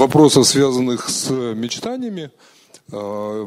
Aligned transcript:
вопросов, 0.00 0.46
связанных 0.46 1.10
с 1.10 1.30
мечтаниями. 1.30 2.30
А, 2.90 3.46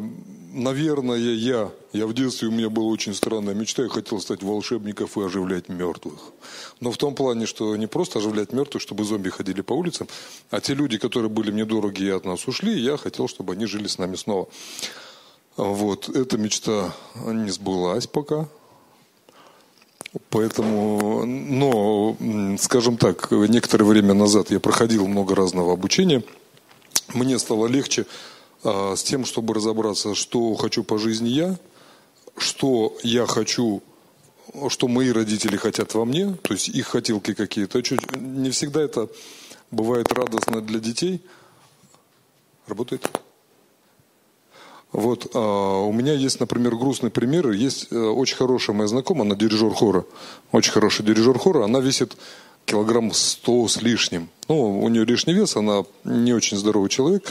наверное, 0.53 1.17
я, 1.17 1.71
я 1.93 2.05
в 2.05 2.13
детстве, 2.13 2.47
у 2.47 2.51
меня 2.51 2.69
была 2.69 2.85
очень 2.85 3.15
странная 3.15 3.55
мечта, 3.55 3.81
я 3.81 3.89
хотел 3.89 4.21
стать 4.21 4.43
волшебником 4.43 5.09
и 5.15 5.21
оживлять 5.21 5.67
мертвых. 5.67 6.19
Но 6.79 6.91
в 6.91 6.97
том 6.97 7.15
плане, 7.15 7.47
что 7.47 7.75
не 7.75 7.87
просто 7.87 8.19
оживлять 8.19 8.53
мертвых, 8.53 8.83
чтобы 8.83 9.03
зомби 9.03 9.29
ходили 9.29 9.61
по 9.61 9.73
улицам, 9.73 10.07
а 10.51 10.61
те 10.61 10.75
люди, 10.75 10.99
которые 10.99 11.29
были 11.29 11.49
мне 11.49 11.65
дороги 11.65 12.03
и 12.03 12.09
от 12.09 12.23
нас 12.23 12.47
ушли, 12.47 12.79
я 12.79 12.97
хотел, 12.97 13.27
чтобы 13.27 13.53
они 13.53 13.65
жили 13.65 13.87
с 13.87 13.97
нами 13.97 14.15
снова. 14.15 14.47
Вот, 15.57 16.07
эта 16.07 16.37
мечта 16.37 16.93
не 17.25 17.49
сбылась 17.49 18.05
пока. 18.05 18.47
Поэтому, 20.29 21.25
но, 21.25 22.15
скажем 22.59 22.97
так, 22.97 23.31
некоторое 23.31 23.85
время 23.85 24.13
назад 24.13 24.51
я 24.51 24.59
проходил 24.59 25.07
много 25.07 25.33
разного 25.33 25.73
обучения. 25.73 26.21
Мне 27.13 27.37
стало 27.39 27.67
легче 27.67 28.05
а, 28.63 28.95
с 28.95 29.03
тем, 29.03 29.25
чтобы 29.25 29.53
разобраться, 29.53 30.15
что 30.15 30.55
хочу 30.55 30.83
по 30.83 30.97
жизни 30.97 31.29
я, 31.29 31.57
что 32.37 32.95
я 33.03 33.25
хочу, 33.27 33.83
что 34.69 34.87
мои 34.87 35.11
родители 35.11 35.57
хотят 35.57 35.93
во 35.93 36.05
мне, 36.05 36.33
то 36.41 36.53
есть 36.53 36.69
их 36.69 36.87
хотелки 36.87 37.33
какие-то. 37.33 37.81
Не 38.17 38.49
всегда 38.51 38.81
это 38.81 39.09
бывает 39.71 40.11
радостно 40.11 40.61
для 40.61 40.79
детей. 40.79 41.21
Работает? 42.67 43.09
Вот, 44.93 45.31
а, 45.33 45.81
у 45.81 45.91
меня 45.91 46.13
есть, 46.13 46.39
например, 46.39 46.75
грустный 46.75 47.09
пример. 47.09 47.49
Есть 47.49 47.87
э, 47.91 47.97
очень 47.97 48.37
хорошая 48.37 48.75
моя 48.75 48.87
знакомая, 48.87 49.25
она 49.25 49.35
дирижер 49.35 49.71
хора. 49.71 50.05
Очень 50.51 50.71
хороший 50.71 51.03
дирижер 51.03 51.37
хора. 51.39 51.65
Она 51.65 51.79
весит 51.79 52.15
килограмм 52.65 53.13
сто 53.13 53.67
с 53.67 53.81
лишним. 53.81 54.29
Ну, 54.47 54.81
у 54.81 54.89
нее 54.89 55.05
лишний 55.05 55.33
вес, 55.33 55.55
она 55.55 55.83
не 56.03 56.33
очень 56.33 56.57
здоровый 56.57 56.89
человек. 56.89 57.23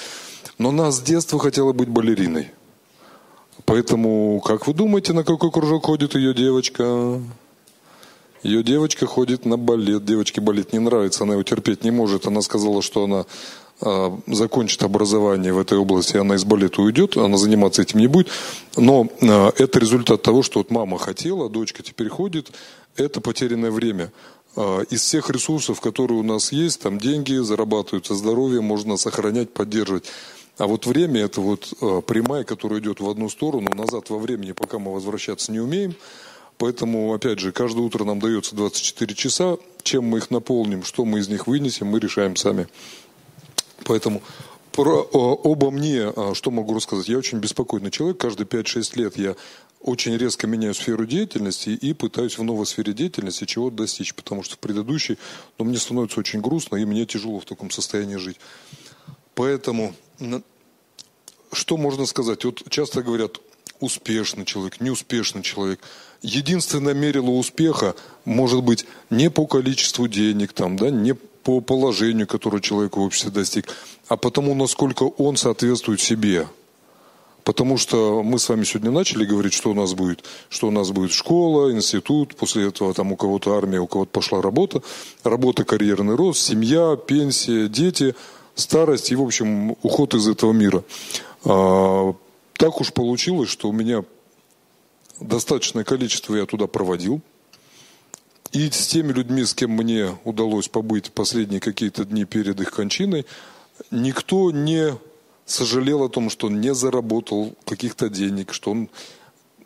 Но 0.58 0.70
она 0.70 0.90
с 0.90 1.00
детства 1.00 1.38
хотела 1.38 1.72
быть 1.72 1.88
балериной. 1.88 2.50
Поэтому, 3.64 4.40
как 4.44 4.66
вы 4.66 4.74
думаете, 4.74 5.12
на 5.12 5.24
какой 5.24 5.50
кружок 5.50 5.86
ходит 5.86 6.14
ее 6.14 6.34
девочка? 6.34 7.20
Ее 8.42 8.62
девочка 8.62 9.06
ходит 9.06 9.44
на 9.44 9.56
балет. 9.56 10.04
Девочке 10.04 10.40
балет 10.40 10.72
не 10.72 10.78
нравится, 10.78 11.24
она 11.24 11.34
его 11.34 11.42
терпеть 11.42 11.84
не 11.84 11.90
может. 11.90 12.26
Она 12.26 12.42
сказала, 12.42 12.82
что 12.82 13.04
она 13.04 13.24
э, 13.80 14.10
закончит 14.26 14.82
образование 14.82 15.52
в 15.52 15.58
этой 15.58 15.78
области, 15.78 16.16
она 16.16 16.34
из 16.34 16.44
балета 16.44 16.82
уйдет, 16.82 17.16
она 17.16 17.36
заниматься 17.36 17.82
этим 17.82 18.00
не 18.00 18.08
будет. 18.08 18.28
Но 18.76 19.08
э, 19.20 19.50
это 19.58 19.78
результат 19.78 20.22
того, 20.22 20.42
что 20.42 20.58
вот 20.58 20.70
мама 20.70 20.98
хотела, 20.98 21.48
дочка 21.48 21.82
теперь 21.82 22.08
ходит. 22.08 22.50
Это 22.96 23.20
потерянное 23.20 23.70
время. 23.70 24.10
Э, 24.54 24.84
из 24.90 25.02
всех 25.02 25.30
ресурсов, 25.30 25.80
которые 25.80 26.18
у 26.18 26.22
нас 26.22 26.52
есть, 26.52 26.80
там 26.80 26.98
деньги 26.98 27.34
зарабатываются, 27.34 28.14
здоровье 28.14 28.60
можно 28.60 28.96
сохранять, 28.96 29.52
поддерживать. 29.52 30.04
А 30.58 30.66
вот 30.66 30.86
время 30.86 31.22
это 31.22 31.40
вот 31.40 31.72
э, 31.80 32.02
прямая, 32.06 32.44
которая 32.44 32.80
идет 32.80 33.00
в 33.00 33.08
одну 33.08 33.28
сторону, 33.30 33.70
назад 33.74 34.10
во 34.10 34.18
времени, 34.18 34.52
пока 34.52 34.78
мы 34.78 34.92
возвращаться 34.92 35.50
не 35.52 35.60
умеем. 35.60 35.94
Поэтому, 36.58 37.12
опять 37.14 37.40
же, 37.40 37.50
каждое 37.50 37.80
утро 37.80 38.04
нам 38.04 38.20
дается 38.20 38.54
24 38.54 39.14
часа. 39.14 39.56
Чем 39.82 40.04
мы 40.04 40.18
их 40.18 40.30
наполним, 40.30 40.84
что 40.84 41.04
мы 41.04 41.18
из 41.18 41.28
них 41.28 41.46
вынесем, 41.46 41.88
мы 41.88 41.98
решаем 41.98 42.36
сами. 42.36 42.68
Поэтому 43.84 44.22
про, 44.70 45.02
обо 45.44 45.70
мне, 45.70 46.12
а, 46.14 46.34
что 46.34 46.50
могу 46.50 46.74
рассказать? 46.74 47.08
Я 47.08 47.18
очень 47.18 47.38
беспокойный 47.38 47.90
человек. 47.90 48.18
Каждые 48.18 48.46
5-6 48.46 48.96
лет 48.96 49.16
я 49.16 49.34
очень 49.82 50.16
резко 50.16 50.46
меняю 50.46 50.74
сферу 50.74 51.06
деятельности 51.06 51.70
и 51.70 51.92
пытаюсь 51.92 52.38
в 52.38 52.42
новой 52.42 52.66
сфере 52.66 52.92
деятельности 52.92 53.44
чего-то 53.44 53.76
достичь. 53.76 54.14
Потому 54.14 54.42
что 54.42 54.56
в 54.56 54.58
предыдущей, 54.58 55.18
ну, 55.58 55.64
мне 55.64 55.78
становится 55.78 56.20
очень 56.20 56.40
грустно, 56.40 56.76
и 56.76 56.84
мне 56.84 57.04
тяжело 57.06 57.40
в 57.40 57.44
таком 57.44 57.70
состоянии 57.70 58.16
жить. 58.16 58.38
Поэтому 59.34 59.94
что 61.52 61.76
можно 61.76 62.06
сказать? 62.06 62.44
Вот 62.44 62.62
часто 62.70 63.02
говорят, 63.02 63.40
успешный 63.80 64.44
человек, 64.44 64.80
неуспешный 64.80 65.42
человек. 65.42 65.80
Единственное 66.22 66.94
мерило 66.94 67.30
успеха 67.30 67.96
может 68.24 68.62
быть 68.62 68.86
не 69.10 69.28
по 69.30 69.46
количеству 69.46 70.06
денег, 70.06 70.52
там, 70.52 70.76
да, 70.76 70.90
не 70.90 71.14
по 71.14 71.60
положению, 71.60 72.28
которое 72.28 72.62
человек 72.62 72.96
в 72.96 73.00
обществе 73.00 73.32
достиг, 73.32 73.66
а 74.06 74.16
потому, 74.16 74.54
насколько 74.54 75.02
он 75.02 75.36
соответствует 75.36 76.00
себе. 76.00 76.46
Потому 77.44 77.76
что 77.76 78.22
мы 78.22 78.38
с 78.38 78.48
вами 78.48 78.64
сегодня 78.64 78.90
начали 78.90 79.24
говорить, 79.24 79.52
что 79.52 79.70
у 79.70 79.74
нас 79.74 79.94
будет. 79.94 80.24
Что 80.48 80.68
у 80.68 80.70
нас 80.70 80.90
будет 80.90 81.12
школа, 81.12 81.72
институт, 81.72 82.36
после 82.36 82.68
этого 82.68 82.94
там 82.94 83.12
у 83.12 83.16
кого-то 83.16 83.56
армия, 83.56 83.80
у 83.80 83.86
кого-то 83.86 84.10
пошла 84.10 84.40
работа. 84.40 84.82
Работа, 85.24 85.64
карьерный 85.64 86.14
рост, 86.14 86.40
семья, 86.40 86.96
пенсия, 86.96 87.68
дети– 87.68 88.14
старость 88.54 89.10
и, 89.10 89.16
в 89.16 89.22
общем, 89.22 89.72
уход 89.82 90.14
из 90.14 90.28
этого 90.28 90.52
мира. 90.52 90.84
А, 91.44 92.14
так 92.54 92.80
уж 92.80 92.92
получилось, 92.92 93.48
что 93.50 93.68
у 93.68 93.72
меня 93.72 94.04
достаточное 95.20 95.84
количество 95.84 96.34
я 96.36 96.46
туда 96.46 96.66
проводил. 96.66 97.20
И 98.52 98.70
с 98.70 98.86
теми 98.88 99.12
людьми, 99.12 99.44
с 99.44 99.54
кем 99.54 99.70
мне 99.70 100.10
удалось 100.24 100.68
побыть 100.68 101.10
последние 101.12 101.60
какие-то 101.60 102.04
дни 102.04 102.24
перед 102.24 102.60
их 102.60 102.70
кончиной, 102.70 103.24
никто 103.90 104.50
не 104.50 104.94
сожалел 105.46 106.02
о 106.02 106.08
том, 106.08 106.30
что 106.30 106.46
он 106.46 106.60
не 106.60 106.74
заработал 106.74 107.54
каких-то 107.64 108.08
денег, 108.08 108.52
что 108.52 108.70
он 108.70 108.88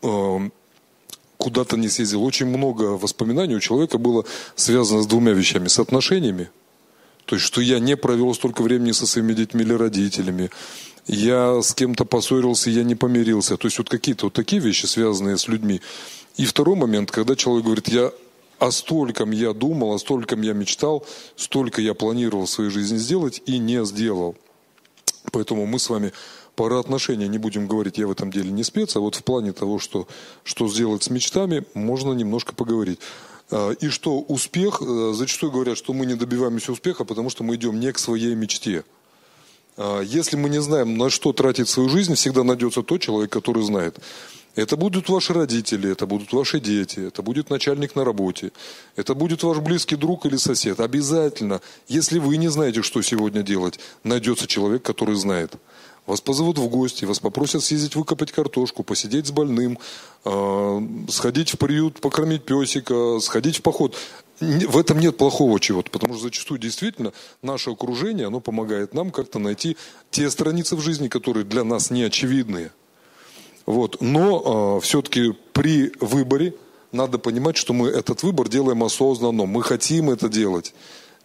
э, 0.03 0.50
куда-то 1.37 1.76
не 1.76 1.88
съездил. 1.88 2.25
Очень 2.25 2.47
много 2.47 2.97
воспоминаний 2.97 3.56
у 3.56 3.60
человека 3.60 3.98
было 3.98 4.25
связано 4.54 5.03
с 5.03 5.06
двумя 5.06 5.32
вещами. 5.32 5.69
С 5.69 5.78
отношениями– 5.78 6.50
то 7.26 7.34
есть, 7.34 7.44
что 7.44 7.60
я 7.60 7.81
не 7.81 7.97
провел 7.97 8.32
столько 8.34 8.62
времени 8.62 8.92
со 8.92 9.06
своими 9.06 9.34
детьми 9.34 9.62
или 9.62 9.75
родителями, 9.75 10.50
я 11.06 11.60
с 11.60 11.75
кем-то 11.75 12.04
поссорился, 12.04 12.70
я 12.70 12.84
не 12.84 12.94
помирился. 12.94 13.56
То 13.56 13.66
есть, 13.66 13.78
вот 13.78 13.88
какие-то 13.88 14.26
вот 14.26 14.32
такие 14.32 14.62
вещи, 14.62 14.87
связанные 14.87 15.37
с 15.37 15.48
людьми. 15.48 15.81
И 16.37 16.44
второй 16.44 16.76
момент, 16.76 17.10
когда 17.10 17.34
человек 17.34 17.64
говорит, 17.64 17.88
я 17.88 18.12
о 18.58 18.70
стольком 18.70 19.32
я 19.32 19.53
думал, 19.53 19.93
о 19.93 19.98
стольком 19.98 20.41
я 20.43 20.53
мечтал, 20.53 21.04
столько 21.37 21.82
я 21.82 21.94
планировал 21.94 22.47
в 22.47 22.50
своей 22.50 22.70
жизни 22.70 22.97
сделать 22.97 23.43
и 23.44 23.58
не 23.58 23.84
сделал. 23.84 24.37
Поэтому 25.32 25.66
мы 25.66 25.78
с 25.78 25.88
вами 25.88 26.12
про 26.54 26.78
отношения 26.78 27.28
не 27.28 27.38
будем 27.38 27.66
говорить, 27.66 27.98
я 27.98 28.06
в 28.06 28.10
этом 28.10 28.31
деле 28.31 28.50
не 28.50 28.64
спец, 28.64 28.97
а 28.97 29.00
вот 29.00 29.14
в 29.14 29.22
плане 29.22 29.53
того, 29.53 29.78
что, 29.78 30.09
что 30.42 30.69
сделать 30.69 31.03
с 31.03 31.10
мечтами, 31.10 31.64
можно 31.75 32.12
немножко 32.12 32.54
поговорить. 32.54 32.98
А, 33.50 33.70
и 33.72 33.88
что 33.88 34.19
успех, 34.19 34.81
э, 34.81 35.12
зачастую 35.14 35.53
говорят, 35.53 35.76
что 35.78 35.92
мы 35.92 36.06
не 36.06 36.14
добиваемся 36.14 36.72
успеха, 36.72 37.04
потому 37.04 37.31
что 37.31 37.44
мы 37.44 37.56
идем 37.56 37.78
не 37.78 37.92
к 37.92 37.98
своей 37.98 38.34
мечте. 38.34 38.84
А, 39.76 40.00
если 40.00 40.37
мы 40.37 40.48
не 40.48 40.60
знаем, 40.60 40.97
на 40.97 41.10
что 41.10 41.32
тратить 41.32 41.69
свою 41.69 41.88
жизнь, 41.88 42.14
всегда 42.14 42.43
найдется 42.43 42.82
тот 42.82 43.00
человек, 43.00 43.31
который 43.31 43.62
знает. 43.62 43.98
Это 44.56 44.78
будут 44.78 45.11
ваши 45.11 45.34
родители, 45.34 45.93
это 45.93 46.06
будут 46.06 46.33
ваши 46.33 46.61
дети, 46.61 47.00
это 47.00 47.21
будет 47.21 47.50
начальник 47.50 47.94
на 47.94 48.05
работе, 48.05 48.53
это 48.97 49.15
будет 49.15 49.43
ваш 49.43 49.59
близкий 49.59 49.97
друг 49.97 50.25
или 50.25 50.37
сосед. 50.37 50.81
Обязательно, 50.81 51.61
если 51.89 52.19
вы 52.19 52.39
не 52.39 52.49
знаете, 52.49 52.81
что 52.81 53.03
сегодня 53.03 53.43
делать, 53.43 53.78
найдется 54.03 54.47
человек, 54.47 54.83
который 54.83 55.15
знает. 55.15 55.53
Вас 56.06 56.22
позовут 56.22 56.56
в 56.56 56.69
гости, 56.69 57.05
вас 57.05 57.19
попросят 57.19 57.65
съездить 57.65 57.97
выкопать 57.97 58.33
картошку, 58.33 58.83
посидеть 58.83 59.27
с 59.27 59.31
больным, 59.31 59.78
э, 60.25 60.81
сходить 61.11 61.50
в 61.50 61.59
приют, 61.59 62.00
покормить 62.00 62.44
песика, 62.44 63.19
сходить 63.21 63.59
в 63.59 63.62
поход. 63.62 63.94
В 64.41 64.78
этом 64.78 65.00
нет 65.00 65.19
плохого 65.19 65.61
чего-то, 65.61 65.91
потому 65.91 66.15
что 66.15 66.23
зачастую 66.23 66.59
действительно 66.59 67.12
наше 67.43 67.71
окружение, 67.71 68.28
оно 68.28 68.41
помогает 68.41 68.94
нам 68.94 69.11
как-то 69.11 69.38
найти 69.38 69.77
те 70.11 70.31
страницы 70.31 70.77
в 70.77 70.81
жизни, 70.81 71.09
которые 71.09 71.44
для 71.44 71.65
нас 71.65 71.91
не 71.91 72.05
очевидные. 72.05 72.71
Вот. 73.66 74.00
Но 74.00 74.78
э, 74.78 74.84
все-таки 74.84 75.34
при 75.53 75.93
выборе 76.00 76.54
надо 76.93 77.19
понимать, 77.19 77.56
что 77.56 77.72
мы 77.72 77.88
этот 77.88 78.22
выбор 78.22 78.49
делаем 78.49 78.82
осознанно, 78.82 79.44
мы 79.44 79.62
хотим 79.62 80.10
это 80.10 80.28
делать. 80.28 80.72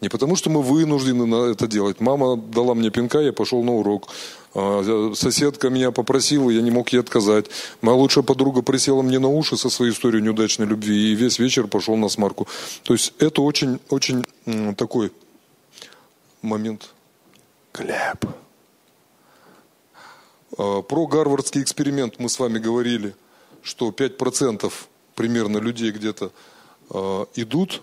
Не 0.02 0.10
потому, 0.10 0.36
что 0.36 0.50
мы 0.50 0.64
вынуждены 0.64 1.52
это 1.52 1.68
делать. 1.68 2.00
Мама 2.00 2.36
дала 2.36 2.74
мне 2.74 2.90
пинка, 2.90 3.20
я 3.20 3.32
пошел 3.32 3.64
на 3.64 3.74
урок. 3.74 4.10
А, 4.56 5.12
соседка 5.16 5.70
меня 5.70 5.92
попросила, 5.92 6.50
я 6.50 6.62
не 6.62 6.72
мог 6.72 6.90
ей 6.90 7.00
отказать. 7.00 7.46
Моя 7.82 7.96
лучшая 7.96 8.24
подруга 8.24 8.64
присела 8.64 9.04
мне 9.04 9.20
на 9.20 9.30
уши 9.30 9.58
со 9.58 9.70
своей 9.70 9.92
историей 9.92 10.24
неудачной 10.24 10.66
любви 10.66 11.12
и 11.12 11.16
весь 11.16 11.38
вечер 11.38 11.68
пошел 11.68 11.96
на 11.98 12.10
смарку. 12.10 12.48
То 12.84 12.94
есть 12.94 13.14
это 13.20 13.44
очень, 13.44 13.80
очень 13.90 14.26
такой 14.76 15.12
момент. 16.42 16.90
Глеб. 17.72 18.26
А, 20.58 20.82
про 20.82 21.08
гарвардский 21.08 21.62
эксперимент 21.62 22.20
мы 22.20 22.30
с 22.30 22.40
вами 22.40 22.60
говорили, 22.60 23.16
что 23.62 23.90
5% 23.90 24.72
примерно 25.16 25.58
людей 25.58 25.92
где-то 25.92 26.32
а, 26.90 27.28
идут 27.36 27.82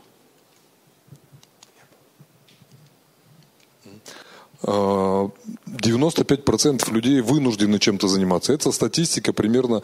95% 4.60 6.92
людей 6.92 7.20
вынуждены 7.20 7.78
чем-то 7.78 8.08
заниматься. 8.08 8.52
Это 8.52 8.72
статистика 8.72 9.32
примерно 9.32 9.82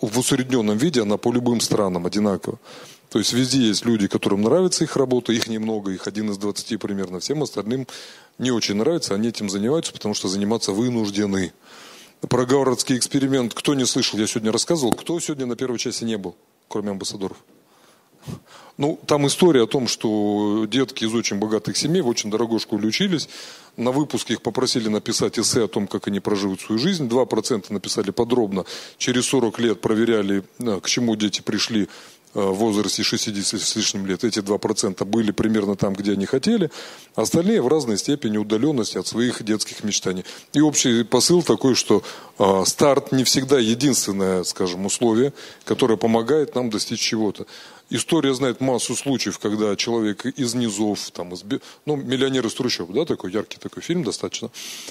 в 0.00 0.18
усредненном 0.18 0.76
виде, 0.76 1.02
она 1.02 1.16
по 1.16 1.32
любым 1.32 1.60
странам 1.60 2.06
одинакова. 2.06 2.58
То 3.10 3.18
есть 3.18 3.32
везде 3.32 3.68
есть 3.68 3.86
люди, 3.86 4.06
которым 4.06 4.42
нравится 4.42 4.84
их 4.84 4.96
работа, 4.96 5.32
их 5.32 5.48
немного, 5.48 5.92
их 5.92 6.06
один 6.06 6.30
из 6.30 6.36
двадцати 6.36 6.76
примерно. 6.76 7.20
Всем 7.20 7.42
остальным 7.42 7.86
не 8.38 8.50
очень 8.50 8.74
нравится, 8.74 9.14
они 9.14 9.28
этим 9.28 9.48
занимаются, 9.48 9.92
потому 9.92 10.14
что 10.14 10.28
заниматься 10.28 10.72
вынуждены. 10.72 11.52
Про 12.20 12.46
городский 12.46 12.96
эксперимент 12.96 13.54
кто 13.54 13.74
не 13.74 13.84
слышал, 13.84 14.18
я 14.18 14.26
сегодня 14.26 14.50
рассказывал. 14.50 14.92
Кто 14.92 15.18
сегодня 15.20 15.46
на 15.46 15.54
первой 15.54 15.78
части 15.78 16.04
не 16.04 16.16
был, 16.16 16.34
кроме 16.68 16.90
амбассадоров? 16.90 17.36
Ну, 18.76 18.98
там 19.06 19.26
история 19.26 19.64
о 19.64 19.66
том, 19.66 19.88
что 19.88 20.66
детки 20.66 21.04
из 21.04 21.14
очень 21.14 21.38
богатых 21.38 21.76
семей 21.76 22.00
в 22.00 22.08
очень 22.08 22.30
дорогой 22.30 22.60
школе 22.60 22.88
учились. 22.88 23.28
На 23.76 23.90
выпуске 23.90 24.34
их 24.34 24.42
попросили 24.42 24.88
написать 24.88 25.38
эссе 25.38 25.64
о 25.64 25.68
том, 25.68 25.86
как 25.86 26.08
они 26.08 26.20
проживут 26.20 26.60
свою 26.60 26.78
жизнь. 26.78 27.08
2% 27.08 27.72
написали 27.72 28.10
подробно. 28.10 28.64
Через 28.98 29.26
40 29.26 29.58
лет 29.58 29.80
проверяли, 29.80 30.44
э, 30.58 30.80
к 30.80 30.88
чему 30.88 31.16
дети 31.16 31.40
пришли 31.40 31.88
в 32.34 32.52
возрасте 32.52 33.02
60 33.02 33.60
с 33.60 33.76
лишним 33.76 34.06
лет, 34.06 34.24
эти 34.24 34.40
2% 34.40 35.04
были 35.04 35.30
примерно 35.30 35.76
там, 35.76 35.94
где 35.94 36.12
они 36.12 36.26
хотели, 36.26 36.70
остальные 37.14 37.62
в 37.62 37.68
разной 37.68 37.98
степени 37.98 38.36
удаленности 38.36 38.98
от 38.98 39.06
своих 39.06 39.42
детских 39.42 39.84
мечтаний. 39.84 40.24
И 40.52 40.60
общий 40.60 41.04
посыл 41.04 41.42
такой, 41.42 41.74
что 41.74 42.02
э, 42.38 42.62
старт 42.66 43.12
не 43.12 43.24
всегда 43.24 43.58
единственное, 43.58 44.44
скажем, 44.44 44.86
условие, 44.86 45.32
которое 45.64 45.96
помогает 45.96 46.54
нам 46.54 46.70
достичь 46.70 47.00
чего-то. 47.00 47.46
История 47.90 48.34
знает 48.34 48.60
массу 48.60 48.94
случаев, 48.94 49.38
когда 49.38 49.74
человек 49.74 50.26
из 50.26 50.54
низов, 50.54 51.10
там, 51.10 51.32
из, 51.32 51.42
ну, 51.86 51.96
«Миллионер 51.96 52.46
из 52.46 52.52
трущоб», 52.52 52.90
да, 52.92 53.06
такой 53.06 53.32
яркий 53.32 53.58
такой 53.58 53.82
фильм 53.82 54.04
достаточно, 54.04 54.50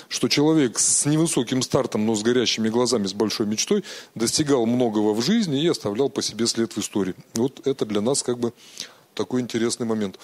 что 0.10 0.28
человек 0.28 0.80
с 0.80 1.06
невысоким 1.06 1.62
стартом, 1.62 2.08
но 2.08 2.16
с 2.16 2.24
горящими 2.24 2.70
глазами, 2.70 3.06
с 3.06 3.14
большой 3.14 3.46
мечтой, 3.46 3.84
достигал 4.16 4.66
многого 4.66 5.14
в 5.14 5.22
жизни 5.22 5.62
и 5.62 5.68
оставлял 5.68 6.10
по 6.10 6.24
себе 6.24 6.48
след 6.48 6.74
в 6.74 6.80
истории. 6.80 7.14
Вот 7.36 7.68
это 7.68 7.86
для 7.86 8.02
нас 8.02 8.24
как 8.24 8.40
бы 8.40 8.52
такой 9.14 9.42
интересный 9.42 9.86
момент. 9.86 10.18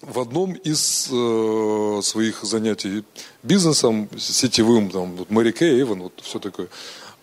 В 0.00 0.18
одном 0.20 0.52
из 0.52 1.08
э, 1.10 2.00
своих 2.02 2.42
занятий 2.42 3.04
бизнесом, 3.42 4.08
сетевым, 4.18 4.90
там, 4.90 5.16
вот 5.16 5.30
Мэри 5.30 5.52
Кей, 5.52 5.80
Эйвен, 5.80 6.02
вот 6.02 6.20
все 6.22 6.38
такое, 6.38 6.68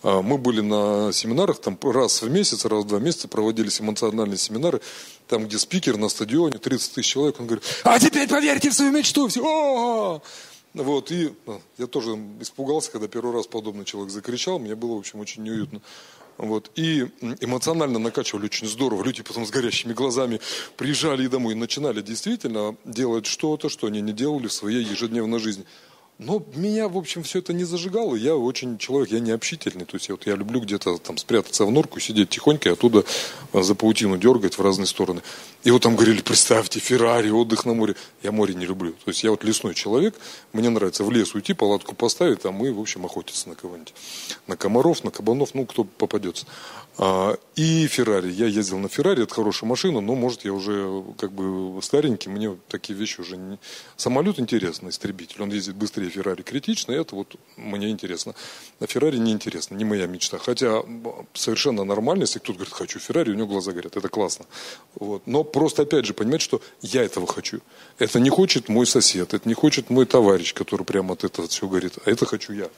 мы 0.04 0.38
были 0.38 0.62
на 0.62 1.12
семинарах, 1.14 1.60
там 1.60 1.78
раз 1.82 2.22
в 2.22 2.30
месяц, 2.30 2.66
раз 2.66 2.84
в 2.84 2.88
два 2.88 3.00
месяца 3.00 3.28
проводились 3.28 3.80
эмоциональные 3.80 4.38
семинары, 4.38 4.82
там, 5.28 5.46
где 5.46 5.58
спикер 5.58 5.98
на 5.98 6.10
стадионе, 6.10 6.58
30 6.58 6.94
тысяч 6.94 7.12
человек, 7.12 7.40
он 7.40 7.48
говорит, 7.48 7.66
а 7.84 8.00
теперь 8.00 8.28
поверьте 8.28 8.70
в 8.70 8.74
свою 8.74 8.92
мечту, 8.92 9.28
все, 9.28 9.42
о 9.42 10.22
Вот, 10.74 11.12
и 11.12 11.34
ну, 11.46 11.62
я 11.78 11.88
тоже 11.88 12.12
испугался, 12.42 12.92
когда 12.92 13.08
первый 13.08 13.34
раз 13.34 13.48
подобный 13.48 13.86
человек 13.86 14.12
закричал, 14.12 14.60
мне 14.60 14.76
было, 14.76 14.96
в 14.96 15.00
общем, 15.00 15.20
очень 15.20 15.44
неуютно. 15.44 15.82
Вот. 16.38 16.72
И 16.76 17.08
эмоционально 17.42 18.00
накачивали 18.00 18.46
очень 18.46 18.68
здорово. 18.68 19.04
Люди 19.04 19.22
потом 19.22 19.46
с 19.46 19.52
горящими 19.52 19.94
глазами 19.94 20.40
приезжали 20.78 21.26
и 21.26 21.28
домой 21.28 21.54
и 21.54 21.56
начинали 21.56 22.02
действительно 22.02 22.76
делать 22.86 23.26
что-то, 23.26 23.70
что 23.70 23.88
они 23.88 24.02
не 24.02 24.14
делали 24.14 24.48
в 24.48 24.54
своей 24.54 24.84
ежедневной 24.84 25.40
жизни. 25.40 25.66
Но 26.19 26.45
меня, 26.54 26.88
в 26.88 26.98
общем, 26.98 27.24
все 27.24 27.39
это 27.39 27.54
не 27.54 27.63
зажигало. 27.63 28.15
Я 28.15 28.36
очень 28.36 28.77
человек, 28.77 29.12
я 29.12 29.19
не 29.19 29.31
общительный. 29.31 29.86
То 29.86 29.98
есть 29.98 30.10
вот 30.10 30.27
я 30.27 30.36
люблю 30.36 30.62
где-то 30.62 30.98
там 30.98 31.18
спрятаться 31.18 31.65
в 31.65 31.71
норку, 31.71 32.00
сидеть 32.00 32.30
тихонько 32.30 32.69
и 32.69 32.71
оттуда 32.74 33.04
а, 33.51 33.63
за 33.63 33.74
паутину 33.74 34.18
дергать 34.18 34.57
в 34.57 34.62
разные 34.62 34.86
стороны. 34.86 35.24
И 35.63 35.71
вот 35.71 35.81
там 35.81 35.95
говорили, 35.95 36.21
представьте, 36.21 36.80
Феррари, 36.80 37.30
отдых 37.30 37.65
на 37.65 37.74
море. 37.74 37.95
Я 38.21 38.31
море 38.31 38.54
не 38.54 38.65
люблю. 38.65 38.92
То 38.92 39.10
есть 39.10 39.24
я 39.24 39.31
вот 39.31 39.44
лесной 39.44 39.74
человек, 39.74 40.13
мне 40.54 40.69
нравится 40.69 41.04
в 41.04 41.12
лес 41.12 41.33
уйти, 41.33 41.54
палатку 41.54 41.95
поставить, 41.95 42.45
а 42.45 42.51
мы, 42.51 42.71
в 42.71 42.80
общем, 42.80 43.06
охотиться 43.06 43.50
на 43.50 43.56
кого-нибудь. 43.56 43.94
На 44.45 44.56
комаров, 44.56 45.04
на 45.04 45.09
кабанов, 45.09 45.56
ну, 45.56 45.66
кто 45.66 45.83
попадется. 45.83 46.45
А, 46.98 47.36
и 47.56 47.88
Феррари. 47.88 48.31
Я 48.31 48.45
ездил 48.45 48.78
на 48.78 48.88
Феррари, 48.88 49.24
это 49.24 49.34
хорошая 49.34 49.68
машина, 49.68 50.00
но, 50.00 50.13
может, 50.13 50.45
я 50.45 50.54
уже 50.54 51.04
как 51.18 51.31
бы 51.31 51.81
старенький, 51.81 52.30
мне 52.30 52.56
такие 52.68 52.98
вещи 52.98 53.19
уже 53.19 53.36
не... 53.36 53.57
Самолет 53.98 54.40
интересный, 54.40 54.90
истребитель, 54.90 55.42
он 55.42 55.50
ездит 55.50 55.75
быстрее 55.75 56.10
Феррари, 56.10 56.44
критично, 56.44 56.92
это 56.92 57.16
вот 57.16 57.36
мне 57.57 57.90
интересно. 57.90 58.36
На 58.80 58.86
Феррари 58.86 59.18
не 59.18 59.31
интересно, 59.31 59.75
не 59.75 59.86
моя 59.86 60.06
мечта. 60.06 60.38
Хотя 60.38 60.84
совершенно 61.34 61.84
нормально, 61.84 62.24
если 62.24 62.40
кто-то 62.40 62.60
говорит, 62.60 62.74
хочу 62.74 63.00
Феррари, 63.00 63.31
у 63.31 63.36
него 63.36 63.48
глаза 63.48 63.72
горят, 63.72 63.98
это 63.98 64.10
классно. 64.10 64.45
Вот. 64.95 65.25
Но 65.25 65.44
просто, 65.44 65.84
опять 65.84 66.06
же, 66.06 66.13
понимать, 66.13 66.42
что 66.42 66.62
я 66.81 67.04
этого 67.04 67.25
хочу. 67.25 67.62
Это 67.98 68.19
не 68.19 68.30
хочет 68.30 68.69
мой 68.69 68.86
сосед, 68.86 69.34
это 69.34 69.48
не 69.48 69.56
хочет 69.56 69.90
мой 69.90 70.06
товарищ, 70.06 70.54
который 70.54 70.86
прямо 70.86 71.13
от 71.13 71.24
этого 71.24 71.48
все 71.48 71.68
говорит, 71.68 71.98
а 72.06 72.12
это 72.12 72.25
хочу 72.25 72.54
я 72.54 72.69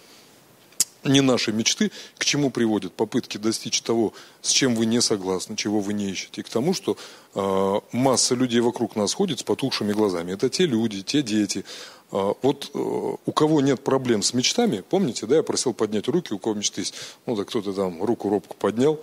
не 1.05 1.21
наши 1.21 1.51
мечты, 1.51 1.91
к 2.17 2.25
чему 2.25 2.49
приводят 2.49 2.93
попытки 2.93 3.37
достичь 3.37 3.81
того, 3.81 4.13
с 4.41 4.51
чем 4.51 4.75
вы 4.75 4.85
не 4.85 5.01
согласны, 5.01 5.55
чего 5.55 5.79
вы 5.79 5.93
не 5.93 6.09
ищете, 6.09 6.43
к 6.43 6.49
тому, 6.49 6.73
что 6.73 6.97
э, 7.33 7.79
масса 7.91 8.35
людей 8.35 8.59
вокруг 8.59 8.95
нас 8.95 9.13
ходит 9.13 9.39
с 9.39 9.43
потухшими 9.43 9.93
глазами. 9.93 10.33
Это 10.33 10.49
те 10.49 10.65
люди, 10.65 11.01
те 11.01 11.21
дети. 11.21 11.65
Э, 12.11 12.33
вот 12.41 12.71
э, 12.73 12.77
у 12.77 13.31
кого 13.31 13.61
нет 13.61 13.81
проблем 13.81 14.21
с 14.21 14.33
мечтами, 14.33 14.83
помните, 14.87 15.25
да, 15.25 15.37
я 15.37 15.43
просил 15.43 15.73
поднять 15.73 16.07
руки, 16.07 16.33
у 16.33 16.39
кого 16.39 16.55
мечты 16.55 16.81
есть, 16.81 16.95
ну 17.25 17.35
да 17.35 17.43
кто-то 17.43 17.73
там 17.73 18.03
руку 18.03 18.29
робку 18.29 18.55
поднял, 18.57 18.99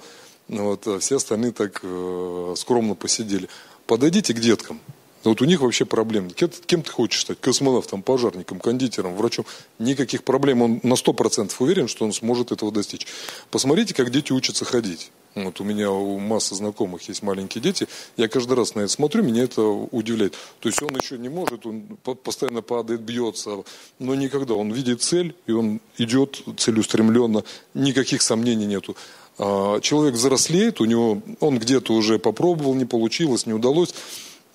вот, 0.49 0.87
а 0.87 0.99
все 0.99 1.17
остальные 1.17 1.53
так 1.53 1.81
э, 1.83 2.55
скромно 2.57 2.95
посидели. 2.95 3.49
Подойдите 3.87 4.35
к 4.35 4.41
деткам, 4.41 4.81
вот 5.25 5.41
у 5.41 5.45
них 5.45 5.61
вообще 5.61 5.85
проблем. 5.85 6.31
Кем, 6.31 6.51
кем 6.67 6.83
ты 6.83 6.91
хочешь 6.91 7.21
стать? 7.21 7.41
Космонавтом, 7.41 8.03
пожарником, 8.03 8.59
кондитером, 8.59 9.15
врачом? 9.15 9.45
Никаких 9.79 10.25
проблем. 10.25 10.63
Он 10.63 10.81
на 10.83 10.95
100% 10.95 11.53
уверен, 11.61 11.89
что 11.89 12.05
он 12.05 12.13
сможет 12.13 12.53
этого 12.53 12.73
достичь. 12.73 13.07
Посмотрите, 13.51 13.95
как 13.95 14.11
дети 14.11 14.33
учатся 14.33 14.65
ходить. 14.65 15.11
Вот 15.35 15.61
у 15.61 15.65
меня 15.65 15.91
у 15.91 16.19
массы 16.19 16.55
знакомых 16.55 17.09
есть 17.09 17.23
маленькие 17.23 17.63
дети. 17.63 17.89
Я 18.17 18.29
каждый 18.29 18.55
раз 18.55 18.75
на 18.75 18.81
это 18.81 18.89
смотрю, 18.93 19.23
меня 19.23 19.45
это 19.45 19.63
удивляет. 19.63 20.35
То 20.61 20.69
есть 20.69 20.83
он 20.83 20.95
еще 20.97 21.17
не 21.17 21.31
может, 21.31 21.65
он 21.65 21.83
постоянно 22.23 22.61
падает, 22.61 23.01
бьется, 23.01 23.65
но 23.99 24.15
никогда. 24.15 24.55
Он 24.55 24.73
видит 24.73 25.01
цель, 25.01 25.35
и 25.47 25.53
он 25.53 25.81
идет 25.97 26.43
целеустремленно. 26.59 27.45
Никаких 27.73 28.21
сомнений 28.21 28.67
нету. 28.67 28.97
А 29.39 29.81
человек 29.81 30.15
взрослеет, 30.15 30.81
у 30.81 30.85
него, 30.85 31.23
он 31.41 31.59
где-то 31.59 31.95
уже 31.95 32.19
попробовал, 32.19 32.75
не 32.75 32.85
получилось, 32.85 33.47
не 33.47 33.55
удалось 33.55 33.95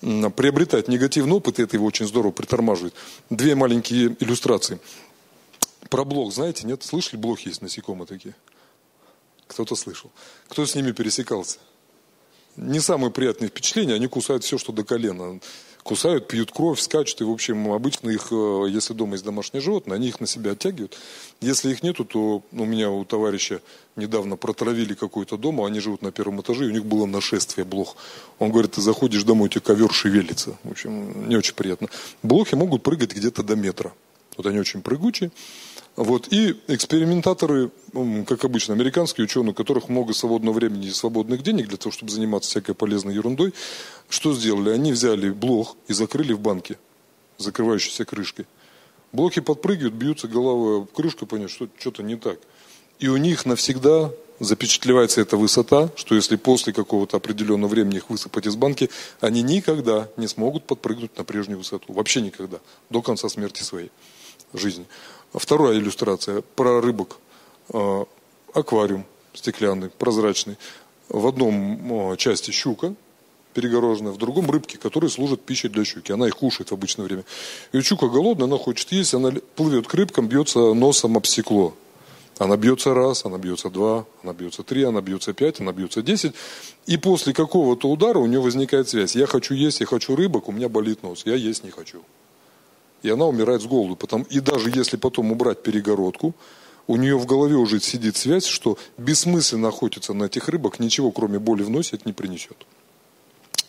приобретать 0.00 0.88
негативный 0.88 1.32
опыт, 1.32 1.58
и 1.58 1.62
это 1.62 1.76
его 1.76 1.86
очень 1.86 2.06
здорово 2.06 2.32
притормаживает. 2.32 2.94
Две 3.30 3.54
маленькие 3.54 4.16
иллюстрации. 4.20 4.78
Про 5.90 6.04
блох, 6.04 6.32
знаете, 6.32 6.66
нет? 6.66 6.82
Слышали, 6.82 7.20
блох 7.20 7.40
есть 7.40 7.62
насекомые 7.62 8.06
такие? 8.06 8.34
Кто-то 9.46 9.74
слышал. 9.74 10.10
Кто 10.48 10.66
с 10.66 10.74
ними 10.74 10.92
пересекался? 10.92 11.58
Не 12.56 12.80
самые 12.80 13.10
приятные 13.10 13.48
впечатления, 13.48 13.94
они 13.94 14.06
кусают 14.08 14.44
все, 14.44 14.58
что 14.58 14.72
до 14.72 14.84
колена 14.84 15.40
кусают, 15.88 16.28
пьют 16.28 16.52
кровь, 16.52 16.78
скачут. 16.80 17.22
И, 17.22 17.24
в 17.24 17.30
общем, 17.30 17.72
обычно 17.72 18.10
их, 18.10 18.28
э, 18.30 18.66
если 18.68 18.92
дома 18.92 19.12
есть 19.12 19.24
домашние 19.24 19.62
животные, 19.62 19.94
они 19.94 20.08
их 20.08 20.20
на 20.20 20.26
себя 20.26 20.50
оттягивают. 20.50 20.98
Если 21.40 21.70
их 21.70 21.82
нету, 21.82 22.04
то 22.04 22.42
у 22.52 22.64
меня 22.66 22.90
у 22.90 23.06
товарища 23.06 23.62
недавно 23.96 24.36
протравили 24.36 24.92
какой-то 24.92 25.38
дом, 25.38 25.62
а 25.62 25.66
они 25.66 25.80
живут 25.80 26.02
на 26.02 26.12
первом 26.12 26.42
этаже, 26.42 26.66
и 26.66 26.68
у 26.68 26.72
них 26.72 26.84
было 26.84 27.06
нашествие 27.06 27.64
блох. 27.64 27.96
Он 28.38 28.50
говорит, 28.50 28.72
ты 28.72 28.82
заходишь 28.82 29.24
домой, 29.24 29.46
у 29.46 29.48
тебя 29.48 29.62
ковер 29.62 29.90
шевелится. 29.90 30.58
В 30.62 30.72
общем, 30.72 31.26
не 31.26 31.36
очень 31.36 31.54
приятно. 31.54 31.88
Блохи 32.22 32.54
могут 32.54 32.82
прыгать 32.82 33.16
где-то 33.16 33.42
до 33.42 33.56
метра. 33.56 33.94
Вот 34.36 34.46
они 34.46 34.60
очень 34.60 34.82
прыгучие. 34.82 35.30
Вот. 35.98 36.28
И 36.32 36.54
экспериментаторы, 36.68 37.72
как 38.24 38.44
обычно, 38.44 38.72
американские 38.72 39.24
ученые, 39.24 39.50
у 39.50 39.54
которых 39.54 39.88
много 39.88 40.14
свободного 40.14 40.54
времени 40.54 40.86
и 40.86 40.92
свободных 40.92 41.42
денег 41.42 41.66
для 41.66 41.76
того, 41.76 41.90
чтобы 41.90 42.12
заниматься 42.12 42.48
всякой 42.48 42.76
полезной 42.76 43.14
ерундой, 43.14 43.52
что 44.08 44.32
сделали? 44.32 44.70
Они 44.70 44.92
взяли 44.92 45.30
блок 45.30 45.76
и 45.88 45.92
закрыли 45.92 46.34
в 46.34 46.38
банке, 46.38 46.78
закрывающейся 47.36 48.04
крышкой. 48.04 48.46
Блоки 49.10 49.40
подпрыгивают, 49.40 49.94
бьются 49.94 50.28
головой 50.28 50.82
в 50.82 50.86
крышку, 50.86 51.26
понять, 51.26 51.50
что 51.50 51.68
что-то 51.76 52.04
не 52.04 52.14
так. 52.14 52.38
И 53.00 53.08
у 53.08 53.16
них 53.16 53.44
навсегда 53.44 54.12
запечатлевается 54.38 55.20
эта 55.20 55.36
высота, 55.36 55.90
что 55.96 56.14
если 56.14 56.36
после 56.36 56.72
какого-то 56.72 57.16
определенного 57.16 57.70
времени 57.70 57.96
их 57.96 58.08
высыпать 58.08 58.46
из 58.46 58.54
банки, 58.54 58.88
они 59.20 59.42
никогда 59.42 60.08
не 60.16 60.28
смогут 60.28 60.64
подпрыгнуть 60.64 61.16
на 61.18 61.24
прежнюю 61.24 61.58
высоту. 61.58 61.92
Вообще 61.92 62.20
никогда. 62.20 62.58
До 62.88 63.02
конца 63.02 63.28
смерти 63.28 63.64
своей 63.64 63.90
жизни. 64.54 64.86
Вторая 65.32 65.74
иллюстрация 65.74 66.42
про 66.56 66.80
рыбок. 66.80 67.18
А, 67.70 68.06
аквариум 68.54 69.04
стеклянный, 69.34 69.90
прозрачный. 69.90 70.56
В 71.08 71.26
одном 71.26 72.12
а, 72.12 72.16
части 72.16 72.50
щука 72.50 72.94
перегороженная, 73.54 74.12
в 74.12 74.18
другом 74.18 74.50
рыбки, 74.50 74.76
которые 74.76 75.10
служат 75.10 75.40
пищей 75.40 75.68
для 75.68 75.84
щуки. 75.84 76.12
Она 76.12 76.28
их 76.28 76.36
кушает 76.36 76.70
в 76.70 76.74
обычное 76.74 77.04
время. 77.04 77.24
И 77.72 77.80
щука 77.80 78.06
голодная, 78.06 78.46
она 78.46 78.56
хочет 78.56 78.92
есть, 78.92 79.14
она 79.14 79.32
плывет 79.56 79.88
к 79.88 79.94
рыбкам, 79.94 80.28
бьется 80.28 80.74
носом 80.74 81.16
об 81.16 81.26
стекло. 81.26 81.74
Она 82.38 82.56
бьется 82.56 82.94
раз, 82.94 83.24
она 83.24 83.36
бьется 83.36 83.68
два, 83.68 84.06
она 84.22 84.32
бьется 84.32 84.62
три, 84.62 84.84
она 84.84 85.00
бьется 85.00 85.32
пять, 85.32 85.60
она 85.60 85.72
бьется 85.72 86.02
десять. 86.02 86.34
И 86.86 86.96
после 86.98 87.32
какого-то 87.32 87.90
удара 87.90 88.18
у 88.18 88.26
нее 88.26 88.40
возникает 88.40 88.88
связь. 88.88 89.16
Я 89.16 89.26
хочу 89.26 89.54
есть, 89.54 89.80
я 89.80 89.86
хочу 89.86 90.14
рыбок, 90.14 90.48
у 90.48 90.52
меня 90.52 90.68
болит 90.68 91.02
нос. 91.02 91.22
Я 91.26 91.34
есть 91.34 91.64
не 91.64 91.70
хочу 91.70 92.04
и 93.02 93.10
она 93.10 93.26
умирает 93.26 93.62
с 93.62 93.66
голоду. 93.66 93.96
Потом, 93.96 94.22
и 94.22 94.40
даже 94.40 94.70
если 94.70 94.96
потом 94.96 95.32
убрать 95.32 95.62
перегородку, 95.62 96.34
у 96.86 96.96
нее 96.96 97.16
в 97.18 97.26
голове 97.26 97.56
уже 97.56 97.80
сидит 97.80 98.16
связь, 98.16 98.46
что 98.46 98.78
бессмысленно 98.96 99.68
охотиться 99.68 100.14
на 100.14 100.24
этих 100.24 100.48
рыбок, 100.48 100.78
ничего 100.78 101.10
кроме 101.10 101.38
боли 101.38 101.62
в 101.62 101.70
носе 101.70 101.96
это 101.96 102.04
не 102.06 102.12
принесет. 102.12 102.56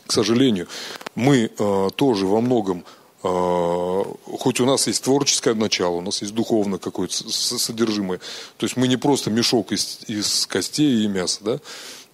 К 0.08 0.12
сожалению, 0.12 0.68
мы 1.16 1.52
э, 1.58 1.90
тоже 1.96 2.26
во 2.26 2.42
многом 2.42 2.84
а, 3.22 4.04
хоть 4.40 4.62
у 4.62 4.66
нас 4.66 4.88
есть 4.88 5.04
творческое 5.04 5.54
начало, 5.54 5.96
у 5.96 6.02
нас 6.02 6.22
есть 6.22 6.34
духовное 6.34 6.80
какое-то 6.80 7.30
содержимое, 7.30 8.20
то 8.58 8.66
есть 8.66 8.78
мы 8.78 8.88
не 8.88 8.96
просто 8.96 9.30
мешок 9.30 9.74
из, 9.74 10.00
из 10.08 10.46
костей 10.46 11.04
и 11.04 11.08
мяса, 11.08 11.44
да, 11.44 11.60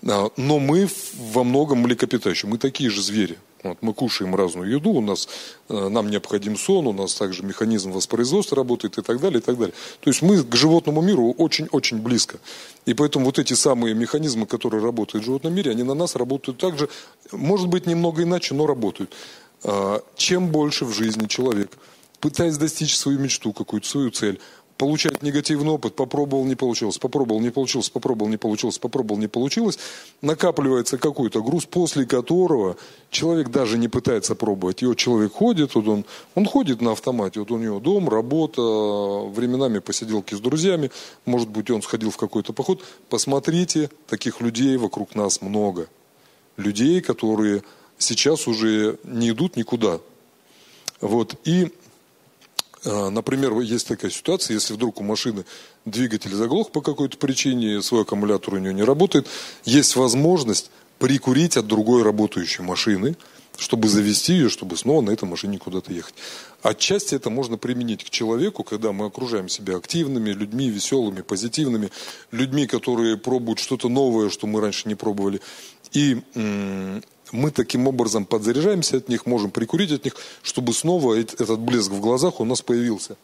а, 0.08 0.32
но 0.36 0.58
мы 0.58 0.90
во 1.14 1.44
многом 1.44 1.80
млекопитающие, 1.80 2.50
мы 2.50 2.58
такие 2.58 2.90
же 2.90 3.04
звери. 3.04 3.38
Вот, 3.66 3.80
мы 3.82 3.94
кушаем 3.94 4.36
разную 4.36 4.70
еду, 4.70 4.92
у 4.92 5.02
нас, 5.02 5.28
э, 5.70 5.90
нам 5.90 6.10
необходим 6.10 6.56
сон, 6.56 6.86
у 6.86 6.94
нас 6.94 7.16
также 7.16 7.44
механизм 7.44 7.92
воспроизводства 7.92 8.58
работает 8.58 9.00
и 9.00 9.02
так 9.02 9.20
далее, 9.20 9.40
и 9.40 9.42
так 9.42 9.58
далее. 9.58 9.74
То 10.02 10.10
есть 10.12 10.22
мы 10.22 10.44
к 10.44 10.56
животному 10.56 11.02
миру 11.02 11.32
очень-очень 11.32 11.98
близко. 11.98 12.38
И 12.86 12.94
поэтому 12.94 13.26
вот 13.26 13.40
эти 13.40 13.54
самые 13.54 13.96
механизмы, 13.96 14.46
которые 14.46 14.84
работают 14.84 15.24
в 15.24 15.26
животном 15.26 15.56
мире, 15.56 15.72
они 15.72 15.82
на 15.82 15.96
нас 15.96 16.16
работают 16.16 16.60
также, 16.60 16.90
может 17.32 17.68
быть, 17.68 17.88
немного 17.88 18.22
иначе, 18.22 18.54
но 18.54 18.68
работают. 18.68 19.12
А, 19.64 20.04
чем 20.16 20.50
больше 20.50 20.86
в 20.86 20.94
жизни 20.94 21.26
человек, 21.26 21.72
пытаясь 22.20 22.58
достичь 22.58 22.96
свою 22.96 23.18
мечту, 23.18 23.52
какую-то 23.52 23.88
свою 23.88 24.12
цель, 24.12 24.40
получает 24.78 25.24
негативный 25.24 25.72
опыт, 25.72 25.96
попробовал, 25.96 26.46
не 26.46 26.56
получилось, 26.56 26.98
попробовал, 26.98 27.42
не 27.42 27.50
получилось, 27.50 27.90
попробовал, 27.90 28.30
не 28.30 28.38
получилось, 28.38 28.78
попробовал, 28.78 29.20
не 29.20 29.28
получилось, 29.28 29.80
накапливается 30.22 30.98
какой-то 30.98 31.42
груз, 31.42 31.66
после 31.66 32.06
которого 32.06 32.76
человек 33.10 33.50
даже 33.50 33.78
не 33.78 33.88
пытается 33.88 34.36
пробовать. 34.36 34.82
И 34.82 34.86
вот 34.86 34.98
человек 34.98 35.34
ходит, 35.34 35.76
вот 35.76 35.88
он, 35.88 36.06
он 36.36 36.46
ходит 36.46 36.82
на 36.82 36.92
автомате, 36.92 37.40
вот 37.40 37.52
у 37.52 37.58
него 37.58 37.80
дом, 37.80 38.10
работа, 38.10 38.62
временами 38.62 39.80
посиделки 39.80 40.36
с 40.36 40.40
друзьями, 40.40 40.92
может 41.26 41.50
быть, 41.50 41.70
он 41.70 41.82
сходил 41.82 42.12
в 42.12 42.18
какой-то 42.18 42.52
поход. 42.52 42.84
Посмотрите, 43.10 43.90
таких 44.08 44.42
людей 44.42 44.76
вокруг 44.78 45.16
нас 45.16 45.42
много. 45.42 45.88
Людей, 46.58 47.02
которые 47.02 47.64
сейчас 47.98 48.48
уже 48.48 48.98
не 49.04 49.30
идут 49.30 49.56
никуда. 49.56 50.00
Вот. 51.02 51.36
И, 51.46 51.72
например, 52.86 53.60
есть 53.60 53.88
такая 53.88 54.12
ситуация, 54.12 54.54
если 54.54 54.74
вдруг 54.74 55.02
у 55.02 55.04
машины 55.04 55.46
двигатель 55.86 56.34
заглох 56.34 56.72
по 56.72 56.82
какой-то 56.82 57.18
причине, 57.18 57.82
свой 57.82 58.04
аккумулятор 58.04 58.54
у 58.54 58.58
нее 58.58 58.74
не 58.74 58.84
работает, 58.84 59.28
есть 59.64 59.96
возможность 59.96 60.72
прикурить 61.00 61.58
от 61.58 61.68
другой 61.68 62.04
работающей 62.04 62.64
машины, 62.64 63.16
чтобы 63.58 63.88
завести 63.88 64.34
ее, 64.34 64.50
чтобы 64.50 64.78
снова 64.78 65.02
на 65.02 65.12
этой 65.12 65.28
машине 65.28 65.58
куда-то 65.58 65.94
ехать. 65.94 66.16
Отчасти 66.62 67.16
это 67.16 67.30
можно 67.30 67.58
применить 67.58 68.04
к 68.04 68.10
человеку, 68.10 68.64
когда 68.64 68.92
мы 68.92 69.06
окружаем 69.06 69.50
себя 69.50 69.78
активными 69.78 70.32
людьми, 70.32 70.70
веселыми, 70.70 71.22
позитивными, 71.22 71.90
людьми, 72.32 72.68
которые 72.68 73.18
пробуют 73.18 73.60
что-то 73.60 73.88
новое, 73.88 74.30
что 74.30 74.48
мы 74.48 74.62
раньше 74.62 74.88
не 74.88 74.96
пробовали. 74.96 75.42
И 75.92 76.22
мы 77.32 77.52
таким 77.52 77.88
образом 77.88 78.26
подзаряжаемся 78.26 78.98
от 78.98 79.10
них, 79.10 79.26
можем 79.26 79.52
прикурить 79.52 79.92
от 79.92 80.06
них, 80.06 80.16
чтобы 80.44 80.74
снова 80.74 81.16
этот 81.16 81.60
блеск 81.60 81.92
в 81.92 82.00
глазах 82.00 82.40
у 82.40 82.46
нас 82.46 82.62
появился. 82.62 83.18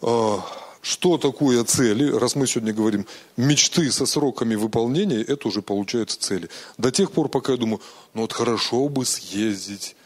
А, 0.00 0.44
что 0.82 1.18
такое 1.18 1.64
цели? 1.64 2.10
Раз 2.12 2.36
мы 2.36 2.46
сегодня 2.46 2.72
говорим 2.72 3.06
мечты 3.36 3.90
со 3.90 4.06
сроками 4.06 4.54
выполнения, 4.54 5.22
это 5.22 5.48
уже 5.48 5.62
получается 5.62 6.20
цели. 6.20 6.48
До 6.78 6.90
тех 6.90 7.10
пор, 7.10 7.28
пока 7.28 7.52
я 7.52 7.58
думаю, 7.58 7.80
ну 8.12 8.22
вот 8.22 8.32
хорошо 8.32 8.88
бы 8.88 9.04
съездить. 9.04 9.96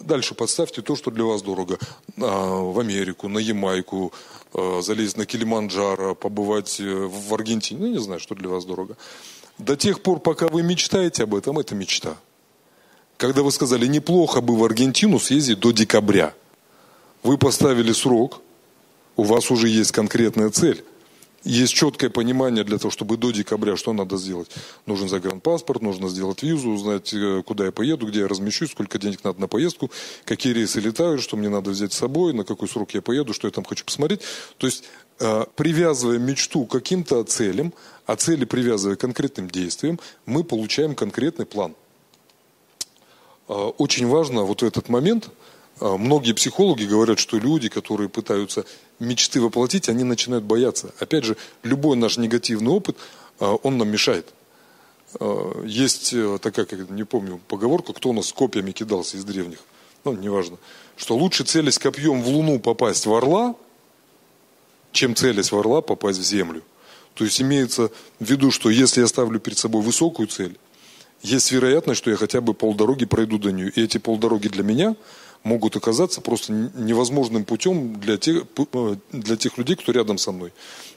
Дальше 0.00 0.34
подставьте 0.34 0.80
то, 0.80 0.94
что 0.94 1.10
для 1.10 1.24
вас 1.24 1.42
дорого. 1.42 1.76
В 2.16 2.78
Америку, 2.78 3.26
на 3.26 3.38
Ямайку, 3.38 4.12
а, 4.54 4.80
залезть 4.80 5.16
на 5.16 5.26
Килиманджаро, 5.26 6.14
побывать 6.14 6.78
э, 6.78 6.84
в 6.84 7.34
Аргентине. 7.34 7.80
Ну, 7.80 7.86
не 7.88 7.98
знаю, 7.98 8.20
что 8.20 8.36
для 8.36 8.48
вас 8.48 8.64
дорого. 8.64 8.96
До 9.58 9.76
тех 9.76 10.00
пор, 10.02 10.20
пока 10.20 10.46
вы 10.46 10.62
мечтаете 10.62 11.24
об 11.24 11.34
этом, 11.34 11.58
это 11.58 11.74
мечта 11.74 12.16
когда 13.18 13.42
вы 13.42 13.50
сказали, 13.50 13.86
неплохо 13.86 14.40
бы 14.40 14.56
в 14.56 14.64
Аргентину 14.64 15.18
съездить 15.18 15.58
до 15.58 15.72
декабря. 15.72 16.34
Вы 17.24 17.36
поставили 17.36 17.92
срок, 17.92 18.40
у 19.16 19.24
вас 19.24 19.50
уже 19.50 19.68
есть 19.68 19.90
конкретная 19.90 20.50
цель. 20.50 20.84
Есть 21.44 21.74
четкое 21.74 22.10
понимание 22.10 22.64
для 22.64 22.78
того, 22.78 22.90
чтобы 22.90 23.16
до 23.16 23.30
декабря 23.30 23.76
что 23.76 23.92
надо 23.92 24.16
сделать. 24.18 24.50
Нужен 24.86 25.08
загранпаспорт, 25.08 25.82
нужно 25.82 26.08
сделать 26.08 26.42
визу, 26.42 26.70
узнать, 26.70 27.12
э, 27.14 27.42
куда 27.44 27.66
я 27.66 27.72
поеду, 27.72 28.06
где 28.06 28.20
я 28.20 28.28
размещусь, 28.28 28.70
сколько 28.70 28.98
денег 28.98 29.24
надо 29.24 29.40
на 29.40 29.48
поездку, 29.48 29.90
какие 30.24 30.52
рейсы 30.52 30.80
летают, 30.80 31.22
что 31.22 31.36
мне 31.36 31.48
надо 31.48 31.70
взять 31.70 31.92
с 31.92 31.98
собой, 31.98 32.32
на 32.34 32.44
какой 32.44 32.68
срок 32.68 32.92
я 32.94 33.02
поеду, 33.02 33.32
что 33.34 33.48
я 33.48 33.52
там 33.52 33.64
хочу 33.64 33.84
посмотреть. 33.84 34.20
То 34.58 34.66
есть, 34.66 34.84
э, 35.20 35.44
привязывая 35.56 36.18
мечту 36.18 36.66
к 36.66 36.72
каким-то 36.72 37.22
целям, 37.24 37.72
а 38.06 38.16
цели 38.16 38.44
привязывая 38.44 38.96
к 38.96 39.00
конкретным 39.00 39.48
действиям, 39.48 39.98
мы 40.26 40.44
получаем 40.44 40.94
конкретный 40.94 41.46
план– 41.46 41.74
очень 43.48 44.06
важно 44.06 44.42
вот 44.42 44.62
этот 44.62 44.88
момент, 44.88 45.30
а, 45.80 45.96
многие 45.96 46.32
психологи 46.32 46.84
говорят, 46.84 47.18
что 47.18 47.38
люди, 47.38 47.68
которые 47.68 48.08
пытаются 48.08 48.64
мечты 48.98 49.40
воплотить, 49.40 49.88
они 49.88 50.04
начинают 50.04 50.44
бояться. 50.44 50.92
Опять 50.98 51.24
же, 51.24 51.36
любой 51.62 51.96
наш 51.96 52.16
негативный 52.16 52.70
опыт, 52.70 52.96
а, 53.38 53.54
он 53.54 53.78
нам 53.78 53.88
мешает. 53.88 54.26
Есть 55.64 56.12
э, 56.12 56.38
такая, 56.38 56.66
как 56.66 56.90
не 56.90 57.02
помню, 57.02 57.40
поговорка, 57.48 57.94
кто 57.94 58.10
у 58.10 58.12
нас 58.12 58.30
копьями 58.30 58.72
кидался 58.72 59.16
из 59.16 59.24
древних, 59.24 59.58
ну, 60.04 60.12
неважно, 60.12 60.58
что 60.98 61.16
лучше 61.16 61.44
целясь 61.44 61.78
копьем 61.78 62.22
в 62.22 62.28
Луну 62.28 62.60
попасть 62.60 63.06
в 63.06 63.14
Орла, 63.14 63.54
чем 64.92 65.14
целясь 65.14 65.50
в 65.50 65.58
Орла 65.58 65.80
попасть 65.80 66.18
в 66.18 66.22
Землю. 66.22 66.62
То 67.14 67.24
есть 67.24 67.40
имеется 67.40 67.90
в 68.20 68.30
виду, 68.30 68.50
что 68.50 68.68
если 68.68 69.00
я 69.00 69.06
ставлю 69.06 69.40
перед 69.40 69.56
собой 69.56 69.80
высокую 69.80 70.28
цель, 70.28 70.58
есть 71.22 71.50
вероятность, 71.50 71.98
что 71.98 72.10
я 72.10 72.16
хотя 72.16 72.40
бы 72.40 72.54
полдороги 72.54 73.04
пройду 73.04 73.38
до 73.38 73.50
нее. 73.50 73.70
И 73.70 73.82
эти 73.82 73.98
полдороги 73.98 74.48
для 74.48 74.62
меня 74.62 74.96
могут 75.44 75.76
оказаться 75.76 76.20
просто 76.20 76.52
невозможным 76.52 77.44
путем 77.44 77.98
для 78.00 78.16
тех, 78.16 78.44
э, 78.72 78.96
для 79.12 79.36
тех 79.36 79.56
людей, 79.58 79.76
кто 79.76 79.92
рядом 79.92 80.18
со 80.18 80.32
мной. 80.32 80.52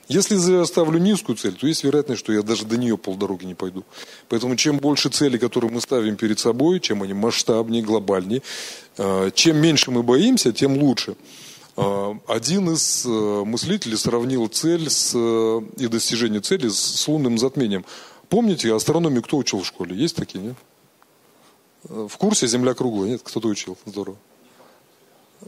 Если 0.07 0.35
я 0.35 0.65
ставлю 0.65 0.99
низкую 0.99 1.37
цель, 1.37 1.53
то 1.53 1.67
есть 1.67 1.83
вероятность, 1.83 2.19
что 2.19 2.33
я 2.33 2.41
даже 2.41 2.65
до 2.65 2.77
нее 2.77 2.97
полдороги 2.97 3.45
не 3.45 3.53
пойду. 3.53 3.83
Поэтому 4.29 4.55
чем 4.55 4.77
больше 4.77 5.09
целей, 5.09 5.37
которые 5.37 5.71
мы 5.71 5.79
ставим 5.79 6.15
перед 6.17 6.39
собой, 6.39 6.79
чем 6.79 7.03
они 7.03 7.13
масштабнее, 7.13 7.83
глобальнее, 7.83 8.41
э, 8.97 9.31
чем 9.33 9.57
меньше 9.57 9.91
мы 9.91 10.03
боимся, 10.03 10.51
тем 10.51 10.77
лучше. 10.77 11.15
Э, 11.77 12.13
один 12.27 12.71
из 12.71 13.05
мыслителей 13.05 13.97
сравнил 13.97 14.47
цель 14.47 14.89
с, 14.89 15.15
и 15.15 15.87
достижение 15.87 16.41
цели 16.41 16.67
с 16.67 17.07
лунным 17.07 17.37
затмением. 17.37 17.85
Помните, 18.31 18.73
астрономию 18.73 19.21
кто 19.21 19.35
учил 19.35 19.59
в 19.59 19.67
школе? 19.67 19.93
Есть 19.93 20.15
такие, 20.15 20.41
нет? 20.41 20.55
В 21.83 22.15
курсе 22.17 22.47
Земля 22.47 22.73
круглая, 22.73 23.09
нет? 23.09 23.21
Кто-то 23.21 23.49
учил, 23.49 23.77
здорово. 23.85 24.15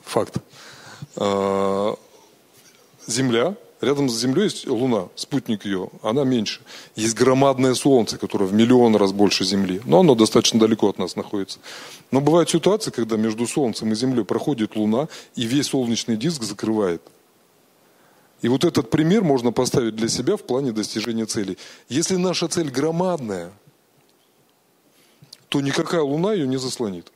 Факт. 0.04 0.40
А, 1.16 1.96
Земля, 3.08 3.56
рядом 3.80 4.10
с 4.10 4.20
Землей 4.20 4.44
есть 4.44 4.68
Луна, 4.68 5.08
спутник 5.16 5.64
ее, 5.64 5.92
она 6.02 6.26
меньше. 6.26 6.60
Есть 6.98 7.16
громадное 7.16 7.74
Солнце, 7.74 8.18
которое 8.18 8.48
в 8.48 8.54
миллион 8.54 8.98
раз 8.98 9.14
больше 9.14 9.46
Земли, 9.46 9.82
но 9.86 10.02
оно 10.02 10.14
достаточно 10.14 10.60
далеко 10.60 10.90
от 10.90 10.98
нас 10.98 11.16
находится. 11.16 11.60
Но 12.12 12.20
бывают 12.20 12.50
ситуации, 12.50 12.92
когда 12.92 13.16
между 13.16 13.48
Солнцем 13.48 13.94
и 13.94 13.96
Землей 13.96 14.26
проходит 14.26 14.76
Луна, 14.76 15.08
и 15.38 15.44
весь 15.44 15.68
солнечный 15.68 16.18
диск 16.18 16.44
закрывает 16.44 17.02
и 18.44 18.50
вот 18.50 18.66
этот 18.66 18.90
пример 18.90 19.24
можно 19.24 19.54
поставить 19.54 19.96
для 19.96 20.10
себя 20.10 20.36
в 20.36 20.44
плане 20.44 20.74
достижения 20.74 21.26
целей. 21.26 21.58
Если 21.88 22.18
наша 22.18 22.50
цель 22.50 22.70
громадная, 22.70 23.54
то 25.48 25.62
никакая 25.62 26.02
луна 26.02 26.34
ее 26.34 26.46
не 26.46 26.58
заслонит. 26.58 27.12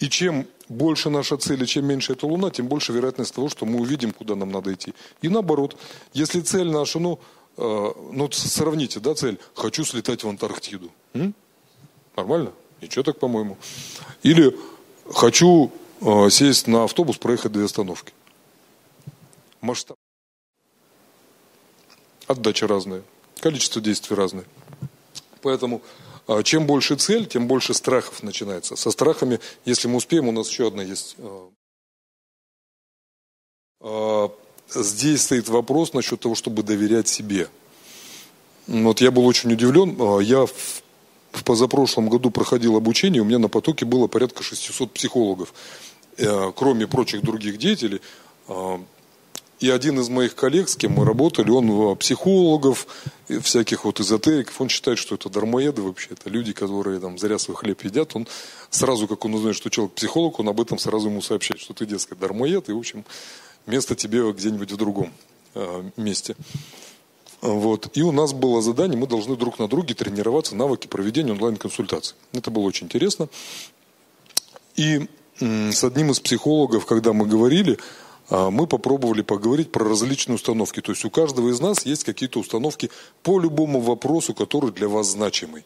И 0.00 0.08
чем 0.08 0.48
больше 0.68 1.08
наша 1.08 1.36
цель, 1.36 1.62
и 1.62 1.66
чем 1.68 1.86
меньше 1.86 2.14
эта 2.14 2.26
луна, 2.26 2.50
тем 2.50 2.66
больше 2.66 2.92
вероятность 2.92 3.32
того, 3.32 3.48
что 3.48 3.64
мы 3.64 3.80
увидим, 3.80 4.10
куда 4.10 4.34
нам 4.34 4.50
надо 4.50 4.74
идти. 4.74 4.92
И 5.22 5.28
наоборот, 5.28 5.76
если 6.12 6.40
цель 6.40 6.68
наша, 6.68 6.98
ну, 6.98 7.20
э, 7.56 7.92
ну 8.12 8.28
сравните, 8.32 8.98
да, 8.98 9.14
цель, 9.14 9.38
хочу 9.54 9.84
слетать 9.84 10.24
в 10.24 10.28
Антарктиду. 10.28 10.90
М? 11.14 11.32
Нормально? 12.16 12.50
Ничего 12.82 13.04
так, 13.04 13.20
по-моему. 13.20 13.56
Или 14.24 14.56
хочу 15.14 15.70
э, 16.00 16.28
сесть 16.30 16.66
на 16.66 16.84
автобус, 16.84 17.18
проехать 17.18 17.52
две 17.52 17.66
остановки 17.66 18.12
масштаб. 19.60 19.96
Отдача 22.26 22.66
разная, 22.66 23.02
количество 23.40 23.80
действий 23.80 24.16
разное. 24.16 24.44
Поэтому 25.42 25.82
а, 26.28 26.42
чем 26.42 26.66
больше 26.66 26.94
цель, 26.96 27.26
тем 27.26 27.46
больше 27.46 27.72
страхов 27.72 28.22
начинается. 28.22 28.76
Со 28.76 28.90
страхами, 28.90 29.40
если 29.64 29.88
мы 29.88 29.96
успеем, 29.96 30.28
у 30.28 30.32
нас 30.32 30.48
еще 30.50 30.68
одна 30.68 30.82
есть. 30.82 31.16
А, 31.18 31.50
а, 33.80 34.30
здесь 34.74 35.22
стоит 35.22 35.48
вопрос 35.48 35.94
насчет 35.94 36.20
того, 36.20 36.34
чтобы 36.34 36.62
доверять 36.62 37.08
себе. 37.08 37.48
Вот 38.66 39.00
я 39.00 39.10
был 39.10 39.26
очень 39.26 39.50
удивлен. 39.50 39.96
Я 40.20 40.44
в, 40.44 40.82
позапрошлом 41.44 42.10
году 42.10 42.30
проходил 42.30 42.76
обучение, 42.76 43.22
у 43.22 43.24
меня 43.24 43.38
на 43.38 43.48
потоке 43.48 43.86
было 43.86 44.06
порядка 44.06 44.42
600 44.42 44.92
психологов. 44.92 45.54
Кроме 46.56 46.86
прочих 46.86 47.22
других 47.22 47.56
деятелей, 47.58 48.02
И 49.60 49.70
один 49.70 49.98
из 49.98 50.08
моих 50.08 50.36
коллег, 50.36 50.68
с 50.68 50.76
кем 50.76 50.92
мы 50.92 51.04
работали, 51.04 51.50
он 51.50 51.96
психологов, 51.96 52.86
всяких 53.28 53.84
вот 53.84 53.98
эзотериков, 53.98 54.60
он 54.60 54.68
считает, 54.68 54.98
что 54.98 55.16
это 55.16 55.28
дармоеды 55.28 55.82
вообще, 55.82 56.10
это 56.10 56.30
люди, 56.30 56.52
которые 56.52 57.00
там 57.00 57.18
заря 57.18 57.38
свой 57.38 57.56
хлеб 57.56 57.82
едят. 57.82 58.14
Он 58.14 58.28
сразу, 58.70 59.08
как 59.08 59.24
он 59.24 59.34
узнает, 59.34 59.56
что 59.56 59.68
человек 59.68 59.94
психолог, 59.94 60.38
он 60.38 60.48
об 60.48 60.60
этом 60.60 60.78
сразу 60.78 61.08
ему 61.08 61.22
сообщает, 61.22 61.60
что 61.60 61.74
ты, 61.74 61.86
дескать, 61.86 62.20
дармоед, 62.20 62.68
и, 62.68 62.72
в 62.72 62.78
общем, 62.78 63.04
место 63.66 63.96
тебе 63.96 64.30
где-нибудь 64.32 64.70
в 64.70 64.76
другом 64.76 65.12
э, 65.54 65.90
месте. 65.96 66.36
Вот. 67.40 67.88
И 67.94 68.02
у 68.02 68.12
нас 68.12 68.32
было 68.32 68.62
задание, 68.62 68.96
мы 68.96 69.08
должны 69.08 69.36
друг 69.36 69.58
на 69.58 69.68
друге 69.68 69.94
тренироваться 69.94 70.54
навыки 70.54 70.86
проведения 70.86 71.32
онлайн-консультаций. 71.32 72.16
Это 72.32 72.50
было 72.50 72.62
очень 72.62 72.86
интересно. 72.86 73.28
И 74.76 75.08
с 75.40 75.84
одним 75.84 76.10
из 76.10 76.20
психологов, 76.20 76.86
когда 76.86 77.12
мы 77.12 77.26
говорили, 77.26 77.78
мы 78.30 78.66
попробовали 78.66 79.22
поговорить 79.22 79.72
про 79.72 79.88
различные 79.88 80.36
установки. 80.36 80.80
То 80.80 80.92
есть 80.92 81.04
у 81.04 81.10
каждого 81.10 81.48
из 81.50 81.60
нас 81.60 81.86
есть 81.86 82.04
какие-то 82.04 82.40
установки 82.40 82.90
по 83.22 83.40
любому 83.40 83.80
вопросу, 83.80 84.34
который 84.34 84.70
для 84.70 84.88
вас 84.88 85.08
значимый. 85.08 85.64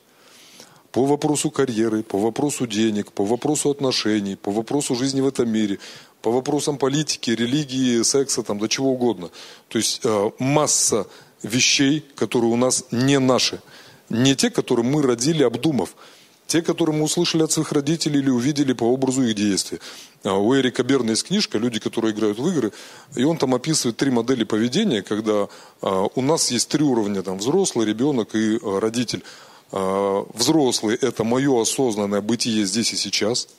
По 0.93 1.05
вопросу 1.05 1.51
карьеры, 1.51 2.03
по 2.03 2.19
вопросу 2.19 2.67
денег, 2.67 3.13
по 3.13 3.25
вопросу 3.25 3.71
отношений, 3.71 4.37
по 4.37 4.51
вопросу 4.51 4.95
жизни 4.95 5.23
в 5.23 5.27
этом 5.27 5.49
мире, 5.49 5.79
по 6.21 6.31
вопросам 6.31 6.77
политики, 6.77 7.31
религии, 7.31 8.03
секса, 8.03 8.43
там, 8.43 8.59
до 8.59 8.69
чего 8.69 8.93
угодно. 8.93 9.31
То 9.69 9.79
есть 9.79 10.01
э, 10.05 10.31
масса 10.39 11.07
вещей, 11.43 12.05
которые 12.15 12.53
у 12.53 12.57
нас 12.57 12.85
не 12.91 13.19
наши. 13.19 13.61
Не 14.09 14.37
те, 14.37 14.51
которые 14.51 14.85
мы 14.85 15.03
родили, 15.03 15.43
обдумав. 15.43 15.97
Те, 16.47 16.61
которые 16.63 16.97
мы 16.97 17.05
услышали 17.05 17.43
от 17.43 17.53
своих 17.53 17.73
родителей 17.73 18.21
или 18.21 18.31
увидели 18.31 18.73
по 18.73 18.85
образу 18.85 19.23
их 19.23 19.35
действия. 19.35 19.79
А, 20.25 20.35
у 20.35 20.55
Эрика 20.55 20.83
Берна 20.83 21.11
есть 21.11 21.27
книжка 21.27 21.59
«Люди, 21.59 21.81
которые 21.81 22.13
играют 22.13 22.39
в 22.39 22.47
игры», 22.49 22.73
и 23.17 23.25
он 23.25 23.39
там 23.39 23.55
описывает 23.55 23.97
три 23.97 24.11
модели 24.11 24.45
поведения, 24.45 25.03
когда 25.03 25.49
а, 25.81 26.09
у 26.15 26.21
нас 26.21 26.51
есть 26.51 26.69
три 26.69 26.85
уровня, 26.85 27.23
там, 27.23 27.39
взрослый, 27.39 27.87
ребенок 27.87 28.35
и 28.35 28.59
а, 28.63 28.81
родитель. 28.81 29.23
Взрослый– 29.73 30.97
это 31.01 31.25
мое 31.25 31.63
осознанное 31.63 32.21
бытие 32.21 32.67
здесь 32.67 32.93
и 32.93 32.97
сейчас– 32.97 33.49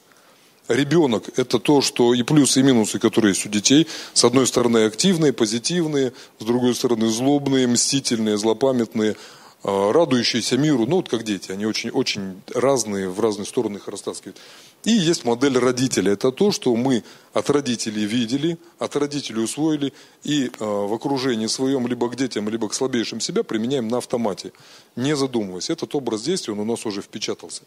Ребенок– 0.70 1.26
это 1.36 1.60
то, 1.60 1.82
что 1.82 2.14
и 2.14 2.24
плюсы, 2.24 2.62
и 2.62 2.64
минусы, 2.64 2.98
которые 2.98 3.32
есть 3.32 3.46
у 3.46 3.50
детей. 3.50 3.86
С 4.14 4.24
одной 4.24 4.48
стороны 4.48 4.86
активные, 4.86 5.34
позитивные, 5.34 6.14
с 6.40 6.46
другой 6.46 6.74
стороны 6.74 7.10
злобные, 7.10 7.68
мстительные, 7.68 8.38
злопамятные– 8.38 9.16
радующиеся 9.64 10.58
миру, 10.58 10.86
ну 10.86 10.98
вот 10.98 11.10
как 11.10 11.24
дети, 11.24 11.52
они 11.52 11.66
очень, 11.66 11.90
очень 11.90 12.42
разные, 12.54 13.08
в 13.10 13.20
разные 13.20 13.46
стороны 13.46 13.78
их 13.78 13.88
растаскивают. 13.88 14.38
И 14.84 14.92
есть 14.92 15.24
модель 15.24 15.58
родителя. 15.58 16.12
Это 16.12 16.32
то, 16.34 16.52
что 16.52 16.76
мы 16.76 17.04
от 17.32 17.50
родителей 17.50 18.04
видели, 18.06 18.58
от 18.78 18.96
родителей 18.98 19.42
усвоили 19.42 19.94
и 20.24 20.48
э, 20.48 20.50
в 20.60 20.94
окружении 20.94 21.48
своем, 21.48 21.88
либо 21.88 22.10
к 22.10 22.18
детям, 22.18 22.50
либо 22.50 22.68
к 22.68 22.74
слабейшим 22.74 23.22
себя 23.22 23.44
применяем 23.44 23.88
на 23.88 24.00
автомате, 24.00 24.52
не 24.98 25.16
задумываясь. 25.16 25.70
Этот 25.70 25.96
образ 25.96 26.24
действия, 26.24 26.54
он 26.54 26.60
у 26.60 26.66
нас 26.66 26.86
уже 26.86 27.02
впечатался. 27.02 27.64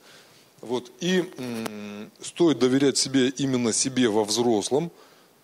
Вот. 0.60 0.92
И 1.00 1.24
м- 1.38 2.10
стоит 2.20 2.58
доверять 2.58 2.98
себе 2.98 3.28
именно 3.28 3.72
себе 3.72 4.10
во 4.10 4.24
взрослом, 4.24 4.90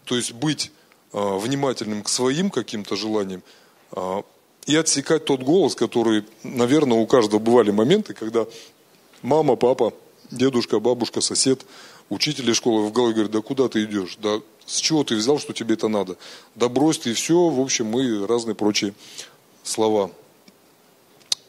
то 0.04 0.16
есть 0.16 0.32
быть 0.32 0.70
э, 1.14 1.38
внимательным 1.38 2.02
к 2.02 2.10
своим 2.10 2.50
каким-то 2.50 2.96
желаниям, 2.96 3.42
э, 3.92 4.22
и 4.66 4.76
отсекать 4.76 5.24
тот 5.24 5.42
голос, 5.42 5.74
который, 5.74 6.24
наверное, 6.42 6.98
у 6.98 7.06
каждого 7.06 7.40
бывали 7.40 7.70
моменты, 7.70 8.14
когда 8.14 8.46
мама, 9.22 9.56
папа, 9.56 9.92
дедушка, 10.30 10.78
бабушка, 10.78 11.20
сосед, 11.20 11.64
учитель 12.08 12.50
из 12.50 12.56
школы 12.56 12.86
в 12.86 12.92
голове 12.92 13.14
говорит, 13.14 13.32
да 13.32 13.40
куда 13.40 13.68
ты 13.68 13.84
идешь, 13.84 14.16
да 14.20 14.40
с 14.66 14.78
чего 14.78 15.02
ты 15.04 15.16
взял, 15.16 15.38
что 15.38 15.52
тебе 15.52 15.74
это 15.74 15.88
надо, 15.88 16.16
да 16.54 16.68
брось 16.68 16.98
ты 16.98 17.12
все, 17.14 17.48
в 17.48 17.60
общем, 17.60 17.86
мы 17.86 18.26
разные 18.26 18.54
прочие 18.54 18.94
слова. 19.64 20.10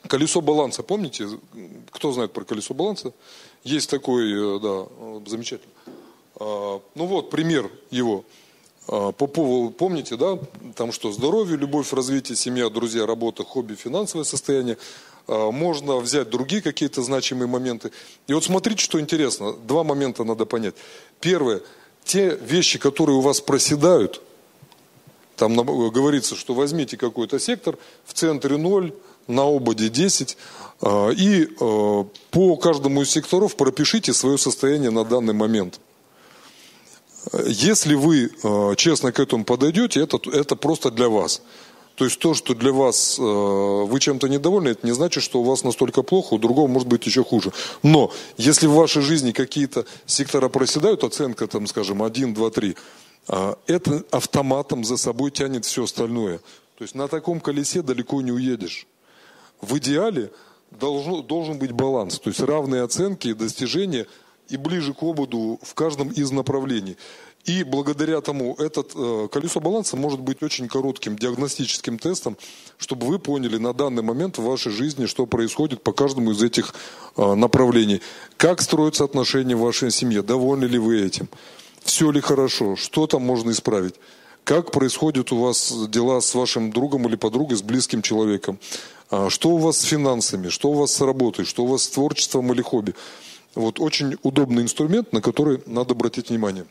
Колесо 0.07 0.41
баланса, 0.41 0.83
помните, 0.83 1.27
кто 1.91 2.11
знает 2.11 2.33
про 2.33 2.43
колесо 2.43 2.73
баланса? 2.73 3.13
Есть 3.63 3.89
такой, 3.89 4.31
э, 4.33 4.59
да, 4.59 4.85
замечательный. 5.29 5.71
А, 6.35 6.81
ну 6.95 7.05
вот, 7.05 7.29
пример 7.29 7.71
его. 7.89 8.25
А, 8.87 9.11
по 9.11 9.27
поводу, 9.27 9.71
помните, 9.71 10.17
да, 10.17 10.37
там 10.75 10.91
что, 10.91 11.11
здоровье, 11.11 11.57
любовь, 11.57 11.93
развитие, 11.93 12.35
семья, 12.35 12.69
друзья, 12.69 13.05
работа, 13.05 13.43
хобби, 13.43 13.75
финансовое 13.75 14.25
состояние. 14.25 14.77
А, 15.27 15.51
можно 15.51 15.97
взять 15.97 16.29
другие 16.29 16.61
какие-то 16.61 17.01
значимые 17.01 17.47
моменты. 17.47 17.91
И 18.27 18.33
вот 18.33 18.43
смотрите, 18.43 18.83
что 18.83 18.99
интересно. 18.99 19.53
Два 19.53 19.83
момента 19.83 20.23
надо 20.23 20.45
понять. 20.45 20.75
Первое, 21.21 21.61
те 22.03 22.35
вещи, 22.35 22.77
которые 22.77 23.17
у 23.17 23.21
вас 23.21 23.39
проседают, 23.39 24.21
там 25.37 25.55
говорится, 25.55 26.35
что 26.35 26.53
возьмите 26.53 26.97
какой-то 26.97 27.39
сектор, 27.39 27.77
в 28.05 28.13
центре 28.13 28.57
0, 28.57 28.93
на 29.27 29.43
ободе 29.43 29.87
10, 29.87 30.37
а, 30.81 31.09
и 31.09 31.45
по 32.31 32.57
каждому 32.57 33.03
из 33.03 33.11
секторов 33.11 33.55
пропишите 33.55 34.13
свое 34.13 34.37
состояние 34.37 34.91
на 34.91 35.05
данный 35.05 35.33
момент– 35.33 35.79
если 37.45 37.95
вы 37.95 38.29
э, 38.43 38.75
честно 38.75 39.11
к 39.11 39.19
этому 39.19 39.45
подойдете, 39.45 40.01
это, 40.01 40.19
это 40.31 40.55
просто 40.55 40.91
для 40.91 41.09
вас. 41.09 41.41
То 41.95 42.05
есть 42.05 42.19
то, 42.19 42.33
что 42.33 42.55
для 42.55 42.71
вас 42.71 43.17
э, 43.19 43.21
вы 43.21 43.99
чем-то 43.99 44.27
недовольны, 44.27 44.69
это 44.69 44.85
не 44.85 44.93
значит, 44.93 45.23
что 45.23 45.41
у 45.41 45.43
вас 45.43 45.63
настолько 45.63 46.01
плохо, 46.01 46.33
у 46.33 46.39
другого 46.39 46.67
может 46.67 46.87
быть 46.87 47.05
еще 47.05 47.23
хуже. 47.23 47.51
Но 47.81 48.11
если 48.37 48.67
в 48.67 48.73
вашей 48.73 49.01
жизни 49.01 49.31
какие-то 49.31 49.85
сектора 50.05 50.49
проседают, 50.49 51.03
оценка, 51.03 51.47
там, 51.47 51.67
скажем, 51.67 52.03
1, 52.03 52.33
2, 52.33 52.49
3, 52.49 52.75
это 53.67 54.03
автоматом 54.11 54.83
за 54.83 54.97
собой 54.97 55.31
тянет 55.31 55.63
все 55.65 55.85
остальное. 55.85 56.39
То 56.77 56.83
есть 56.83 56.95
на 56.95 57.07
таком 57.07 57.39
колесе 57.39 57.81
далеко 57.81 58.21
не 58.21 58.31
уедешь. 58.31 58.85
В 59.61 59.77
идеале 59.77 60.31
должно, 60.71 61.21
должен 61.21 61.57
быть 61.57 61.71
баланс, 61.71 62.19
то 62.19 62.29
есть 62.29 62.41
равные 62.41 62.81
оценки 62.81 63.29
и 63.29 63.33
достижения– 63.33 64.07
и 64.49 64.57
ближе 64.57 64.93
к 64.93 65.03
ободу 65.03 65.59
в 65.61 65.73
каждом 65.73 66.09
из 66.09 66.31
направлений. 66.31 66.97
И 67.45 67.63
благодаря 67.63 68.21
тому 68.21 68.55
этот 68.55 68.91
э, 68.95 69.27
колесо 69.29 69.59
баланса 69.59 69.97
может 69.97 70.21
быть 70.21 70.41
очень 70.43 70.69
коротким 70.69 71.17
диагностическим 71.17 71.99
тестом, 71.99 72.37
чтобы 72.77 73.05
вы 73.05 73.19
поняли 73.19 73.57
на 73.57 73.73
данный 73.73 74.01
момент 74.01 74.37
в 74.37 74.43
вашей 74.43 74.71
жизни, 74.71 75.07
что 75.07 75.25
происходит 75.25 75.83
по 75.83 75.91
каждому 75.91 76.31
из 76.31 76.41
этих 76.41 76.73
э, 77.17 77.33
направлений. 77.35 78.01
Как 78.37 78.61
строятся 78.61 79.03
отношения 79.03 79.57
в 79.57 79.59
вашей 79.59 79.91
семье, 79.91 80.21
довольны 80.21 80.65
ли 80.65 80.79
вы 80.79 81.01
этим, 81.01 81.27
все 81.83 82.11
ли 82.11 82.21
хорошо, 82.21 82.77
что 82.77 83.07
там 83.07 83.23
можно 83.23 83.51
исправить. 83.51 83.95
Как 84.45 84.71
происходят 84.71 85.31
у 85.31 85.37
вас 85.37 85.73
дела 85.89 86.21
с 86.21 86.33
вашим 86.35 86.71
другом 86.71 87.07
или 87.07 87.15
подругой, 87.15 87.57
с 87.57 87.61
близким 87.61 88.01
человеком? 88.01 88.57
А, 89.09 89.29
что 89.29 89.49
у 89.49 89.57
вас 89.57 89.79
с 89.79 89.83
финансами, 89.83 90.49
что 90.49 90.69
у 90.69 90.73
вас 90.73 90.93
с 90.93 91.01
работой, 91.01 91.45
что 91.45 91.63
у 91.63 91.67
вас 91.67 91.83
с 91.83 91.89
творчеством 91.89 92.51
или 92.53 92.61
хобби? 92.61 92.93
Вот 93.55 93.79
очень 93.79 94.17
удобный 94.23 94.63
инструмент, 94.63 95.13
на 95.13 95.21
который 95.21 95.61
надо 95.65 95.93
обратить 95.93 96.29
внимание. 96.29 96.65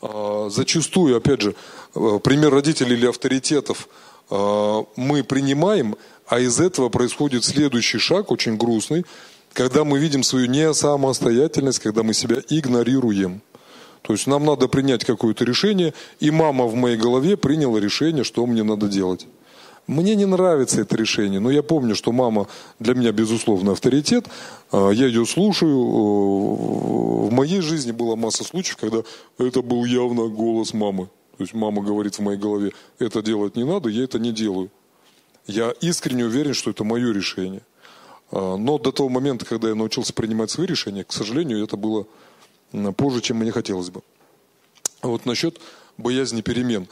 А, 0.00 0.48
зачастую, 0.50 1.16
опять 1.16 1.42
же, 1.42 1.54
э, 1.94 2.20
пример 2.22 2.52
родителей 2.52 2.96
или 2.96 3.06
авторитетов 3.06 3.88
а, 4.30 4.84
мы 4.96 5.24
принимаем, 5.24 5.96
а 6.26 6.38
из 6.38 6.60
этого 6.60 6.88
происходит 6.88 7.44
следующий 7.44 7.98
шаг, 7.98 8.30
очень 8.30 8.56
грустный, 8.56 9.04
когда 9.52 9.82
мы 9.84 9.98
видим 9.98 10.22
свою 10.22 10.46
несамостоятельность, 10.46 11.80
когда 11.80 12.02
мы 12.02 12.14
себя 12.14 12.36
игнорируем. 12.48 13.42
То 14.02 14.12
есть 14.12 14.26
нам 14.26 14.44
надо 14.44 14.68
принять 14.68 15.04
какое-то 15.04 15.44
решение, 15.44 15.92
и 16.20 16.30
мама 16.30 16.66
в 16.66 16.74
моей 16.74 16.96
голове 16.96 17.36
приняла 17.36 17.80
решение, 17.80 18.22
что 18.22 18.46
мне 18.46 18.62
надо 18.62 18.88
делать. 18.88 19.26
Мне 19.88 20.16
не 20.16 20.26
нравится 20.26 20.82
это 20.82 20.96
решение, 20.96 21.40
но 21.40 21.50
я 21.50 21.62
помню, 21.62 21.94
что 21.94 22.12
мама 22.12 22.46
для 22.78 22.94
меня, 22.94 23.10
безусловно, 23.10 23.72
авторитет. 23.72 24.26
А, 24.70 24.90
я 24.90 25.06
ее 25.06 25.24
слушаю. 25.24 25.76
В 27.28 27.32
моей 27.32 27.62
жизни 27.62 27.92
была 27.92 28.14
масса 28.14 28.44
случаев, 28.44 28.76
когда 28.76 29.02
это 29.38 29.62
был 29.62 29.86
явно 29.86 30.28
голос 30.28 30.74
мамы. 30.74 31.06
То 31.38 31.44
есть 31.44 31.54
мама 31.54 31.82
говорит 31.82 32.16
в 32.16 32.20
моей 32.20 32.38
голове, 32.38 32.72
это 32.98 33.22
делать 33.22 33.56
не 33.56 33.64
надо, 33.64 33.88
я 33.88 34.04
это 34.04 34.18
не 34.18 34.30
делаю. 34.30 34.70
Я 35.46 35.70
искренне 35.80 36.26
уверен, 36.26 36.52
что 36.52 36.70
это 36.70 36.84
мое 36.84 37.10
решение. 37.10 37.62
А, 38.30 38.58
но 38.58 38.78
до 38.78 38.92
того 38.92 39.08
момента, 39.08 39.46
когда 39.46 39.68
я 39.70 39.74
научился 39.74 40.12
принимать 40.12 40.50
свои 40.50 40.66
решения, 40.66 41.02
к 41.02 41.12
сожалению, 41.12 41.64
это 41.64 41.78
было 41.78 42.06
позже, 42.94 43.22
чем 43.22 43.38
мне 43.38 43.52
хотелось 43.52 43.88
бы. 43.88 44.02
А 45.00 45.08
вот 45.08 45.24
насчет 45.24 45.58
боязни 45.96 46.42
перемен. 46.42 46.88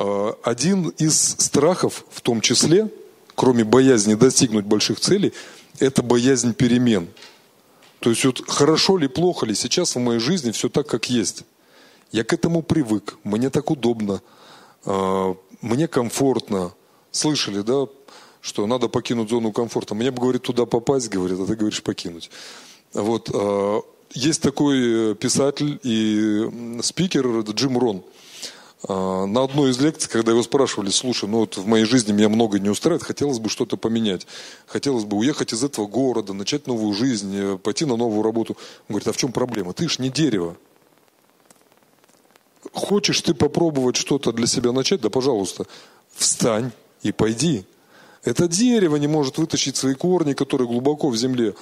Э, 0.00 0.32
один 0.44 0.90
из 0.90 1.36
страхов, 1.38 2.04
в 2.10 2.20
том 2.20 2.40
числе, 2.40 2.88
кроме 3.34 3.64
боязни 3.64 4.14
достигнуть 4.14 4.64
больших 4.64 5.00
целей, 5.00 5.32
это 5.80 6.02
боязнь 6.02 6.54
перемен. 6.54 7.08
То 7.98 8.10
есть 8.10 8.24
вот 8.24 8.48
хорошо 8.48 8.96
ли, 8.96 9.08
плохо 9.08 9.44
ли, 9.44 9.56
сейчас 9.56 9.96
в 9.96 9.98
моей 9.98 10.20
жизни 10.20 10.52
все 10.52 10.68
так, 10.68 10.86
как 10.86 11.10
есть. 11.10 11.42
Я 12.12 12.22
к 12.22 12.32
этому 12.32 12.62
привык, 12.62 13.18
мне 13.24 13.50
так 13.50 13.72
удобно, 13.72 14.22
э, 14.84 15.34
мне 15.62 15.88
комфортно. 15.88 16.72
Слышали, 17.10 17.62
да, 17.62 17.86
что 18.40 18.68
надо 18.68 18.86
покинуть 18.88 19.30
зону 19.30 19.50
комфорта. 19.50 19.96
Мне 19.96 20.12
бы, 20.12 20.22
говорит, 20.22 20.42
туда 20.42 20.64
попасть, 20.64 21.08
говорит, 21.08 21.40
а 21.40 21.46
ты 21.46 21.56
говоришь 21.56 21.82
покинуть. 21.82 22.30
Вот. 22.92 23.30
Э, 23.34 23.80
есть 24.14 24.42
такой 24.42 25.16
писатель 25.16 25.80
и 25.82 26.78
спикер 26.82 27.40
Джим 27.40 27.76
Рон– 27.78 28.04
а, 28.12 28.17
на 28.86 29.42
одной 29.42 29.70
из 29.70 29.80
лекций, 29.80 30.08
когда 30.08 30.30
его 30.30 30.42
спрашивали, 30.42 30.90
слушай, 30.90 31.28
ну 31.28 31.38
вот 31.38 31.56
в 31.56 31.66
моей 31.66 31.84
жизни 31.84 32.12
меня 32.12 32.28
много 32.28 32.60
не 32.60 32.68
устраивает, 32.68 33.02
хотелось 33.02 33.40
бы 33.40 33.48
что-то 33.48 33.76
поменять. 33.76 34.26
Хотелось 34.66 35.04
бы 35.04 35.16
уехать 35.16 35.52
из 35.52 35.64
этого 35.64 35.86
города, 35.86 36.32
начать 36.32 36.68
новую 36.68 36.94
жизнь, 36.94 37.34
э, 37.34 37.58
пойти 37.58 37.84
на 37.86 37.96
новую 37.96 38.22
работу. 38.22 38.56
Он 38.88 38.94
говорит, 38.94 39.08
а 39.08 39.12
в 39.12 39.16
чем 39.16 39.32
проблема? 39.32 39.72
Ты 39.72 39.88
ж 39.88 39.98
не 39.98 40.10
дерево. 40.10 40.56
Хочешь 42.72 43.20
ты 43.20 43.34
попробовать 43.34 43.96
что-то 43.96 44.32
для 44.32 44.46
себя 44.46 44.70
начать? 44.70 45.00
Да, 45.00 45.10
пожалуйста, 45.10 45.66
встань 46.14 46.70
и 47.02 47.10
пойди. 47.10 47.64
Это 48.22 48.46
дерево 48.46 48.96
не 48.96 49.06
может 49.06 49.38
вытащить 49.38 49.76
свои 49.76 49.94
корни, 49.94 50.34
которые 50.34 50.68
глубоко 50.68 51.08
в 51.08 51.16
земле 51.16 51.48
а, 51.50 51.54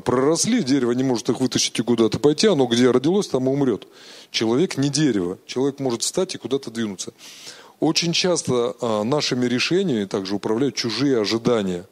проросли, 0.00 0.62
дерево 0.62 0.92
не 0.92 1.04
может 1.04 1.28
их 1.28 1.40
вытащить 1.40 1.78
и 1.78 1.82
куда-то 1.82 2.18
пойти, 2.18 2.46
оно 2.46 2.66
где 2.66 2.90
родилось, 2.90 3.28
там 3.28 3.48
и 3.48 3.52
умрет. 3.52 3.86
Человек 4.30 4.76
не 4.76 4.88
дерево, 4.88 5.38
человек 5.46 5.80
может 5.80 6.02
встать 6.02 6.34
и 6.34 6.38
куда-то 6.38 6.70
двинуться. 6.70 7.12
Очень 7.80 8.12
часто 8.12 8.74
а, 8.80 9.04
нашими 9.04 9.46
решениями 9.46 10.06
также 10.06 10.36
управляют 10.36 10.74
чужие 10.74 11.20
ожидания. 11.20 11.86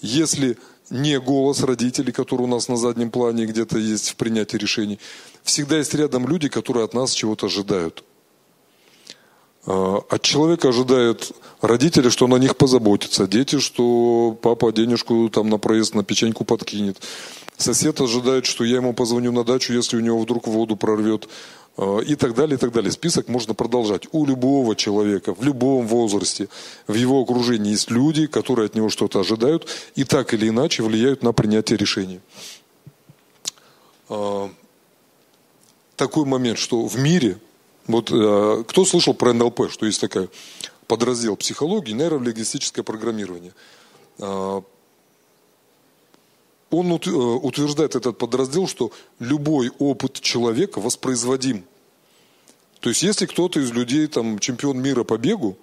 Если 0.00 0.58
не 0.90 1.18
голос 1.18 1.62
родителей, 1.62 2.12
который 2.12 2.42
у 2.42 2.46
нас 2.46 2.68
на 2.68 2.76
заднем 2.76 3.10
плане 3.10 3.46
где-то 3.46 3.78
есть 3.78 4.10
в 4.10 4.16
принятии 4.16 4.56
решений, 4.56 5.00
всегда 5.42 5.78
есть 5.78 5.94
рядом 5.94 6.28
люди, 6.28 6.48
которые 6.48 6.84
от 6.84 6.94
нас 6.94 7.12
чего-то 7.12 7.46
ожидают– 7.46 8.04
а, 8.13 8.13
от 9.66 10.22
человека 10.22 10.68
ожидают 10.68 11.32
родители, 11.60 12.10
что 12.10 12.26
о 12.26 12.38
них 12.38 12.56
позаботится, 12.56 13.26
дети, 13.26 13.58
что 13.58 14.36
папа 14.42 14.72
денежку 14.72 15.28
там 15.30 15.48
на 15.48 15.58
проезд, 15.58 15.94
на 15.94 16.04
печеньку 16.04 16.44
подкинет. 16.44 16.98
Сосед 17.56 18.00
ожидает, 18.00 18.46
что 18.46 18.64
я 18.64 18.76
ему 18.76 18.92
позвоню 18.92 19.32
на 19.32 19.44
дачу, 19.44 19.72
если 19.72 19.96
у 19.96 20.00
него 20.00 20.18
вдруг 20.18 20.48
воду 20.48 20.76
прорвет. 20.76 21.28
А, 21.76 21.98
и 22.00 22.14
так 22.14 22.34
далее, 22.34 22.56
и 22.56 22.58
так 22.58 22.72
далее. 22.72 22.92
Список 22.92 23.28
можно 23.28 23.54
продолжать. 23.54 24.06
У 24.12 24.26
любого 24.26 24.76
человека, 24.76 25.34
в 25.34 25.42
любом 25.42 25.86
возрасте, 25.86 26.48
в 26.86 26.94
его 26.94 27.20
окружении 27.20 27.72
есть 27.72 27.90
люди, 27.90 28.26
которые 28.26 28.66
от 28.66 28.74
него 28.74 28.90
что-то 28.90 29.20
ожидают 29.20 29.68
и 29.96 30.04
так 30.04 30.34
или 30.34 30.48
иначе 30.48 30.82
влияют 30.82 31.22
на 31.22 31.32
принятие 31.32 31.76
решений. 31.76 32.20
А, 34.08 34.50
такой 35.96 36.24
момент, 36.24 36.58
что 36.58 36.86
в 36.86 36.98
мире 36.98 37.38
вот 37.86 38.10
э, 38.10 38.64
кто 38.66 38.84
слышал 38.84 39.14
про 39.14 39.32
НЛП, 39.32 39.70
что 39.70 39.86
есть 39.86 40.00
такая 40.00 40.28
подраздел 40.86 41.36
психологии, 41.36 41.92
нейролингвистическое 41.92 42.82
программирование. 42.82 43.52
Э, 44.18 44.62
он 46.70 46.92
э, 46.92 47.10
утверждает 47.10 47.94
этот 47.94 48.18
подраздел, 48.18 48.66
что 48.66 48.90
любой 49.18 49.70
опыт 49.78 50.20
человека 50.20 50.80
воспроизводим. 50.80 51.64
То 52.80 52.90
есть, 52.90 53.02
если 53.02 53.26
кто-то 53.26 53.60
из 53.60 53.72
людей 53.72 54.06
там 54.06 54.38
чемпион 54.38 54.80
мира 54.80 55.04
по 55.04 55.16
бегу, 55.16 55.56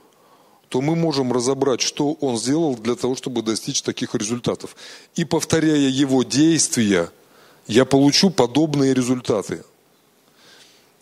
то 0.69 0.81
мы 0.81 0.95
можем 0.95 1.34
разобрать, 1.34 1.81
что 1.81 2.13
он 2.13 2.38
сделал 2.38 2.75
для 2.75 2.95
того, 2.95 3.15
чтобы 3.15 3.41
достичь 3.41 3.81
таких 3.81 4.15
результатов. 4.15 4.75
И 5.15 5.25
повторяя 5.25 5.77
его 5.77 6.23
действия, 6.23 7.12
я 7.67 7.84
получу 7.84 8.29
подобные 8.29 8.93
результаты. 8.93 9.63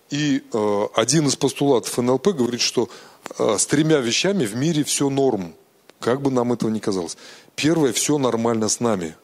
И 0.09 0.43
э, 0.51 0.87
один 0.95 1.27
из 1.27 1.35
постулатов 1.35 1.97
НЛП 1.97 2.29
говорит, 2.29 2.61
что 2.61 2.89
э, 3.37 3.57
с 3.57 3.65
тремя 3.67 3.99
вещами 3.99 4.45
в 4.45 4.55
мире 4.55 4.83
все 4.83 5.09
норм, 5.09 5.53
как 5.99 6.21
бы 6.21 6.31
нам 6.31 6.51
этого 6.53 6.69
ни 6.69 6.79
казалось. 6.79 7.17
Первое, 7.55 7.93
все 7.93 8.17
нормально 8.17 8.69
с 8.69 8.79
нами. 8.79 9.15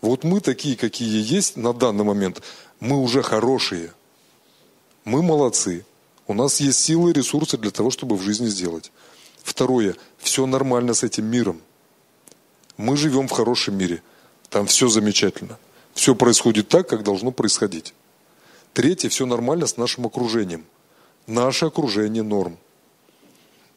Вот 0.00 0.24
мы 0.24 0.40
такие, 0.40 0.76
какие 0.76 1.22
есть 1.22 1.56
на 1.56 1.72
данный 1.72 2.04
момент, 2.04 2.42
мы 2.80 2.98
уже 2.98 3.22
хорошие. 3.22 3.92
Мы 5.04 5.22
молодцы. 5.22 5.84
У 6.26 6.32
нас 6.32 6.60
есть 6.60 6.78
силы 6.78 7.10
и 7.10 7.14
ресурсы 7.14 7.58
для 7.58 7.70
того, 7.70 7.90
чтобы 7.90 8.16
в 8.16 8.22
жизни 8.22 8.46
сделать. 8.48 8.92
Второе, 9.42 9.96
все 10.18 10.46
нормально 10.46 10.94
с 10.94 11.02
этим 11.02 11.26
миром. 11.26 11.60
Мы 12.78 12.96
живем 12.96 13.28
в 13.28 13.32
хорошем 13.32 13.76
мире. 13.76 14.02
Там 14.48 14.66
все 14.66 14.88
замечательно. 14.88 15.58
Все 15.92 16.14
происходит 16.14 16.68
так, 16.68 16.88
как 16.88 17.02
должно 17.02 17.30
происходить. 17.30 17.94
Третье, 18.74 19.08
все 19.08 19.24
нормально 19.24 19.68
с 19.68 19.76
нашим 19.76 20.04
окружением. 20.04 20.66
Наше 21.28 21.66
окружение 21.66 22.24
норм. 22.24 22.58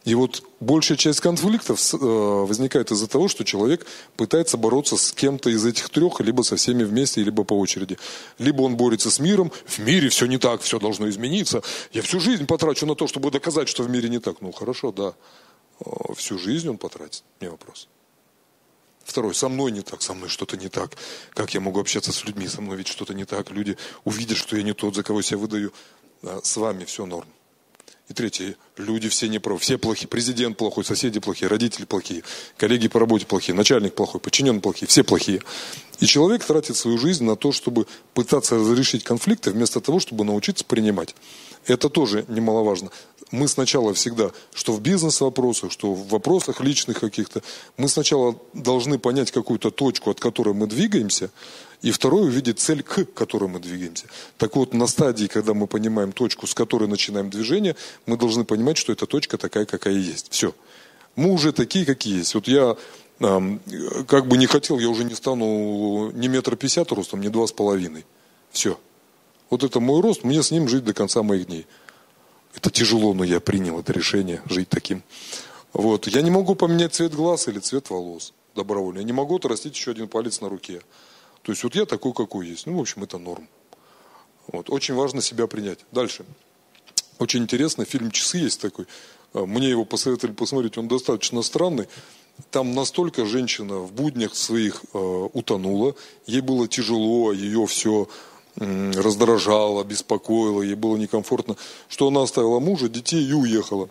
И 0.06 0.16
вот 0.16 0.42
большая 0.60 0.98
часть 0.98 1.20
конфликтов 1.20 1.80
э, 1.94 1.98
возникает 1.98 2.92
из-за 2.92 3.08
того, 3.08 3.28
что 3.28 3.44
человек 3.44 3.86
пытается 4.16 4.58
бороться 4.58 4.98
с 4.98 5.12
кем-то 5.12 5.52
из 5.52 5.66
этих 5.66 5.90
трех, 5.90 6.20
либо 6.22 6.42
со 6.42 6.56
всеми 6.56 6.84
вместе, 6.84 7.22
либо 7.22 7.44
по 7.44 7.54
очереди. 7.54 8.00
Либо 8.40 8.64
он 8.64 8.76
борется 8.76 9.12
с 9.12 9.20
миром, 9.20 9.52
в 9.66 9.80
мире 9.80 10.10
все 10.10 10.26
не 10.26 10.40
так, 10.40 10.62
все 10.62 10.80
должно 10.80 11.08
измениться. 11.10 11.62
Я 11.92 12.02
всю 12.02 12.20
жизнь 12.20 12.48
потрачу 12.48 12.86
на 12.88 12.96
то, 12.96 13.06
чтобы 13.06 13.30
доказать, 13.32 13.70
что 13.70 13.84
в 13.84 13.90
мире 13.90 14.10
не 14.10 14.20
так. 14.20 14.38
Ну 14.42 14.52
хорошо, 14.52 14.92
да. 14.92 15.14
Э, 15.86 16.14
всю 16.16 16.40
жизнь 16.40 16.70
он 16.70 16.78
потратит, 16.78 17.24
не 17.40 17.50
вопрос. 17.50 17.88
Второй, 19.08 19.34
со 19.34 19.48
мной 19.48 19.72
не 19.72 19.82
так, 19.82 20.02
со 20.02 20.14
мной 20.14 20.28
что-то 20.28 20.58
не 20.58 20.68
так. 20.68 20.92
Как 21.34 21.54
я 21.54 21.62
могу 21.62 21.80
общаться 21.80 22.12
с 22.12 22.26
людьми, 22.26 22.46
со 22.46 22.62
мной 22.62 22.76
ведь 22.76 22.90
что-то 22.90 23.14
не 23.14 23.24
так. 23.24 23.52
Люди 23.52 23.78
увидят, 24.04 24.38
что 24.38 24.58
я 24.58 24.64
не 24.64 24.74
тот, 24.74 24.96
за 24.96 25.02
кого 25.02 25.22
себя 25.22 25.38
выдаю. 25.38 25.72
А 26.24 26.42
с 26.44 26.58
вами 26.58 26.84
все 26.84 27.06
норм. 27.06 27.28
И 28.10 28.14
третье, 28.14 28.58
люди 28.76 29.08
все 29.08 29.30
неправы, 29.30 29.60
все 29.60 29.78
плохие, 29.78 30.10
президент 30.10 30.58
плохой, 30.58 30.84
соседи 30.84 31.20
плохие, 31.20 31.48
родители 31.48 31.86
плохие, 31.86 32.24
коллеги 32.58 32.90
по 32.90 33.00
работе 33.00 33.26
плохие, 33.26 33.56
начальник 33.56 33.96
плохой, 33.96 34.20
подчиненные 34.20 34.62
плохие, 34.62 34.88
все 34.88 35.04
плохие. 35.04 35.42
И 36.00 36.06
человек 36.06 36.44
тратит 36.44 36.76
свою 36.76 36.98
жизнь 36.98 37.24
на 37.24 37.36
то, 37.36 37.52
чтобы 37.52 37.88
пытаться 38.14 38.56
разрешить 38.56 39.04
конфликты, 39.04 39.52
вместо 39.52 39.82
того, 39.82 40.00
чтобы 40.00 40.24
научиться 40.24 40.64
принимать. 40.66 41.16
Это 41.66 41.90
тоже 41.90 42.26
немаловажно 42.28 42.92
мы 43.32 43.48
сначала 43.48 43.94
всегда, 43.94 44.32
что 44.54 44.74
в 44.74 44.82
бизнес-вопросах, 44.82 45.72
что 45.72 45.94
в 45.94 46.08
вопросах 46.10 46.62
личных 46.62 47.00
каких-то, 47.00 47.42
мы 47.76 47.90
сначала 47.90 48.40
должны 48.54 49.00
понять 49.00 49.32
какую-то 49.32 49.70
точку, 49.72 50.12
от 50.12 50.20
которой 50.20 50.54
мы 50.54 50.68
двигаемся, 50.68 51.30
и 51.82 51.92
второе 51.92 52.24
увидеть 52.24 52.60
цель, 52.60 52.84
к 52.84 53.06
которой 53.14 53.50
мы 53.50 53.60
двигаемся. 53.60 54.06
Так 54.38 54.56
вот, 54.56 54.74
на 54.74 54.88
стадии, 54.88 55.28
когда 55.28 55.54
мы 55.54 55.68
понимаем 55.68 56.12
точку, 56.12 56.48
с 56.48 56.54
которой 56.54 56.88
начинаем 56.88 57.30
движение, 57.30 57.76
мы 58.06 58.18
должны 58.18 58.46
понимать, 58.46 58.78
что 58.78 58.94
эта 58.94 59.06
точка 59.06 59.38
такая, 59.38 59.66
какая 59.66 59.94
есть. 59.94 60.28
Все. 60.32 60.56
Мы 61.16 61.32
уже 61.32 61.52
такие, 61.52 61.86
какие 61.86 62.20
есть. 62.20 62.34
Вот 62.34 62.48
я 62.48 62.78
как 63.20 64.28
бы 64.28 64.38
не 64.38 64.46
хотел, 64.46 64.80
я 64.80 64.90
уже 64.90 65.04
не 65.04 65.16
стану 65.16 66.12
ни 66.12 66.28
метр 66.28 66.56
пятьдесят 66.56 66.92
ростом, 66.92 67.22
ни 67.22 67.30
два 67.30 67.48
с 67.48 67.52
половиной. 67.52 68.06
Все. 68.52 68.80
Вот 69.50 69.64
это 69.64 69.80
мой 69.80 70.02
рост, 70.02 70.24
мне 70.24 70.44
с 70.44 70.52
ним 70.52 70.68
жить 70.68 70.84
до 70.84 70.94
конца 70.94 71.24
моих 71.24 71.48
дней. 71.48 71.66
Это 72.56 72.70
тяжело, 72.70 73.14
но 73.14 73.24
я 73.24 73.40
принял 73.40 73.80
это 73.80 73.94
решение 73.94 74.42
жить 74.50 74.70
таким. 74.70 75.04
Вот. 75.74 76.08
Я 76.08 76.22
не 76.22 76.32
могу 76.32 76.56
поменять 76.56 76.94
цвет 76.96 77.14
глаз 77.14 77.48
или 77.48 77.60
цвет 77.60 77.90
волос 77.90 78.34
добровольно. 78.56 79.00
Я 79.00 79.06
не 79.06 79.14
могу 79.14 79.38
отрастить 79.38 79.76
еще 79.76 79.92
один 79.92 80.08
палец 80.08 80.42
на 80.42 80.50
руке. 80.50 80.82
То 81.44 81.52
есть 81.52 81.64
вот 81.64 81.76
я 81.76 81.86
такой, 81.86 82.14
какой 82.14 82.48
есть. 82.48 82.66
Ну, 82.66 82.78
в 82.78 82.82
общем, 82.82 83.04
это 83.04 83.18
норм. 83.20 83.48
Вот. 84.52 84.70
Очень 84.70 84.96
важно 84.96 85.22
себя 85.22 85.48
принять. 85.48 85.80
Дальше. 85.92 86.26
Очень 87.20 87.44
интересно, 87.44 87.86
фильм 87.86 88.12
«Часы» 88.12 88.38
есть 88.38 88.62
такой. 88.62 88.86
А, 89.34 89.46
мне 89.46 89.70
его 89.70 89.86
посоветовали 89.86 90.36
посмотреть, 90.36 90.78
он 90.78 90.88
достаточно 90.88 91.42
странный. 91.42 91.88
Там 92.52 92.76
настолько 92.76 93.26
женщина 93.26 93.80
в 93.80 93.92
буднях 93.92 94.36
своих 94.36 94.84
э, 94.94 95.28
утонула, 95.34 95.96
ей 96.26 96.42
было 96.42 96.68
тяжело, 96.68 97.32
ее 97.34 97.66
все 97.66 98.08
раздражало, 98.60 99.84
беспокоило, 99.84 100.62
ей 100.62 100.76
было 100.76 100.98
некомфортно, 100.98 101.56
что 101.90 102.08
она 102.08 102.24
оставила 102.24 102.60
мужа, 102.60 102.90
детей 102.90 103.24
и 103.24 103.34
уехала. 103.34 103.90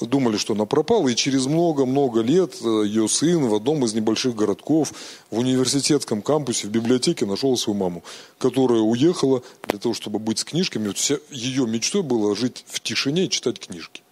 Думали, 0.00 0.36
что 0.36 0.54
она 0.54 0.66
пропала, 0.66 1.08
и 1.08 1.14
через 1.14 1.46
много-много 1.46 2.20
лет 2.20 2.56
э, 2.62 2.82
ее 2.84 3.08
сын 3.08 3.46
в 3.46 3.54
одном 3.54 3.84
из 3.84 3.94
небольших 3.94 4.34
городков 4.34 4.92
в 5.30 5.38
университетском 5.38 6.20
кампусе 6.20 6.66
в 6.66 6.70
библиотеке 6.70 7.26
нашел 7.26 7.56
свою 7.56 7.78
маму, 7.78 8.02
которая 8.38 8.80
уехала 8.80 9.42
для 9.68 9.78
того, 9.78 9.94
чтобы 9.94 10.18
быть 10.18 10.40
с 10.40 10.44
книжками. 10.44 10.88
Вот 10.88 10.98
вся, 10.98 11.18
ее 11.30 11.66
мечтой 11.66 12.02
было 12.02 12.34
жить 12.34 12.64
в 12.66 12.80
тишине 12.80 13.26
и 13.26 13.30
читать 13.30 13.60
книжки. 13.60 14.02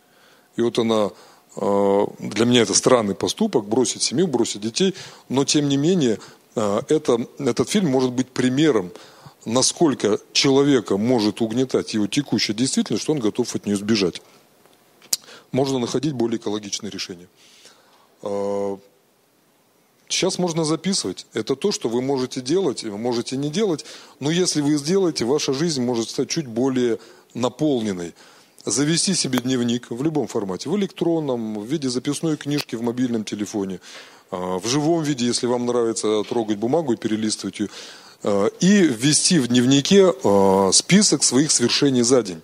И 0.57 0.63
вот 0.63 0.79
она 0.79 1.07
э, 1.07 1.11
для 1.57 2.45
меня 2.47 2.63
это 2.63 2.75
странный 2.75 3.15
поступок, 3.15 3.67
бросить 3.67 4.03
семью, 4.03 4.27
бросить 4.27 4.63
детей, 4.63 4.95
но 5.29 5.45
тем 5.45 5.69
не 5.69 5.77
менее 5.77 6.19
э, 6.55 6.81
это, 6.89 7.27
этот 7.39 7.69
фильм 7.69 7.91
может 7.91 8.13
быть 8.13 8.29
примером 8.29 8.91
насколько 9.45 10.21
человека 10.33 10.97
может 10.97 11.41
угнетать 11.41 11.95
его 11.95 12.07
текущая 12.07 12.55
действительность, 12.55 13.03
что 13.03 13.13
он 13.13 13.19
готов 13.19 13.55
от 13.55 13.67
нее 13.67 13.77
сбежать. 13.77 14.23
Можно 15.51 15.79
находить 15.79 16.13
более 16.13 16.39
экологичные 16.39 16.91
решения. 16.91 17.29
А, 18.23 18.79
сейчас 20.09 20.39
можно 20.39 20.65
записывать. 20.65 21.27
Это 21.33 21.57
то, 21.57 21.73
что 21.73 21.89
вы 21.89 22.03
можете 22.03 22.41
делать, 22.41 22.85
вы 22.85 22.97
можете 22.97 23.37
не 23.37 23.51
делать. 23.51 23.85
Но 24.21 24.31
если 24.31 24.61
вы 24.61 24.77
сделаете, 24.77 25.25
ваша 25.25 25.53
жизнь 25.53 25.83
может 25.83 26.11
стать 26.11 26.31
чуть 26.31 26.47
более 26.47 26.99
наполненной. 27.35 28.15
Завести 28.65 29.15
себе 29.15 29.41
дневник 29.41 29.91
в 29.91 30.03
любом 30.03 30.29
формате, 30.29 30.69
в 30.71 30.77
электронном, 30.77 31.59
в 31.59 31.67
виде 31.67 31.89
записной 31.89 32.37
книжки 32.37 32.77
в 32.77 32.83
мобильном 32.83 33.25
телефоне, 33.25 33.81
а, 34.31 34.61
в 34.61 34.67
живом 34.69 35.03
виде, 35.03 35.27
если 35.27 35.47
вам 35.47 35.67
нравится 35.67 36.23
трогать 36.23 36.59
бумагу 36.59 36.93
и 36.93 36.97
перелистывать 36.97 37.61
ее. 37.61 37.69
Э, 38.25 38.51
и 38.61 38.83
ввести 38.83 39.41
в 39.41 39.49
дневнике 39.49 40.13
э, 40.13 40.71
список 40.73 41.25
своих 41.25 41.51
свершений 41.51 42.03
за 42.03 42.23
день. 42.23 42.41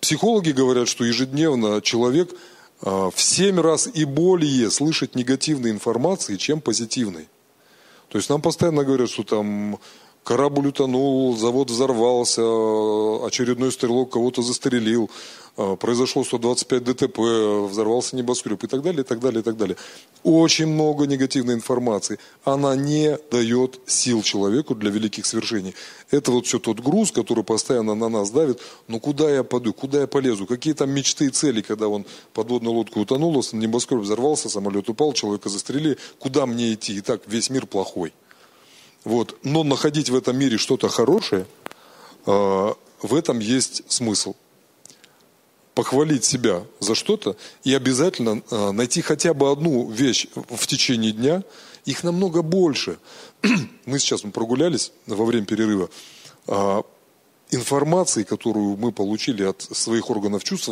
Психологи 0.00 0.50
говорят, 0.50 0.88
что 0.88 1.04
ежедневно 1.04 1.80
человек 1.80 2.34
а, 2.80 3.10
в 3.10 3.22
семь 3.22 3.60
раз 3.60 3.88
и 3.94 4.04
более 4.04 4.72
слышит 4.72 5.14
негативной 5.14 5.70
информации, 5.70 6.34
чем 6.34 6.60
позитивной. 6.60 7.28
То 8.08 8.18
есть 8.18 8.28
нам 8.28 8.42
постоянно 8.42 8.82
говорят, 8.82 9.08
что 9.08 9.22
там 9.22 9.78
корабль 10.24 10.68
утонул, 10.68 11.36
завод 11.36 11.70
взорвался, 11.70 12.42
очередной 13.26 13.72
стрелок 13.72 14.12
кого-то 14.12 14.42
застрелил, 14.42 15.10
а, 15.54 15.76
произошло 15.76 16.24
125 16.24 16.84
ДТП, 16.84 17.18
взорвался 17.68 18.16
небоскреб 18.16 18.62
и 18.64 18.66
так 18.66 18.82
далее, 18.82 19.02
и 19.02 19.04
так 19.04 19.20
далее, 19.20 19.40
и 19.40 19.42
так 19.42 19.56
далее. 19.56 19.76
Очень 20.22 20.68
много 20.68 21.06
негативной 21.06 21.54
информации. 21.54 22.18
Она 22.44 22.74
не 22.74 23.18
дает 23.30 23.80
сил 23.86 24.22
человеку 24.22 24.74
для 24.74 24.90
великих 24.90 25.26
свершений. 25.26 25.74
Это 26.10 26.30
вот 26.30 26.46
все 26.46 26.58
тот 26.58 26.80
груз, 26.80 27.12
который 27.12 27.44
постоянно 27.44 27.94
на 27.94 28.08
нас 28.08 28.30
давит. 28.30 28.60
Ну 28.88 28.98
куда 29.00 29.30
я 29.30 29.44
пойду, 29.44 29.74
куда 29.74 30.00
я 30.00 30.06
полезу? 30.06 30.46
Какие 30.46 30.72
там 30.72 30.90
мечты 30.90 31.26
и 31.26 31.30
цели, 31.30 31.60
когда 31.60 31.88
он 31.88 32.06
подводная 32.32 32.72
лодка 32.72 32.98
утонула, 32.98 33.42
небоскреб 33.52 34.00
взорвался, 34.00 34.48
самолет 34.48 34.88
упал, 34.88 35.12
человека 35.12 35.50
застрелили. 35.50 35.98
Куда 36.18 36.46
мне 36.46 36.72
идти? 36.72 36.96
И 36.96 37.00
так 37.02 37.22
весь 37.26 37.50
мир 37.50 37.66
плохой. 37.66 38.14
Вот. 39.04 39.38
Но 39.42 39.64
находить 39.64 40.10
в 40.10 40.14
этом 40.14 40.38
мире 40.38 40.58
что-то 40.58 40.88
хорошее, 40.88 41.46
э, 42.26 42.74
в 43.02 43.14
этом 43.14 43.38
есть 43.40 43.82
смысл 43.88 44.34
похвалить 45.74 46.24
себя 46.24 46.64
за 46.80 46.94
что-то 46.94 47.36
и 47.64 47.74
обязательно 47.74 48.42
э, 48.50 48.70
найти 48.72 49.00
хотя 49.00 49.34
бы 49.34 49.50
одну 49.50 49.90
вещь 49.90 50.26
в 50.34 50.66
течение 50.66 51.12
дня. 51.12 51.42
Их 51.84 52.04
намного 52.04 52.42
больше. 52.42 52.98
Мы 53.86 53.98
сейчас 53.98 54.22
мы 54.22 54.30
прогулялись 54.30 54.92
во 55.06 55.24
время 55.24 55.46
перерыва. 55.46 55.90
А, 56.46 56.84
информации, 57.52 58.22
которую 58.22 58.76
мы 58.76 58.92
получили 58.92 59.44
от 59.44 59.62
своих 59.62 60.10
органов 60.10 60.42
чувств, 60.42 60.70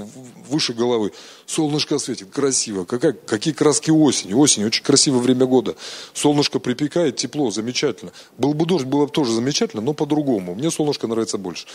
выше 0.48 0.72
головы. 0.72 1.12
Солнышко 1.46 1.98
светит, 1.98 2.30
красиво. 2.30 2.84
Какая, 2.84 3.12
какие 3.12 3.52
краски 3.52 3.90
осени. 3.90 4.32
Осень, 4.32 4.64
очень 4.64 4.82
красивое 4.82 5.20
время 5.20 5.46
года. 5.46 5.76
Солнышко 6.14 6.58
припекает, 6.58 7.16
тепло, 7.16 7.50
замечательно. 7.50 8.12
Был 8.38 8.54
бы 8.54 8.64
дождь, 8.64 8.86
было 8.86 9.06
бы 9.06 9.12
тоже 9.12 9.32
замечательно, 9.32 9.82
но 9.82 9.92
по-другому. 9.92 10.54
Мне 10.54 10.70
солнышко 10.70 11.06
нравится 11.06 11.36
больше. 11.36 11.66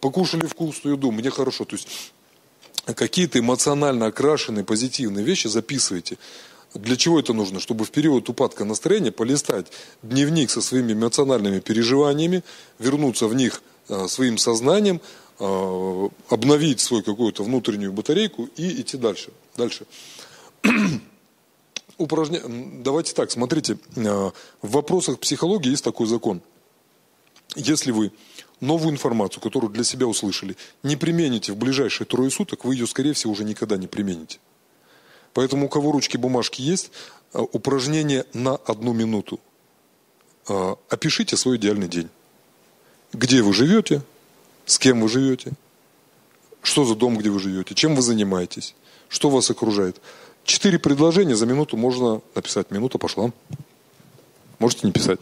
Покушали 0.00 0.46
вкусную 0.46 0.96
еду, 0.96 1.10
мне 1.10 1.30
хорошо. 1.30 1.64
То 1.64 1.76
есть 1.76 1.88
какие-то 2.94 3.38
эмоционально 3.38 4.06
окрашенные 4.06 4.64
позитивные 4.64 5.24
вещи 5.24 5.46
записывайте. 5.46 6.18
Для 6.74 6.96
чего 6.96 7.18
это 7.18 7.32
нужно? 7.32 7.58
Чтобы 7.58 7.84
в 7.84 7.90
период 7.90 8.28
упадка 8.28 8.64
настроения 8.64 9.12
полистать 9.12 9.66
дневник 10.02 10.50
со 10.50 10.60
своими 10.60 10.92
эмоциональными 10.92 11.60
переживаниями, 11.60 12.42
вернуться 12.78 13.26
в 13.26 13.34
них 13.34 13.62
своим 13.88 14.38
сознанием, 14.38 15.00
э, 15.42 16.08
обновить 16.28 16.80
свою 16.80 17.02
какую-то 17.02 17.42
внутреннюю 17.42 17.92
батарейку 17.92 18.48
и 18.56 18.80
идти 18.80 18.96
дальше. 18.96 19.30
дальше. 19.56 19.86
Упражня... 21.98 22.40
Давайте 22.46 23.12
так, 23.12 23.30
смотрите, 23.30 23.78
э, 23.96 24.30
в 24.62 24.70
вопросах 24.70 25.18
психологии 25.18 25.70
есть 25.70 25.84
такой 25.84 26.06
закон. 26.06 26.40
Если 27.56 27.90
вы 27.90 28.12
новую 28.60 28.92
информацию, 28.92 29.42
которую 29.42 29.72
для 29.72 29.84
себя 29.84 30.06
услышали, 30.06 30.56
не 30.82 30.96
примените 30.96 31.52
в 31.52 31.56
ближайшие 31.56 32.06
трое 32.06 32.30
суток, 32.30 32.64
вы 32.64 32.74
ее, 32.74 32.86
скорее 32.86 33.12
всего, 33.12 33.32
уже 33.32 33.44
никогда 33.44 33.76
не 33.76 33.88
примените. 33.88 34.38
Поэтому 35.34 35.66
у 35.66 35.68
кого 35.68 35.92
ручки 35.92 36.16
бумажки 36.16 36.62
есть, 36.62 36.90
э, 37.32 37.40
упражнение 37.40 38.26
на 38.32 38.56
одну 38.56 38.92
минуту. 38.92 39.40
Э, 40.48 40.76
опишите 40.88 41.36
свой 41.36 41.56
идеальный 41.56 41.88
день. 41.88 42.08
Где 43.12 43.42
вы 43.42 43.52
живете, 43.52 44.02
с 44.64 44.78
кем 44.78 45.00
вы 45.00 45.08
живете, 45.08 45.52
что 46.62 46.84
за 46.84 46.94
дом, 46.94 47.16
где 47.16 47.30
вы 47.30 47.40
живете, 47.40 47.74
чем 47.74 47.94
вы 47.94 48.02
занимаетесь, 48.02 48.74
что 49.08 49.28
вас 49.28 49.50
окружает. 49.50 50.00
Четыре 50.44 50.78
предложения 50.78 51.36
за 51.36 51.46
минуту 51.46 51.76
можно 51.76 52.20
написать. 52.34 52.70
Минута 52.70 52.98
пошла. 52.98 53.32
Можете 54.58 54.86
не 54.86 54.92
писать. 54.92 55.20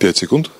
Пять 0.00 0.18
секунд. 0.18 0.50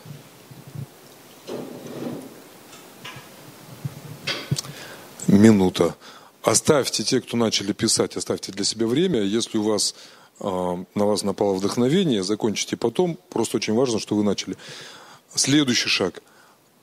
Минута. 5.28 5.94
Оставьте 6.42 7.04
те, 7.04 7.20
кто 7.20 7.36
начали 7.36 7.72
писать, 7.72 8.16
оставьте 8.16 8.50
для 8.50 8.64
себя 8.64 8.88
время. 8.88 9.20
Если 9.20 9.58
у 9.58 9.62
вас 9.62 9.94
э, 10.40 10.84
на 10.94 11.06
вас 11.06 11.22
напало 11.22 11.54
вдохновение, 11.54 12.24
закончите 12.24 12.76
потом. 12.76 13.16
Просто 13.28 13.58
очень 13.58 13.74
важно, 13.74 14.00
что 14.00 14.16
вы 14.16 14.24
начали. 14.24 14.56
Следующий 15.34 15.88
шаг. 15.88 16.20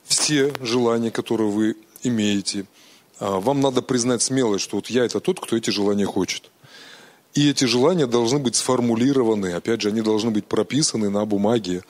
Все 0.05 0.53
желания, 0.61 1.11
которые 1.11 1.49
вы 1.49 1.75
имеете, 2.03 2.59
э, 2.59 2.65
вам 3.19 3.59
надо 3.59 3.81
признать 3.81 4.21
смелость, 4.21 4.63
что 4.63 4.77
вот 4.77 4.87
я 4.87 5.03
это 5.03 5.19
тот, 5.19 5.41
кто 5.41 5.57
эти 5.57 5.71
желания 5.71 6.05
хочет. 6.05 6.51
И 7.33 7.49
эти 7.49 7.65
желания 7.65 8.07
должны 8.07 8.39
быть 8.39 8.55
сформулированы, 8.55 9.51
опять 9.51 9.81
же, 9.81 9.89
они 9.89 9.99
должны 9.99 10.31
быть 10.31 10.45
прописаны 10.45 11.09
на 11.09 11.25
бумаге. 11.25 11.83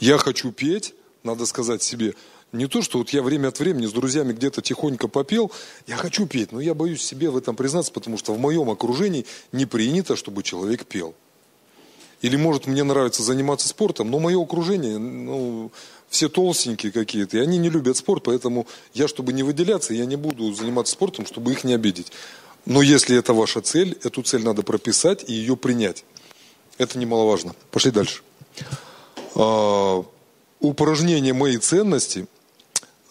Я 0.00 0.18
хочу 0.18 0.52
петь, 0.52 0.94
надо 1.22 1.46
сказать 1.46 1.82
себе, 1.82 2.14
не 2.52 2.66
то, 2.66 2.80
что 2.82 2.98
вот 2.98 3.10
я 3.10 3.22
время 3.22 3.48
от 3.48 3.58
времени 3.58 3.86
с 3.86 3.92
друзьями 3.92 4.32
где-то 4.32 4.62
тихонько 4.62 5.08
попел, 5.08 5.52
я 5.86 5.96
хочу 5.96 6.26
петь, 6.26 6.52
но 6.52 6.60
я 6.60 6.74
боюсь 6.74 7.02
себе 7.02 7.30
в 7.30 7.36
этом 7.36 7.56
признаться, 7.56 7.92
потому 7.92 8.16
что 8.16 8.32
в 8.32 8.38
моем 8.38 8.70
окружении 8.70 9.26
не 9.52 9.66
принято, 9.66 10.16
чтобы 10.16 10.42
человек 10.42 10.86
пел. 10.86 11.14
Или, 12.22 12.36
может, 12.36 12.66
мне 12.66 12.82
нравится 12.82 13.22
заниматься 13.22 13.68
спортом, 13.68 14.10
но 14.10 14.18
мое 14.18 14.42
окружение, 14.42 14.98
ну, 14.98 15.70
все 16.08 16.28
толстенькие 16.28 16.90
какие-то, 16.90 17.36
и 17.36 17.40
они 17.40 17.58
не 17.58 17.68
любят 17.68 17.96
спорт, 17.96 18.24
поэтому 18.24 18.66
я, 18.94 19.06
чтобы 19.08 19.32
не 19.32 19.42
выделяться, 19.42 19.94
я 19.94 20.06
не 20.06 20.16
буду 20.16 20.52
заниматься 20.54 20.94
спортом, 20.94 21.26
чтобы 21.26 21.52
их 21.52 21.64
не 21.64 21.74
обидеть. 21.74 22.10
Но 22.64 22.82
если 22.82 23.16
это 23.16 23.34
ваша 23.34 23.60
цель, 23.60 23.98
эту 24.02 24.22
цель 24.22 24.42
надо 24.42 24.62
прописать 24.62 25.24
и 25.28 25.32
ее 25.32 25.56
принять. 25.56 26.04
Это 26.76 26.98
немаловажно. 26.98 27.54
Пошли 27.70 27.90
дальше. 27.90 28.22
А, 29.38 30.04
упражнение 30.58 31.32
«Мои 31.32 31.58
ценности» 31.58 32.26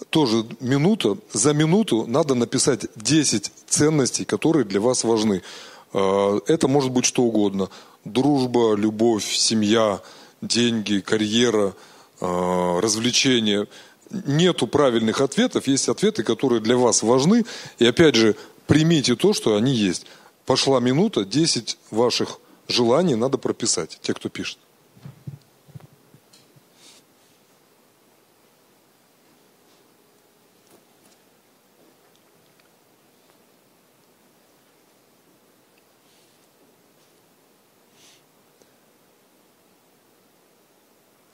тоже 0.09 0.45
минута. 0.59 1.17
За 1.31 1.53
минуту 1.53 2.05
надо 2.05 2.35
написать 2.35 2.85
10 2.97 3.51
ценностей, 3.67 4.25
которые 4.25 4.65
для 4.65 4.81
вас 4.81 5.05
важны. 5.05 5.41
А, 5.93 6.39
это 6.47 6.67
может 6.67 6.91
быть 6.91 7.05
что 7.05 7.23
угодно. 7.23 7.69
Дружба, 8.03 8.75
любовь, 8.75 9.25
семья, 9.33 10.01
деньги, 10.41 10.99
карьера, 10.99 11.73
а, 12.19 12.81
развлечения. 12.81 13.65
Нету 14.09 14.67
правильных 14.67 15.21
ответов, 15.21 15.67
есть 15.67 15.87
ответы, 15.87 16.23
которые 16.23 16.59
для 16.59 16.75
вас 16.75 17.03
важны. 17.03 17.45
И 17.79 17.85
опять 17.85 18.15
же, 18.15 18.35
примите 18.65 19.15
то, 19.15 19.31
что 19.31 19.55
они 19.55 19.73
есть. 19.73 20.05
Пошла 20.45 20.81
минута, 20.81 21.23
10 21.23 21.77
ваших 21.89 22.39
желаний 22.67 23.15
надо 23.15 23.37
прописать, 23.37 23.97
те, 24.01 24.13
кто 24.13 24.27
пишет. 24.27 24.57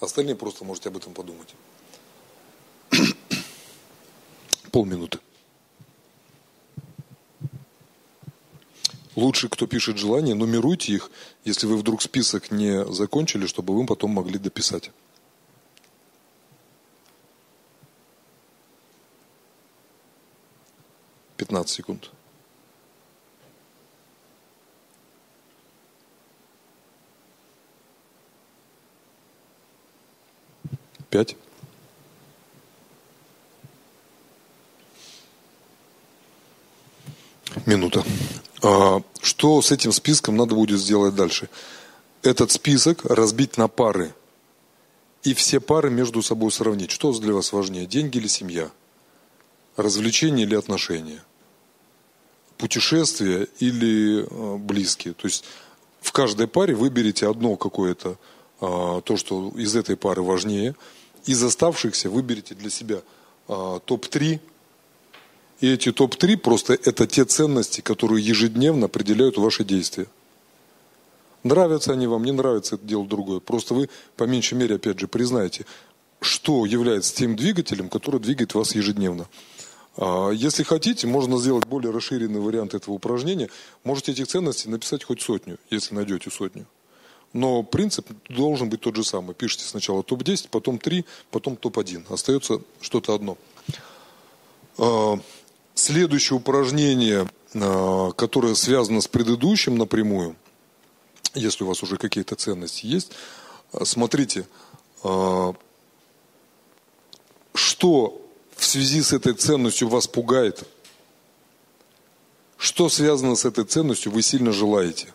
Остальные 0.03 0.35
просто 0.35 0.65
можете 0.65 0.89
об 0.89 0.97
этом 0.97 1.13
подумать. 1.13 1.55
Полминуты. 4.71 5.19
Лучше, 9.15 9.47
кто 9.47 9.65
пишет 9.65 9.97
желания, 9.97 10.33
нумеруйте 10.33 10.91
их, 10.91 11.09
если 11.45 11.67
вы 11.67 11.77
вдруг 11.77 12.01
список 12.01 12.51
не 12.51 12.83
закончили, 12.91 13.45
чтобы 13.45 13.73
вы 13.73 13.85
потом 13.85 14.11
могли 14.11 14.37
дописать. 14.37 14.91
Пятнадцать 21.37 21.75
секунд. 21.77 22.11
Пять. 31.13 31.35
Минута. 37.67 38.03
А, 38.63 38.99
что 39.21 39.61
с 39.61 39.71
этим 39.71 39.91
списком 39.91 40.35
надо 40.35 40.55
будет 40.55 40.79
сделать 40.79 41.13
дальше? 41.13 41.49
Этот 42.23 42.49
список 42.49 43.05
разбить 43.05 43.57
на 43.57 43.67
пары. 43.67 44.15
И 45.21 45.35
все 45.35 45.59
пары 45.59 45.91
между 45.91 46.23
собой 46.23 46.51
сравнить. 46.51 46.89
Что 46.89 47.13
для 47.19 47.35
вас 47.35 47.53
важнее, 47.53 47.85
деньги 47.85 48.17
или 48.17 48.25
семья? 48.25 48.71
Развлечения 49.77 50.45
или 50.45 50.55
отношения? 50.55 51.23
Путешествия 52.57 53.47
или 53.59 54.25
а, 54.31 54.57
близкие? 54.57 55.13
То 55.13 55.27
есть 55.27 55.43
в 56.01 56.11
каждой 56.11 56.47
паре 56.47 56.73
выберите 56.73 57.29
одно 57.29 57.55
какое-то, 57.55 58.17
а, 58.61 59.01
то, 59.01 59.15
что 59.15 59.49
из 59.55 59.75
этой 59.75 59.95
пары 59.95 60.23
важнее. 60.23 60.73
Из 61.25 61.41
оставшихся 61.43 62.09
выберите 62.09 62.55
для 62.55 62.69
себя 62.69 63.01
топ-3 63.47 64.39
и 65.63 65.71
эти 65.71 65.93
топ-3 65.93 66.35
просто 66.37 66.73
это 66.73 67.07
те 67.07 67.23
ценности, 67.23 67.79
которые 67.79 68.21
ежедневно 68.21 68.87
определяют 68.87 69.37
ваши 69.37 69.63
действия. 69.63 70.07
Нравятся 71.43 71.93
они 71.93 72.05
вам, 72.05 72.25
не 72.25 72.33
нравится, 72.33 72.75
это 72.75 72.85
дело 72.85 73.05
другое. 73.05 73.39
Просто 73.39 73.73
вы, 73.73 73.89
по 74.17 74.25
меньшей 74.25 74.55
мере, 74.55 74.75
опять 74.75 74.99
же, 74.99 75.07
признаете, 75.07 75.65
что 76.19 76.65
является 76.65 77.15
тем 77.15 77.37
двигателем, 77.37 77.87
который 77.87 78.19
двигает 78.19 78.53
вас 78.55 78.75
ежедневно. 78.75 79.27
А, 79.95 80.31
если 80.31 80.63
хотите, 80.63 81.07
можно 81.07 81.37
сделать 81.37 81.65
более 81.65 81.91
расширенный 81.91 82.41
вариант 82.41 82.73
этого 82.73 82.95
упражнения. 82.95 83.49
Можете 83.85 84.11
этих 84.11 84.27
ценностей 84.27 84.67
написать 84.67 85.05
хоть 85.05 85.21
сотню, 85.21 85.57
если 85.69 85.95
найдете 85.95 86.29
сотню. 86.29 86.65
Но 87.33 87.63
принцип 87.63 88.07
должен 88.29 88.69
быть 88.69 88.81
тот 88.81 88.95
же 88.95 89.03
самый. 89.03 89.33
Пишите 89.33 89.65
сначала 89.65 90.03
топ-10, 90.03 90.49
потом 90.49 90.77
3, 90.77 91.03
потом 91.31 91.55
топ-1. 91.55 92.13
Остается 92.13 92.61
что-то 92.79 93.15
одно. 93.15 93.37
А, 94.77 95.19
Следующее 95.75 96.37
упражнение, 96.37 97.27
а, 97.55 98.11
которое 98.11 98.53
связано 98.53 99.01
с 99.01 99.07
предыдущим 99.07 99.75
напрямую, 99.75 100.35
если 101.33 101.63
у 101.63 101.67
вас 101.67 101.81
уже 101.81 101.97
какие-то 101.97 102.35
ценности 102.35 102.85
есть, 102.85 103.11
а, 103.71 103.83
смотрите, 103.83 104.45
что 107.53 108.21
в 108.55 108.65
связи 108.65 109.01
с 109.01 109.11
этой 109.11 109.33
ценностью 109.33 109.89
вас 109.89 110.07
пугает, 110.07 110.63
что 112.57 112.87
связано 112.87 113.35
с 113.35 113.43
этой 113.43 113.65
ценностью 113.65 114.13
вы 114.13 114.21
сильно 114.21 114.53
желаете. 114.53 115.07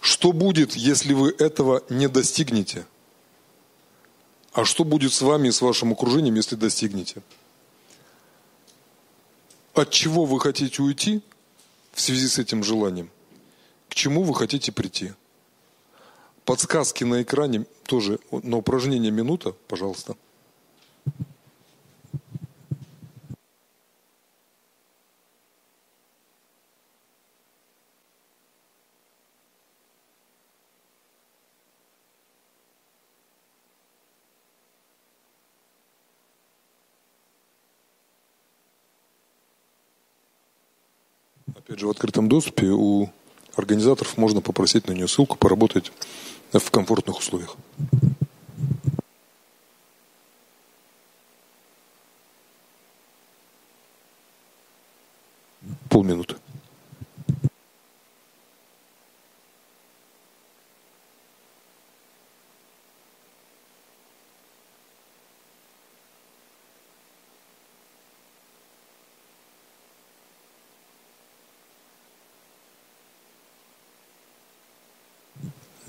Что 0.00 0.32
будет, 0.32 0.74
если 0.74 1.12
вы 1.12 1.34
этого 1.38 1.82
не 1.88 2.08
достигнете? 2.08 2.86
А 4.52 4.64
что 4.64 4.84
будет 4.84 5.12
с 5.12 5.20
вами 5.20 5.48
и 5.48 5.52
с 5.52 5.60
вашим 5.60 5.92
окружением, 5.92 6.34
если 6.34 6.56
достигнете? 6.56 7.22
от 9.74 9.90
чего 9.90 10.24
вы 10.24 10.40
хотите 10.40 10.82
уйти 10.82 11.22
в 11.92 12.00
связи 12.00 12.28
с 12.28 12.38
этим 12.38 12.62
желанием, 12.62 13.10
к 13.88 13.94
чему 13.94 14.22
вы 14.22 14.34
хотите 14.34 14.72
прийти. 14.72 15.12
Подсказки 16.44 17.04
на 17.04 17.22
экране 17.22 17.66
тоже 17.84 18.18
на 18.30 18.56
упражнение 18.56 19.10
минута, 19.10 19.54
пожалуйста. 19.68 20.16
Же, 41.80 41.86
в 41.86 41.90
открытом 41.90 42.28
доступе 42.28 42.66
у 42.66 43.08
организаторов 43.56 44.16
можно 44.16 44.40
попросить 44.40 44.86
на 44.86 44.92
нее 44.92 45.08
ссылку, 45.08 45.36
поработать 45.36 45.92
в 46.52 46.70
комфортных 46.70 47.18
условиях. 47.18 47.56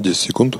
10 0.01 0.17
секунд. 0.19 0.57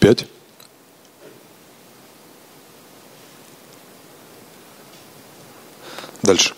Пять. 0.00 0.26
Дальше. 6.22 6.54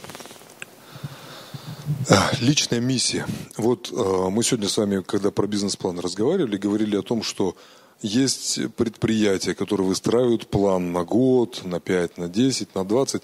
А, 2.11 2.31
личная 2.41 2.81
миссия. 2.81 3.27
Вот 3.57 3.93
э, 3.93 4.29
мы 4.31 4.43
сегодня 4.43 4.69
с 4.69 4.77
вами, 4.77 5.03
когда 5.03 5.31
про 5.31 5.47
бизнес-план 5.47 5.99
разговаривали, 5.99 6.57
говорили 6.57 6.97
о 6.97 7.03
том, 7.03 7.23
что 7.23 7.55
есть 8.01 8.61
предприятия, 8.77 9.55
которые 9.55 9.87
выстраивают 9.87 10.47
план 10.47 10.93
на 10.93 11.05
год, 11.05 11.63
на 11.65 11.81
5, 11.81 12.19
на 12.19 12.29
10, 12.29 12.75
на 12.75 12.85
20 12.85 13.23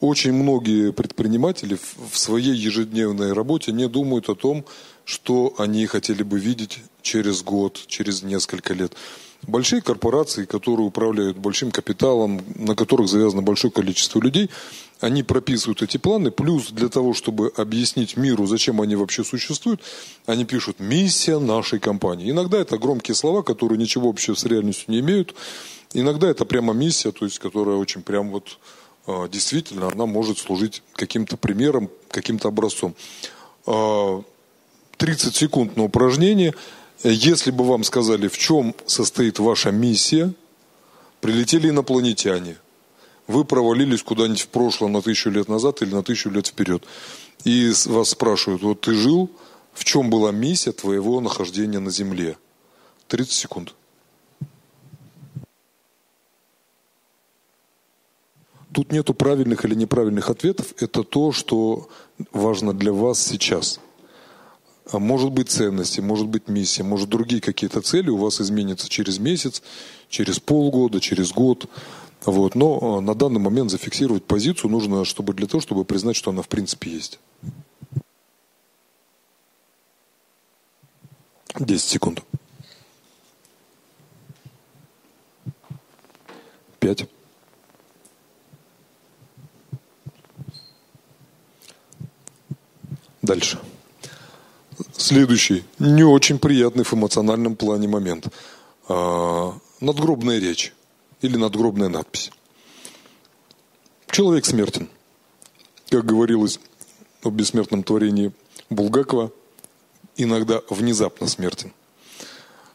очень 0.00 0.32
многие 0.32 0.92
предприниматели 0.92 1.78
в 2.10 2.18
своей 2.18 2.54
ежедневной 2.54 3.32
работе 3.32 3.72
не 3.72 3.88
думают 3.88 4.28
о 4.28 4.34
том, 4.34 4.64
что 5.04 5.54
они 5.58 5.86
хотели 5.86 6.22
бы 6.22 6.38
видеть 6.38 6.80
через 7.02 7.42
год, 7.42 7.80
через 7.86 8.22
несколько 8.22 8.74
лет. 8.74 8.94
Большие 9.42 9.80
корпорации, 9.80 10.44
которые 10.44 10.86
управляют 10.86 11.36
большим 11.36 11.70
капиталом, 11.70 12.42
на 12.56 12.74
которых 12.74 13.08
завязано 13.08 13.42
большое 13.42 13.70
количество 13.70 14.20
людей, 14.20 14.50
они 15.00 15.22
прописывают 15.22 15.82
эти 15.82 15.98
планы, 15.98 16.30
плюс 16.30 16.70
для 16.70 16.88
того, 16.88 17.14
чтобы 17.14 17.52
объяснить 17.56 18.16
миру, 18.16 18.46
зачем 18.46 18.80
они 18.80 18.96
вообще 18.96 19.24
существуют, 19.24 19.82
они 20.24 20.44
пишут 20.44 20.80
«миссия 20.80 21.38
нашей 21.38 21.78
компании». 21.78 22.30
Иногда 22.30 22.58
это 22.58 22.78
громкие 22.78 23.14
слова, 23.14 23.42
которые 23.42 23.78
ничего 23.78 24.08
общего 24.08 24.34
с 24.34 24.44
реальностью 24.44 24.86
не 24.88 25.00
имеют. 25.00 25.34
Иногда 25.92 26.28
это 26.28 26.44
прямо 26.44 26.72
миссия, 26.72 27.12
то 27.12 27.24
есть 27.24 27.38
которая 27.38 27.76
очень 27.76 28.02
прям 28.02 28.30
вот 28.30 28.58
действительно 29.06 29.88
она 29.88 30.06
может 30.06 30.38
служить 30.38 30.82
каким-то 30.92 31.36
примером, 31.36 31.90
каким-то 32.08 32.48
образцом. 32.48 32.94
30 33.64 33.66
а, 33.68 35.32
секунд 35.32 35.76
на 35.76 35.84
упражнение. 35.84 36.54
Если 37.04 37.50
бы 37.50 37.64
вам 37.64 37.84
сказали, 37.84 38.28
в 38.28 38.38
чем 38.38 38.74
состоит 38.86 39.38
ваша 39.38 39.70
миссия, 39.70 40.32
прилетели 41.20 41.70
инопланетяне, 41.70 42.56
вы 43.26 43.44
провалились 43.44 44.02
куда-нибудь 44.02 44.40
в 44.40 44.48
прошлое 44.48 44.90
на 44.90 45.02
тысячу 45.02 45.30
лет 45.30 45.48
назад 45.48 45.82
или 45.82 45.92
на 45.92 46.02
тысячу 46.02 46.30
лет 46.30 46.46
вперед, 46.46 46.84
и 47.44 47.72
вас 47.86 48.10
спрашивают, 48.10 48.62
вот 48.62 48.80
ты 48.80 48.94
жил, 48.94 49.30
в 49.72 49.84
чем 49.84 50.10
была 50.10 50.32
миссия 50.32 50.72
твоего 50.72 51.20
нахождения 51.20 51.80
на 51.80 51.90
Земле? 51.90 52.38
30 53.08 53.32
секунд. 53.32 53.74
Тут 58.76 58.92
нету 58.92 59.14
правильных 59.14 59.64
или 59.64 59.74
неправильных 59.74 60.28
ответов. 60.28 60.74
Это 60.78 61.02
то, 61.02 61.32
что 61.32 61.88
важно 62.30 62.74
для 62.74 62.92
вас 62.92 63.18
сейчас. 63.18 63.80
А 64.92 64.98
может 64.98 65.32
быть 65.32 65.48
ценности, 65.48 66.00
может 66.00 66.28
быть 66.28 66.48
миссия, 66.48 66.82
может 66.82 67.08
другие 67.08 67.40
какие-то 67.40 67.80
цели 67.80 68.10
у 68.10 68.18
вас 68.18 68.38
изменятся 68.38 68.90
через 68.90 69.18
месяц, 69.18 69.62
через 70.10 70.40
полгода, 70.40 71.00
через 71.00 71.32
год. 71.32 71.70
Вот. 72.26 72.54
Но 72.54 72.98
а, 72.98 73.00
на 73.00 73.14
данный 73.14 73.40
момент 73.40 73.70
зафиксировать 73.70 74.24
позицию 74.24 74.70
нужно 74.70 75.06
чтобы 75.06 75.32
для 75.32 75.46
того, 75.46 75.62
чтобы 75.62 75.86
признать, 75.86 76.16
что 76.16 76.30
она 76.30 76.42
в 76.42 76.48
принципе 76.48 76.90
есть. 76.90 77.18
10 81.58 81.80
секунд. 81.80 82.22
5. 86.80 87.08
Дальше. 93.26 93.58
Следующий, 94.96 95.64
не 95.80 96.04
очень 96.04 96.38
приятный 96.38 96.84
в 96.84 96.94
эмоциональном 96.94 97.56
плане 97.56 97.88
момент. 97.88 98.28
А, 98.88 99.52
надгробная 99.80 100.38
речь 100.38 100.72
или 101.22 101.36
надгробная 101.36 101.88
надпись. 101.88 102.30
Человек 104.08 104.46
смертен. 104.46 104.88
Как 105.90 106.04
говорилось 106.04 106.60
в 107.24 107.30
бессмертном 107.32 107.82
творении 107.82 108.30
Булгакова, 108.70 109.32
иногда 110.16 110.62
внезапно 110.70 111.26
смертен. 111.26 111.72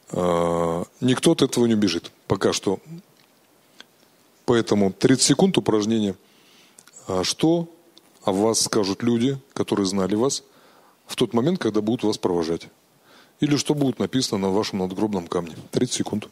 А, 0.10 0.84
никто 1.00 1.32
от 1.32 1.44
этого 1.44 1.66
не 1.66 1.76
убежит. 1.76 2.12
Пока 2.28 2.52
что. 2.52 2.82
Поэтому 4.44 4.92
30 4.92 5.24
секунд 5.24 5.58
упражнения. 5.58 6.16
А 7.08 7.24
что 7.24 7.70
о 8.24 8.32
вас 8.32 8.62
скажут 8.62 9.04
люди, 9.04 9.38
которые 9.54 9.86
знали 9.86 10.16
вас, 10.16 10.44
в 11.06 11.16
тот 11.16 11.34
момент, 11.34 11.60
когда 11.60 11.82
будут 11.82 12.04
вас 12.04 12.18
провожать? 12.18 12.68
Или 13.40 13.58
что 13.58 13.74
будет 13.74 14.00
написано 14.00 14.48
на 14.48 14.50
вашем 14.50 14.80
надгробном 14.80 15.28
камне? 15.28 15.56
30 15.72 15.94
секунд. 15.94 16.30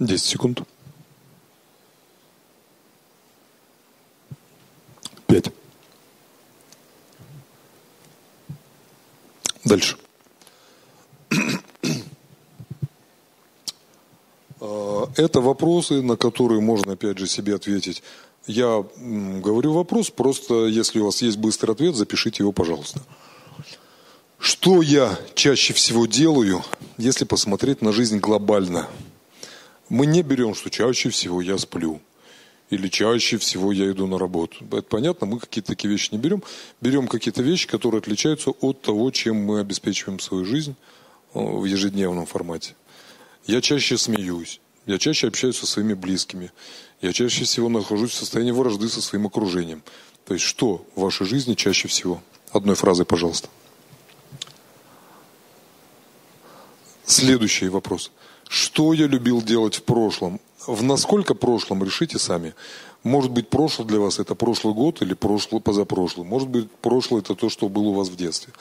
Десять 0.00 0.28
секунд. 0.28 0.62
Пять. 5.26 5.52
Дальше. 9.62 9.98
А, 14.58 15.10
это 15.16 15.42
вопросы, 15.42 16.00
на 16.00 16.16
которые 16.16 16.62
можно 16.62 16.94
опять 16.94 17.18
же 17.18 17.26
себе 17.26 17.54
ответить. 17.54 18.02
Я 18.46 18.82
говорю 18.96 19.74
вопрос, 19.74 20.08
просто 20.08 20.64
если 20.64 21.00
у 21.00 21.04
вас 21.04 21.20
есть 21.20 21.36
быстрый 21.36 21.72
ответ, 21.72 21.94
запишите 21.94 22.42
его, 22.42 22.52
пожалуйста. 22.52 23.02
Что 24.38 24.80
я 24.80 25.18
чаще 25.34 25.74
всего 25.74 26.06
делаю, 26.06 26.64
если 26.96 27.26
посмотреть 27.26 27.82
на 27.82 27.92
жизнь 27.92 28.18
глобально? 28.18 28.88
Мы 29.90 30.06
не 30.06 30.22
берем, 30.22 30.54
что 30.54 30.70
чаще 30.70 31.10
всего 31.10 31.42
я 31.42 31.58
сплю 31.58 32.00
или 32.70 32.86
чаще 32.86 33.36
всего 33.38 33.72
я 33.72 33.90
иду 33.90 34.06
на 34.06 34.18
работу. 34.18 34.64
Это 34.70 34.82
понятно, 34.82 35.26
мы 35.26 35.40
какие-то 35.40 35.68
такие 35.68 35.90
вещи 35.90 36.10
не 36.12 36.18
берем. 36.18 36.44
Берем 36.80 37.08
какие-то 37.08 37.42
вещи, 37.42 37.66
которые 37.66 37.98
отличаются 37.98 38.50
от 38.50 38.80
того, 38.80 39.10
чем 39.10 39.36
мы 39.36 39.58
обеспечиваем 39.58 40.20
свою 40.20 40.44
жизнь 40.44 40.76
э, 41.34 41.40
в 41.40 41.64
ежедневном 41.64 42.24
формате. 42.26 42.76
Я 43.46 43.60
чаще 43.60 43.98
смеюсь, 43.98 44.60
я 44.86 44.98
чаще 44.98 45.26
общаюсь 45.26 45.58
со 45.58 45.66
своими 45.66 45.94
близкими, 45.94 46.52
я 47.02 47.12
чаще 47.12 47.42
всего 47.42 47.68
нахожусь 47.68 48.12
в 48.12 48.14
состоянии 48.14 48.52
вражды 48.52 48.88
со 48.88 49.02
своим 49.02 49.26
окружением. 49.26 49.82
То 50.24 50.34
есть 50.34 50.46
что 50.46 50.86
в 50.94 51.00
вашей 51.00 51.26
жизни 51.26 51.54
чаще 51.54 51.88
всего? 51.88 52.22
Одной 52.52 52.76
фразой, 52.76 53.06
пожалуйста. 53.06 53.48
Следующий 57.04 57.68
вопрос. 57.68 58.12
Что 58.50 58.92
я 58.92 59.06
любил 59.06 59.42
делать 59.42 59.76
в 59.76 59.84
прошлом? 59.84 60.40
В 60.66 60.82
насколько 60.82 61.34
прошлом 61.34 61.84
решите 61.84 62.18
сами. 62.18 62.52
Может 63.04 63.30
быть, 63.30 63.48
прошлое 63.48 63.86
для 63.86 64.00
вас 64.00 64.18
это 64.18 64.34
прошлый 64.34 64.74
год 64.74 65.02
или 65.02 65.14
прошлый, 65.14 65.60
позапрошлый. 65.60 66.26
Может 66.26 66.48
быть, 66.48 66.68
прошлое 66.82 67.20
это 67.20 67.36
то, 67.36 67.48
что 67.48 67.68
было 67.68 67.90
у 67.90 67.92
вас 67.92 68.08
в 68.08 68.16
детстве. 68.16 68.52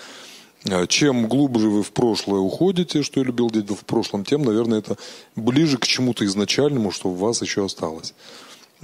А 0.69 0.85
чем 0.85 1.27
глубже 1.27 1.69
вы 1.69 1.81
в 1.81 1.91
прошлое 1.91 2.39
уходите, 2.39 3.01
что 3.01 3.19
я 3.19 3.25
любил 3.25 3.49
делать 3.49 3.71
в 3.71 3.83
прошлом, 3.83 4.23
тем, 4.23 4.43
наверное, 4.43 4.77
это 4.77 4.95
ближе 5.35 5.79
к 5.79 5.87
чему-то 5.87 6.23
изначальному, 6.23 6.91
что 6.91 7.09
у 7.09 7.15
вас 7.15 7.41
еще 7.41 7.65
осталось. 7.65 8.13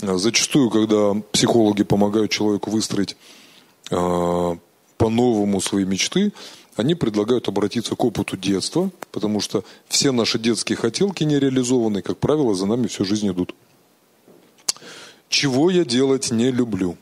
А 0.02 0.18
зачастую, 0.18 0.72
когда 0.72 1.14
психологи 1.32 1.84
помогают 1.84 2.32
человеку 2.32 2.72
выстроить 2.72 3.16
э, 3.92 4.56
по-новому 4.98 5.62
свои 5.62 5.86
мечты, 5.86 6.34
они 6.76 6.94
предлагают 6.94 7.48
обратиться 7.48 7.96
к 7.96 8.04
опыту 8.04 8.36
детства, 8.38 8.92
потому 9.12 9.40
что 9.40 9.64
все 9.88 10.12
наши 10.12 10.38
детские 10.38 10.78
хотелки 10.78 11.24
нереализованные, 11.24 12.04
как 12.04 12.18
правило, 12.18 12.54
за 12.54 12.66
нами 12.66 12.88
всю 12.88 13.06
жизнь 13.06 13.30
идут. 13.30 13.56
Чего 15.30 15.70
я 15.70 15.86
делать 15.86 16.32
не 16.32 16.52
люблю? 16.52 16.98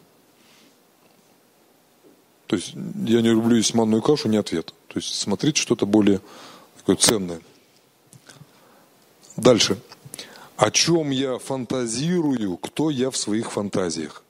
То 2.48 2.56
есть 2.56 2.74
я 2.74 3.22
не 3.22 3.30
люблю 3.30 3.56
есть 3.56 3.74
манную 3.74 4.02
кашу, 4.02 4.30
не 4.30 4.38
ответ. 4.38 4.74
То 4.88 5.00
есть 5.00 5.16
смотреть 5.16 5.58
что-то 5.58 5.88
более 5.88 6.22
такое 6.78 6.96
ценное. 6.96 7.42
Дальше. 9.38 9.80
О 10.56 10.70
чем 10.70 11.10
я 11.10 11.40
фантазирую, 11.40 12.58
кто 12.58 12.92
я 12.92 13.10
в 13.10 13.18
своих 13.18 13.52
фантазиях? 13.52 14.24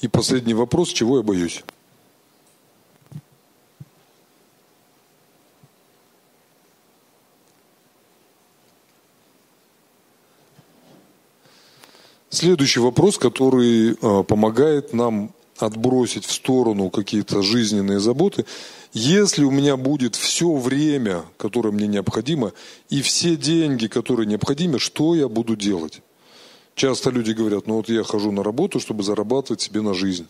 И 0.00 0.08
последний 0.08 0.54
вопрос, 0.54 0.90
чего 0.90 1.18
я 1.18 1.22
боюсь? 1.22 1.62
Следующий 12.34 12.80
вопрос, 12.80 13.16
который 13.16 13.92
э, 13.92 14.24
помогает 14.24 14.92
нам 14.92 15.32
отбросить 15.58 16.24
в 16.24 16.32
сторону 16.32 16.90
какие-то 16.90 17.42
жизненные 17.42 18.00
заботы. 18.00 18.44
Если 18.92 19.44
у 19.44 19.50
меня 19.50 19.76
будет 19.76 20.16
все 20.16 20.52
время, 20.52 21.24
которое 21.36 21.70
мне 21.70 21.86
необходимо, 21.86 22.52
и 22.90 23.02
все 23.02 23.36
деньги, 23.36 23.86
которые 23.86 24.26
необходимы, 24.26 24.78
что 24.78 25.14
я 25.14 25.28
буду 25.28 25.56
делать? 25.56 26.02
Часто 26.74 27.10
люди 27.10 27.32
говорят, 27.32 27.66
ну 27.66 27.76
вот 27.76 27.88
я 27.88 28.02
хожу 28.02 28.32
на 28.32 28.42
работу, 28.42 28.80
чтобы 28.80 29.02
зарабатывать 29.02 29.60
себе 29.60 29.80
на 29.80 29.94
жизнь. 29.94 30.26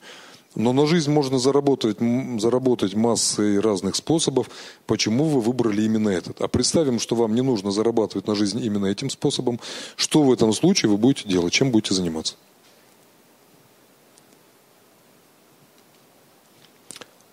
Но 0.55 0.73
на 0.73 0.87
жизнь 0.87 1.11
можно 1.11 1.39
заработать, 1.39 1.99
заработать 2.41 2.95
массой 2.95 3.59
разных 3.59 3.97
способов. 3.97 4.49
Почему 4.87 5.25
вы 5.25 5.41
выбрали 5.41 5.83
именно 5.83 6.11
этот? 6.11 6.41
А 6.41 6.49
представим, 6.49 7.01
что 7.01 7.17
вам 7.17 7.35
не 7.35 7.43
нужно 7.43 7.73
зарабатывать 7.73 8.29
на 8.29 8.37
жизнь 8.37 8.65
именно 8.65 8.87
этим 8.87 9.11
способом. 9.11 9.59
Что 9.97 10.23
в 10.23 10.33
этом 10.33 10.53
случае 10.53 10.91
вы 10.91 10.97
будете 10.97 11.29
делать? 11.29 11.53
Чем 11.53 11.73
будете 11.73 11.95
заниматься? 11.95 12.35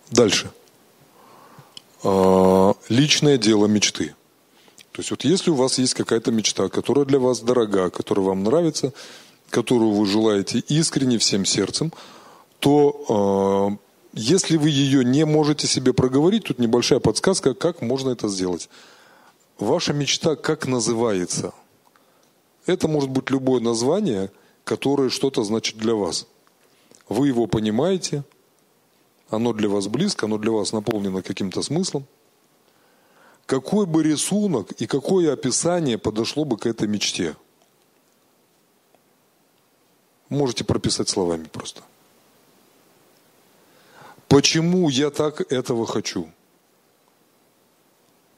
Дальше. 0.09 0.49
А, 2.03 2.73
личное 2.89 3.37
дело 3.37 3.67
мечты. 3.67 4.15
То 4.91 4.99
есть 4.99 5.11
вот 5.11 5.23
если 5.23 5.51
у 5.51 5.55
вас 5.55 5.77
есть 5.77 5.93
какая-то 5.93 6.31
мечта, 6.31 6.67
которая 6.67 7.05
для 7.05 7.19
вас 7.19 7.39
дорога, 7.39 7.89
которая 7.89 8.25
вам 8.25 8.43
нравится, 8.43 8.93
которую 9.49 9.91
вы 9.91 10.05
желаете 10.05 10.59
искренне 10.59 11.17
всем 11.17 11.45
сердцем, 11.45 11.93
то 12.59 13.77
э, 13.79 13.87
если 14.13 14.57
вы 14.57 14.69
ее 14.69 15.05
не 15.05 15.25
можете 15.25 15.67
себе 15.67 15.93
проговорить, 15.93 16.43
тут 16.45 16.59
небольшая 16.59 16.99
подсказка, 16.99 17.53
как 17.53 17.81
можно 17.81 18.09
это 18.09 18.27
сделать. 18.27 18.69
Ваша 19.59 19.93
мечта 19.93 20.35
как 20.35 20.67
называется? 20.67 21.53
Это 22.65 22.87
может 22.89 23.09
быть 23.09 23.29
любое 23.29 23.61
название, 23.61 24.29
которое 24.65 25.09
что-то 25.09 25.43
значит 25.43 25.77
для 25.77 25.95
вас. 25.95 26.27
Вы 27.07 27.29
его 27.29 27.47
понимаете, 27.47 28.23
оно 29.29 29.53
для 29.53 29.69
вас 29.69 29.87
близко, 29.87 30.25
оно 30.25 30.37
для 30.37 30.51
вас 30.51 30.73
наполнено 30.73 31.21
каким-то 31.21 31.61
смыслом– 31.61 32.05
какой 33.51 33.85
бы 33.85 34.01
рисунок 34.01 34.71
и 34.81 34.87
какое 34.87 35.33
описание 35.33 35.97
подошло 35.97 36.45
бы 36.45 36.57
к 36.57 36.65
этой 36.65 36.87
мечте? 36.87 37.35
Можете 40.29 40.63
прописать 40.63 41.09
словами 41.09 41.43
просто. 41.51 41.81
Почему 44.29 44.87
я 44.87 45.09
так 45.09 45.51
этого 45.51 45.85
хочу? 45.85 46.29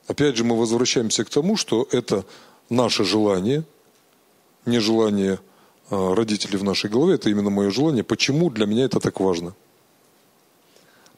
Опять 0.07 0.35
же, 0.35 0.43
мы 0.43 0.57
возвращаемся 0.57 1.23
к 1.23 1.29
тому, 1.29 1.57
что 1.57 1.87
это 1.91 2.25
наше 2.71 3.03
желание, 3.03 3.63
не 4.65 4.79
желание 4.79 5.39
а, 5.91 6.15
родителей 6.15 6.57
в 6.57 6.63
нашей 6.63 6.89
голове, 6.89 7.13
это 7.13 7.29
именно 7.29 7.51
мое 7.51 7.69
желание. 7.69 8.03
Почему 8.03 8.49
для 8.49 8.65
меня 8.65 8.85
это 8.85 8.99
так 8.99 9.19
важно? 9.19 9.53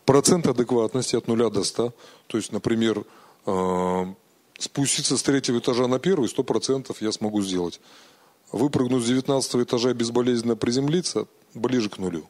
Процент 0.03 0.47
адекватности 0.47 1.15
от 1.15 1.29
нуля 1.29 1.49
до 1.49 1.63
100. 1.63 1.93
То 2.27 2.37
есть, 2.37 2.51
например, 2.51 3.05
спуститься 4.57 5.17
с 5.17 5.23
третьего 5.23 5.59
этажа 5.59 5.87
на 5.87 5.99
первый, 5.99 6.29
сто 6.29 6.43
процентов 6.43 7.01
я 7.01 7.11
смогу 7.11 7.41
сделать. 7.41 7.79
Выпрыгнуть 8.51 9.03
с 9.03 9.07
девятнадцатого 9.07 9.63
этажа 9.63 9.91
и 9.91 9.93
безболезненно 9.93 10.55
приземлиться 10.55 11.27
ближе 11.53 11.89
к 11.89 11.97
нулю. 11.97 12.29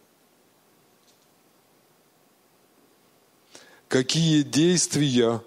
Какие 3.88 4.42
действия 4.42 5.42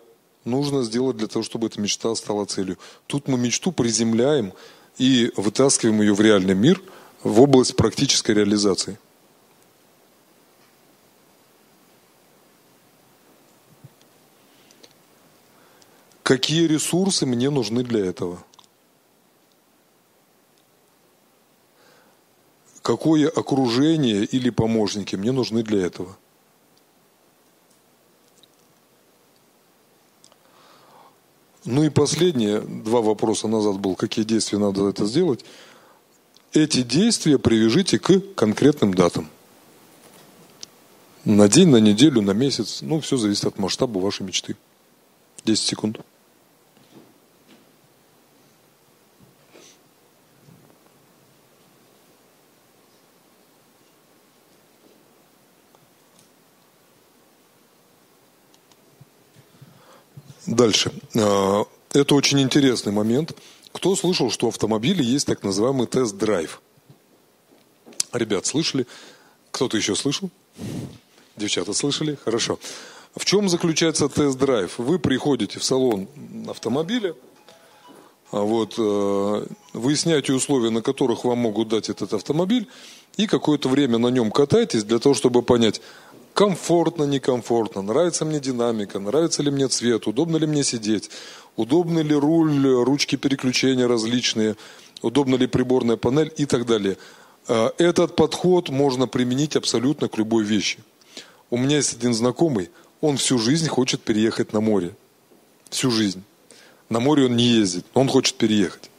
нужно 0.45 0.83
сделать 0.83 1.17
для 1.17 1.27
того, 1.27 1.43
чтобы 1.43 1.67
эта 1.67 1.81
мечта 1.81 2.15
стала 2.15 2.45
целью? 2.45 2.79
Тут 3.07 3.29
мы 3.29 3.37
мечту 3.37 3.73
приземляем 3.73 4.53
и 4.97 5.33
вытаскиваем 5.37 6.01
ее 6.01 6.15
в 6.15 6.21
реальный 6.21 6.55
мир, 6.55 6.81
в 7.23 7.41
область 7.41 7.77
практической 7.77 8.33
реализации. 8.33 8.99
Какие 16.29 16.67
ресурсы 16.67 17.25
мне 17.25 17.49
нужны 17.49 17.83
для 17.83 18.05
этого? 18.05 18.45
Какое 22.83 23.31
окружение 23.31 24.27
или 24.27 24.51
помощники 24.51 25.17
мне 25.17 25.33
нужны 25.33 25.63
для 25.63 25.87
этого? 25.87 26.19
Ну 31.65 31.85
и 31.85 31.89
последнее, 31.89 32.61
два 32.61 33.01
вопроса 33.01 33.49
назад 33.49 33.81
был, 33.81 33.95
какие 33.95 34.27
действия 34.27 34.59
надо 34.59 34.87
это 34.87 35.07
сделать. 35.07 35.47
Эти 36.53 36.83
действия 36.83 37.39
привяжите 37.39 37.99
к 37.99 38.21
конкретным 38.35 38.93
датам. 38.93 39.31
На 41.25 41.49
день, 41.49 41.69
на 41.69 41.79
неделю, 41.79 42.21
на 42.21 42.33
месяц. 42.33 42.83
Ну, 42.83 43.01
все 43.01 43.17
зависит 43.17 43.47
от 43.47 43.59
масштаба 43.59 43.99
вашей 43.99 44.27
мечты. 44.27 44.57
10 45.47 45.65
секунд. 45.65 46.01
Дальше. 60.49 60.91
А, 61.15 61.65
это 61.93 62.15
очень 62.15 62.41
интересный 62.41 62.91
момент. 62.91 63.37
Кто 63.73 63.95
слышал, 63.95 64.31
что 64.31 64.47
в 64.47 64.49
автомобиле 64.49 65.05
есть 65.05 65.27
так 65.27 65.43
называемый 65.43 65.87
тест-драйв? 65.87 66.63
Ребят, 68.15 68.47
слышали? 68.47 68.87
Кто-то 69.51 69.77
еще 69.77 69.95
слышал? 69.95 70.31
Девчата 71.37 71.75
слышали? 71.75 72.19
Хорошо. 72.25 72.59
В 73.15 73.27
чем 73.27 73.51
заключается 73.51 74.09
тест-драйв? 74.09 74.79
Вы 74.79 74.99
приходите 74.99 75.59
в 75.59 75.65
салон 75.65 76.09
автомобиля, 76.49 77.15
а 78.31 78.41
вот, 78.41 78.75
э, 78.79 79.47
выясняете 79.75 80.33
условия, 80.33 80.71
на 80.71 80.81
которых 80.81 81.25
вам 81.25 81.39
могут 81.39 81.69
дать 81.69 81.91
этот 81.91 82.15
автомобиль, 82.15 82.69
и 83.19 83.27
какое-то 83.27 83.69
время 83.69 83.99
на 83.99 84.09
нем 84.09 84.31
катаетесь 84.31 84.85
для 84.85 84.99
того, 84.99 85.15
чтобы 85.15 85.43
понять, 85.43 85.83
комфортно, 86.35 87.05
некомфортно, 87.05 87.83
нравится 87.83 88.25
мне 88.25 88.41
динамика, 88.41 88.99
нравится 88.99 89.43
ли 89.43 89.51
мне 89.51 89.69
цвет, 89.69 90.07
удобно 90.07 90.37
ли 90.37 90.47
мне 90.47 90.65
сидеть, 90.65 91.11
удобно 91.57 92.01
ли 92.01 92.15
руль, 92.15 92.67
ручки 92.67 93.17
переключения 93.17 93.89
различные, 93.89 94.57
удобна 95.03 95.37
ли 95.37 95.47
приборная 95.47 95.97
панель 95.97 96.33
и 96.37 96.47
так 96.47 96.67
далее. 96.67 96.97
А, 97.49 97.73
этот 97.79 98.17
подход 98.17 98.69
можно 98.69 99.07
применить 99.07 99.57
абсолютно 99.57 100.09
к 100.09 100.17
любой 100.17 100.45
вещи. 100.45 100.79
У 101.51 101.57
меня 101.57 101.77
есть 101.77 101.95
один 101.95 102.15
знакомый, 102.15 102.71
он 103.01 103.17
всю 103.17 103.39
жизнь 103.39 103.69
хочет 103.69 104.03
переехать 104.03 104.53
на 104.53 104.61
море. 104.61 104.95
Всю 105.71 105.91
жизнь. 105.91 106.23
На 106.89 107.01
море 107.01 107.27
он 107.27 107.37
не 107.37 107.45
ездит, 107.45 107.85
но 107.95 108.01
он 108.01 108.09
хочет 108.09 108.37
переехать. 108.37 108.91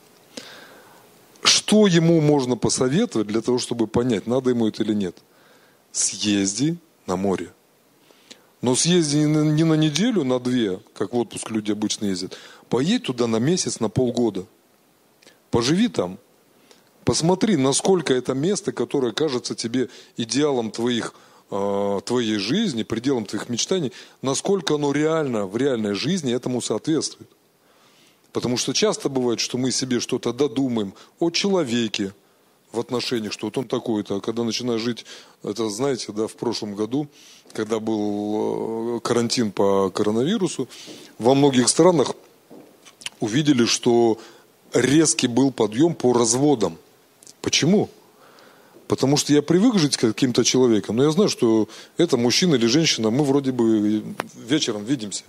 Что 1.44 1.88
ему 1.88 2.22
можно 2.22 2.58
посоветовать 2.58 3.28
для 3.28 3.42
того, 3.42 3.60
чтобы 3.60 3.88
понять, 3.88 4.28
надо 4.28 4.50
ему 4.50 4.68
это 4.68 4.84
или 4.84 4.94
нет? 4.94 5.18
Съезди 5.92 6.78
на 7.10 7.18
море. 7.18 7.52
Но 8.62 8.76
съезди 8.76 9.18
не 9.18 9.64
на 9.64 9.74
неделю, 9.74 10.24
на 10.24 10.40
две, 10.40 10.80
как 10.94 11.14
в 11.14 11.18
отпуск 11.18 11.50
люди 11.50 11.72
обычно 11.72 12.06
ездят. 12.06 12.38
Поедь 12.70 13.04
туда 13.04 13.28
на 13.28 13.38
месяц, 13.38 13.80
на 13.80 13.90
полгода. 13.90 14.46
Поживи 15.52 15.88
там. 15.88 16.18
Посмотри, 17.06 17.56
насколько 17.56 18.14
это 18.14 18.34
место, 18.34 18.72
которое 18.72 19.14
кажется 19.14 19.56
тебе 19.56 19.90
идеалом 20.18 20.72
твоих, 20.72 21.14
э, 21.52 22.02
твоей 22.06 22.38
жизни, 22.38 22.84
пределом 22.84 23.26
твоих 23.26 23.50
мечтаний, 23.50 23.94
насколько 24.22 24.76
оно 24.76 24.92
реально 24.92 25.48
в 25.48 25.58
реальной 25.58 25.96
жизни 25.96 26.34
этому 26.34 26.62
соответствует. 26.62 27.30
Потому 28.34 28.58
что 28.58 28.74
часто 28.74 29.10
бывает, 29.10 29.40
что 29.40 29.58
мы 29.58 29.72
себе 29.72 30.00
что-то 30.00 30.34
додумаем 30.34 30.94
о 31.20 31.32
человеке, 31.32 32.14
в 32.72 32.80
отношениях, 32.80 33.34
что 33.34 33.48
вот 33.48 33.58
он 33.58 33.68
такой-то, 33.68 34.18
а 34.18 34.22
когда 34.22 34.44
начинаешь 34.44 34.82
жить, 34.82 35.06
это 35.44 35.70
знаете, 35.70 36.12
да, 36.12 36.28
в 36.28 36.36
прошлом 36.36 36.76
году, 36.76 37.08
когда 37.54 37.80
был 37.80 38.98
э, 38.98 39.00
карантин 39.00 39.52
по 39.52 39.90
коронавирусу, 39.90 40.68
во 41.18 41.34
многих 41.34 41.70
странах 41.70 42.14
увидели, 43.20 43.66
что 43.66 44.20
резкий 44.74 45.28
был 45.28 45.52
подъем 45.52 45.96
по 45.96 46.14
разводам. 46.14 46.78
Почему? 47.42 47.90
Потому 48.88 49.18
что 49.18 49.34
я 49.34 49.42
привык 49.42 49.78
жить 49.78 49.98
каким-то 49.98 50.44
человеком, 50.44 50.96
но 50.96 51.04
я 51.04 51.12
знаю, 51.12 51.30
что 51.30 51.70
это 51.98 52.18
мужчина 52.18 52.56
или 52.56 52.66
женщина, 52.66 53.10
мы 53.10 53.24
вроде 53.24 53.52
бы 53.52 54.04
вечером 54.36 54.84
видимся. 54.84 55.24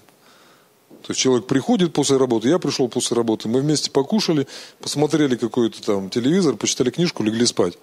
То 1.03 1.13
есть 1.13 1.21
человек 1.21 1.47
приходит 1.47 1.93
после 1.93 2.17
работы, 2.17 2.49
я 2.49 2.59
пришел 2.59 2.89
после 2.89 3.17
работы, 3.17 3.49
мы 3.49 3.61
вместе 3.61 3.91
покушали, 3.91 4.47
посмотрели 4.81 5.37
какой-то 5.37 5.83
там 5.83 6.11
телевизор, 6.11 6.57
почитали 6.57 6.91
книжку, 6.91 7.23
легли 7.23 7.47
спать. 7.47 7.79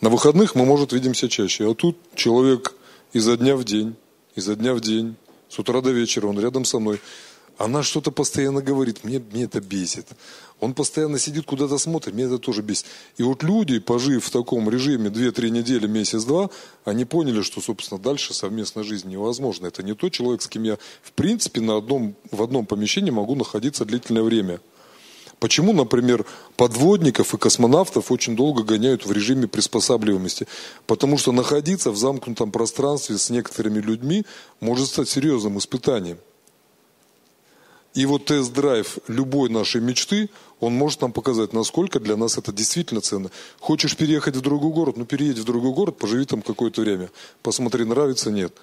На 0.00 0.10
выходных 0.10 0.54
мы, 0.54 0.66
может, 0.66 0.92
видимся 0.92 1.28
чаще. 1.28 1.70
А 1.70 1.74
тут 1.74 1.96
человек 2.14 2.74
изо 3.12 3.36
дня 3.36 3.56
в 3.56 3.64
день, 3.64 3.94
изо 4.34 4.54
дня 4.54 4.74
в 4.74 4.80
день, 4.80 5.16
с 5.48 5.58
утра 5.58 5.80
до 5.80 5.90
вечера, 5.90 6.26
он 6.26 6.40
рядом 6.40 6.64
со 6.64 6.78
мной. 6.78 7.00
Она 7.58 7.82
что-то 7.82 8.10
постоянно 8.10 8.62
говорит, 8.62 9.04
мне, 9.04 9.22
мне 9.32 9.44
это 9.44 9.60
бесит. 9.60 10.06
Он 10.62 10.74
постоянно 10.74 11.18
сидит, 11.18 11.44
куда-то 11.44 11.76
смотрит, 11.76 12.14
меня 12.14 12.26
это 12.26 12.38
тоже 12.38 12.62
бесит. 12.62 12.86
И 13.16 13.24
вот 13.24 13.42
люди, 13.42 13.80
пожив 13.80 14.24
в 14.24 14.30
таком 14.30 14.70
режиме 14.70 15.10
2-3 15.10 15.50
недели, 15.50 15.88
месяц-два, 15.88 16.50
они 16.84 17.04
поняли, 17.04 17.42
что, 17.42 17.60
собственно, 17.60 18.00
дальше 18.00 18.32
совместная 18.32 18.84
жизнь 18.84 19.10
невозможна. 19.10 19.66
Это 19.66 19.82
не 19.82 19.94
тот 19.94 20.12
человек, 20.12 20.40
с 20.40 20.46
кем 20.46 20.62
я, 20.62 20.78
в 21.02 21.10
принципе, 21.14 21.60
на 21.60 21.78
одном, 21.78 22.14
в 22.30 22.40
одном 22.40 22.64
помещении 22.64 23.10
могу 23.10 23.34
находиться 23.34 23.84
длительное 23.84 24.22
время. 24.22 24.60
Почему, 25.40 25.72
например, 25.72 26.24
подводников 26.56 27.34
и 27.34 27.38
космонавтов 27.38 28.12
очень 28.12 28.36
долго 28.36 28.62
гоняют 28.62 29.04
в 29.04 29.10
режиме 29.10 29.48
приспосабливаемости? 29.48 30.46
Потому 30.86 31.18
что 31.18 31.32
находиться 31.32 31.90
в 31.90 31.96
замкнутом 31.96 32.52
пространстве 32.52 33.18
с 33.18 33.30
некоторыми 33.30 33.80
людьми 33.80 34.24
может 34.60 34.86
стать 34.86 35.08
серьезным 35.08 35.58
испытанием. 35.58 36.18
И 37.94 38.06
вот 38.06 38.24
тест-драйв 38.24 38.98
любой 39.06 39.50
нашей 39.50 39.80
мечты, 39.80 40.30
он 40.60 40.74
может 40.74 41.02
нам 41.02 41.12
показать, 41.12 41.52
насколько 41.52 42.00
для 42.00 42.16
нас 42.16 42.38
это 42.38 42.52
действительно 42.52 43.00
ценно. 43.00 43.30
Хочешь 43.60 43.96
переехать 43.96 44.36
в 44.36 44.40
другой 44.40 44.70
город? 44.72 44.96
Ну, 44.96 45.04
переедь 45.04 45.38
в 45.38 45.44
другой 45.44 45.72
город, 45.72 45.98
поживи 45.98 46.24
там 46.24 46.40
какое-то 46.40 46.80
время. 46.80 47.10
Посмотри, 47.42 47.84
нравится, 47.84 48.30
нет. 48.30 48.54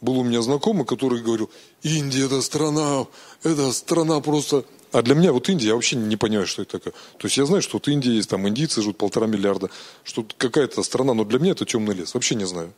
Был 0.00 0.18
у 0.18 0.24
меня 0.24 0.42
знакомый, 0.42 0.84
который 0.84 1.22
говорил, 1.22 1.50
Индия 1.82 2.26
это 2.26 2.42
страна, 2.42 3.06
это 3.42 3.72
страна 3.72 4.20
просто... 4.20 4.64
А 4.92 5.02
для 5.02 5.14
меня 5.14 5.32
вот 5.32 5.48
Индия, 5.48 5.68
я 5.68 5.74
вообще 5.74 5.96
не 5.96 6.16
понимаю, 6.16 6.46
что 6.46 6.62
это 6.62 6.78
такое. 6.78 6.92
То 7.18 7.26
есть 7.26 7.36
я 7.36 7.46
знаю, 7.46 7.62
что 7.62 7.78
вот 7.78 7.88
Индия 7.88 8.12
есть, 8.12 8.28
там 8.28 8.46
индийцы 8.46 8.82
живут 8.82 8.98
полтора 8.98 9.26
миллиарда, 9.26 9.70
что 10.02 10.26
какая-то 10.36 10.82
страна, 10.82 11.14
но 11.14 11.24
для 11.24 11.38
меня 11.38 11.52
это 11.52 11.64
темный 11.64 11.94
лес, 11.94 12.12
вообще 12.12 12.34
не 12.34 12.44
знаю. 12.44 12.72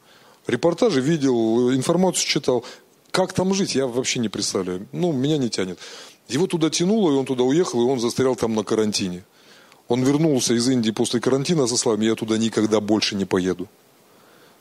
Репортажи 0.46 1.00
видел, 1.00 1.74
информацию 1.74 2.26
читал. 2.26 2.64
Как 3.16 3.32
там 3.32 3.54
жить, 3.54 3.74
я 3.74 3.86
вообще 3.86 4.18
не 4.18 4.28
представляю. 4.28 4.86
Ну, 4.92 5.10
меня 5.10 5.38
не 5.38 5.48
тянет. 5.48 5.78
Его 6.28 6.46
туда 6.46 6.68
тянуло, 6.68 7.10
и 7.10 7.14
он 7.14 7.24
туда 7.24 7.44
уехал, 7.44 7.80
и 7.80 7.90
он 7.90 7.98
застрял 7.98 8.36
там 8.36 8.54
на 8.54 8.62
карантине. 8.62 9.24
Он 9.88 10.04
вернулся 10.04 10.52
из 10.52 10.68
Индии 10.68 10.90
после 10.90 11.18
карантина 11.18 11.66
со 11.66 11.78
словами, 11.78 12.04
я 12.04 12.14
туда 12.14 12.36
никогда 12.36 12.78
больше 12.78 13.16
не 13.16 13.24
поеду. 13.24 13.68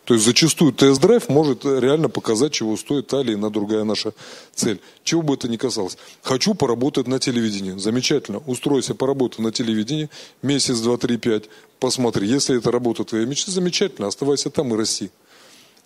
То 0.06 0.14
есть 0.14 0.26
зачастую 0.26 0.72
тест-драйв 0.72 1.28
может 1.28 1.66
реально 1.66 2.08
показать, 2.08 2.54
чего 2.54 2.78
стоит 2.78 3.08
та 3.08 3.20
или 3.20 3.34
иная 3.34 3.50
другая 3.50 3.84
наша 3.84 4.14
цель. 4.54 4.80
Чего 5.04 5.22
бы 5.22 5.34
это 5.34 5.50
ни 5.50 5.58
касалось. 5.58 5.98
Хочу 6.22 6.54
поработать 6.54 7.08
на 7.08 7.20
телевидении. 7.20 7.78
Замечательно. 7.78 8.42
Устройся, 8.46 8.96
поработай 8.96 9.44
на 9.44 9.52
телевидении. 9.52 10.10
Месяц, 10.42 10.80
два, 10.80 10.96
три, 10.96 11.18
пять. 11.18 11.50
Посмотри. 11.82 12.26
Если 12.26 12.58
это 12.58 12.72
работа 12.72 13.04
твоей 13.04 13.26
мечты, 13.26 13.52
замечательно. 13.52 14.08
Оставайся 14.08 14.50
там 14.50 14.74
и 14.74 14.78
расти. 14.78 15.10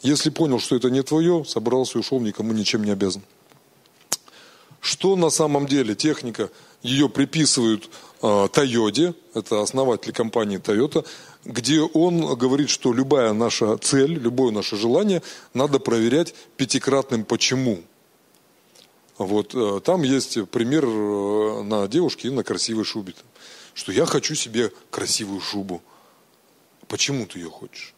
Если 0.02 0.30
понял, 0.30 0.60
что 0.60 0.76
это 0.76 0.90
не 0.90 1.04
твое, 1.04 1.44
собрался 1.46 1.98
и 1.98 2.02
ушел, 2.02 2.20
никому 2.20 2.54
ничем 2.54 2.84
не 2.84 2.92
обязан. 2.92 3.22
Что 4.80 5.16
на 5.18 5.30
самом 5.30 5.68
деле 5.68 5.94
техника, 5.94 6.50
ее 6.82 7.10
приписывают 7.10 7.90
э, 8.22 8.48
Тойоте, 8.54 9.14
это 9.34 9.62
основатель 9.62 10.14
компании 10.14 10.58
Toyota, 10.58 11.06
где 11.44 11.82
он 11.82 12.38
говорит, 12.38 12.70
что 12.70 12.94
любая 12.94 13.34
наша 13.34 13.78
цель, 13.78 14.14
любое 14.14 14.52
наше 14.52 14.78
желание 14.78 15.22
надо 15.54 15.80
проверять 15.80 16.34
пятикратным 16.56 17.26
почему. 17.26 17.80
Вот 19.18 19.54
э, 19.54 19.82
там 19.84 20.04
есть 20.04 20.50
пример 20.50 20.86
э, 20.86 21.64
на 21.64 21.90
девушке 21.90 22.30
и 22.30 22.32
на 22.32 22.46
красивой 22.46 22.86
шубе. 22.86 23.14
Что 23.74 23.92
я 23.92 24.06
хочу 24.06 24.34
себе 24.34 24.72
красивую 24.90 25.42
шубу. 25.42 25.82
Почему 26.88 27.26
ты 27.26 27.40
ее 27.40 27.50
хочешь? 27.50 27.94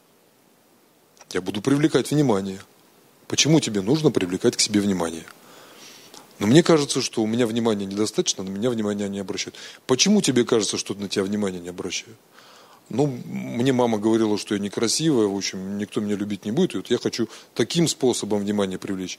Я 1.34 1.42
буду 1.42 1.62
привлекать 1.62 2.12
внимание. 2.12 2.60
Почему 3.28 3.60
тебе 3.60 3.82
нужно 3.82 4.12
привлекать 4.12 4.58
к 4.58 4.60
себе 4.60 4.82
внимание? 4.82 5.24
Но 6.40 6.48
мне 6.48 6.64
кажется, 6.64 7.02
что 7.02 7.22
у 7.22 7.28
меня 7.28 7.48
внимания 7.48 7.86
недостаточно, 7.86 8.44
на 8.44 8.50
меня 8.50 8.70
внимания 8.70 9.08
не 9.08 9.20
обращают. 9.20 9.56
Почему 9.86 10.22
тебе 10.22 10.44
кажется, 10.44 10.78
что 10.78 10.94
на 10.96 11.08
тебя 11.08 11.24
внимания 11.24 11.60
не 11.60 11.70
обращают? 11.70 12.18
Ну, 12.90 13.06
мне 13.26 13.72
мама 13.72 14.00
говорила, 14.00 14.38
что 14.38 14.56
я 14.56 14.60
некрасивая, 14.60 15.28
в 15.28 15.36
общем, 15.38 15.78
никто 15.78 16.02
меня 16.02 16.16
любить 16.16 16.44
не 16.44 16.52
будет, 16.52 16.74
и 16.74 16.78
вот 16.78 16.90
я 16.90 16.98
хочу 16.98 17.30
таким 17.54 17.88
способом 17.88 18.42
внимание 18.42 18.78
привлечь. 18.78 19.18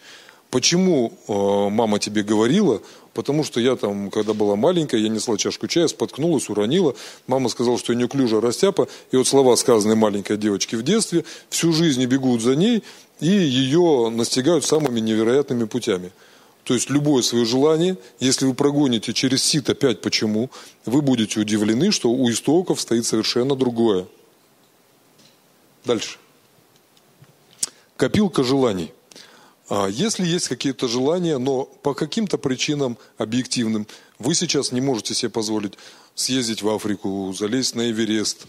Почему 0.52 1.14
э, 1.28 1.32
мама 1.70 1.98
тебе 1.98 2.22
говорила? 2.22 2.82
Потому 3.14 3.42
что 3.42 3.58
я 3.58 3.74
там, 3.74 4.10
когда 4.10 4.34
была 4.34 4.54
маленькая, 4.54 5.00
я 5.00 5.08
несла 5.08 5.38
чашку 5.38 5.66
чая, 5.66 5.88
споткнулась, 5.88 6.50
уронила. 6.50 6.94
Мама 7.26 7.48
сказала, 7.48 7.78
что 7.78 7.94
я 7.94 7.98
неуклюжая 7.98 8.42
растяпа. 8.42 8.86
И 9.12 9.16
вот 9.16 9.26
слова, 9.26 9.56
сказанные 9.56 9.96
маленькой 9.96 10.36
девочке 10.36 10.76
в 10.76 10.82
детстве, 10.82 11.24
всю 11.48 11.72
жизнь 11.72 12.04
бегут 12.04 12.42
за 12.42 12.54
ней 12.54 12.84
и 13.18 13.28
ее 13.28 14.10
настигают 14.10 14.66
самыми 14.66 15.00
невероятными 15.00 15.64
путями. 15.64 16.12
То 16.64 16.74
есть 16.74 16.90
любое 16.90 17.22
свое 17.22 17.46
желание, 17.46 17.96
если 18.20 18.44
вы 18.44 18.52
прогоните 18.52 19.14
через 19.14 19.42
сито 19.42 19.72
пять 19.72 20.02
почему, 20.02 20.50
вы 20.84 21.00
будете 21.00 21.40
удивлены, 21.40 21.92
что 21.92 22.10
у 22.10 22.30
истоков 22.30 22.78
стоит 22.78 23.06
совершенно 23.06 23.56
другое. 23.56 24.06
Дальше. 25.86 26.18
Копилка 27.96 28.44
желаний. 28.44 28.92
А 29.74 29.88
если 29.88 30.26
есть 30.26 30.48
какие-то 30.48 30.86
желания, 30.86 31.38
но 31.38 31.64
по 31.64 31.94
каким-то 31.94 32.36
причинам 32.36 32.98
объективным 33.16 33.86
вы 34.18 34.34
сейчас 34.34 34.70
не 34.70 34.82
можете 34.82 35.14
себе 35.14 35.30
позволить 35.30 35.78
съездить 36.14 36.60
в 36.60 36.68
Африку, 36.68 37.32
залезть 37.32 37.74
на 37.74 37.90
Эверест, 37.90 38.46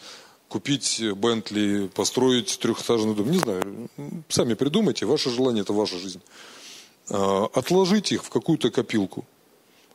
купить 0.50 1.02
Бентли, 1.16 1.88
построить 1.96 2.60
трехэтажный 2.60 3.16
дом, 3.16 3.32
не 3.32 3.38
знаю, 3.38 3.90
сами 4.28 4.54
придумайте, 4.54 5.06
ваше 5.06 5.30
желание– 5.30 5.62
это 5.64 5.72
ваша 5.72 5.98
жизнь. 5.98 6.20
А, 7.10 7.46
отложить 7.54 8.12
их 8.12 8.26
в 8.26 8.30
какую-то 8.30 8.70
копилку. 8.70 9.24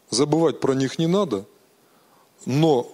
Забывать 0.09 0.61
про 0.61 0.73
них 0.73 0.99
не 0.99 1.09
надо, 1.09 1.45
но 2.47 2.91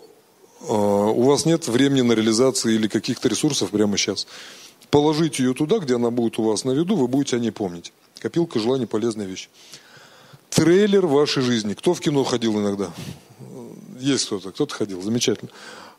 а, 0.69 0.73
у 0.75 1.23
вас 1.23 1.47
нет 1.47 1.69
времени 1.69 2.01
на 2.01 2.15
реализацию 2.15 2.75
или 2.75 2.89
каких-то 2.89 3.29
ресурсов 3.29 3.71
прямо 3.71 3.97
сейчас. 3.97 4.27
Положите 4.91 5.45
ее 5.45 5.55
туда, 5.55 5.79
где 5.79 5.95
она 5.95 6.11
будет 6.11 6.41
у 6.41 6.43
вас 6.43 6.65
на 6.65 6.73
виду, 6.73 6.97
вы 6.97 7.07
будете 7.07 7.37
о 7.37 7.39
ней 7.39 7.53
помнить. 7.53 7.93
Копилка 8.25 8.59
желаний– 8.59 8.87
полезная 8.91 9.27
вещь. 9.27 9.51
Трейлер 10.49 11.05
вашей 11.07 11.43
жизни. 11.43 11.75
Кто 11.75 11.93
в 11.93 12.01
кино 12.01 12.25
ходил 12.25 12.59
иногда? 12.59 12.91
Есть 14.01 14.25
кто-то, 14.25 14.51
кто-то 14.51 14.75
ходил, 14.75 15.03
замечательно. 15.03 15.51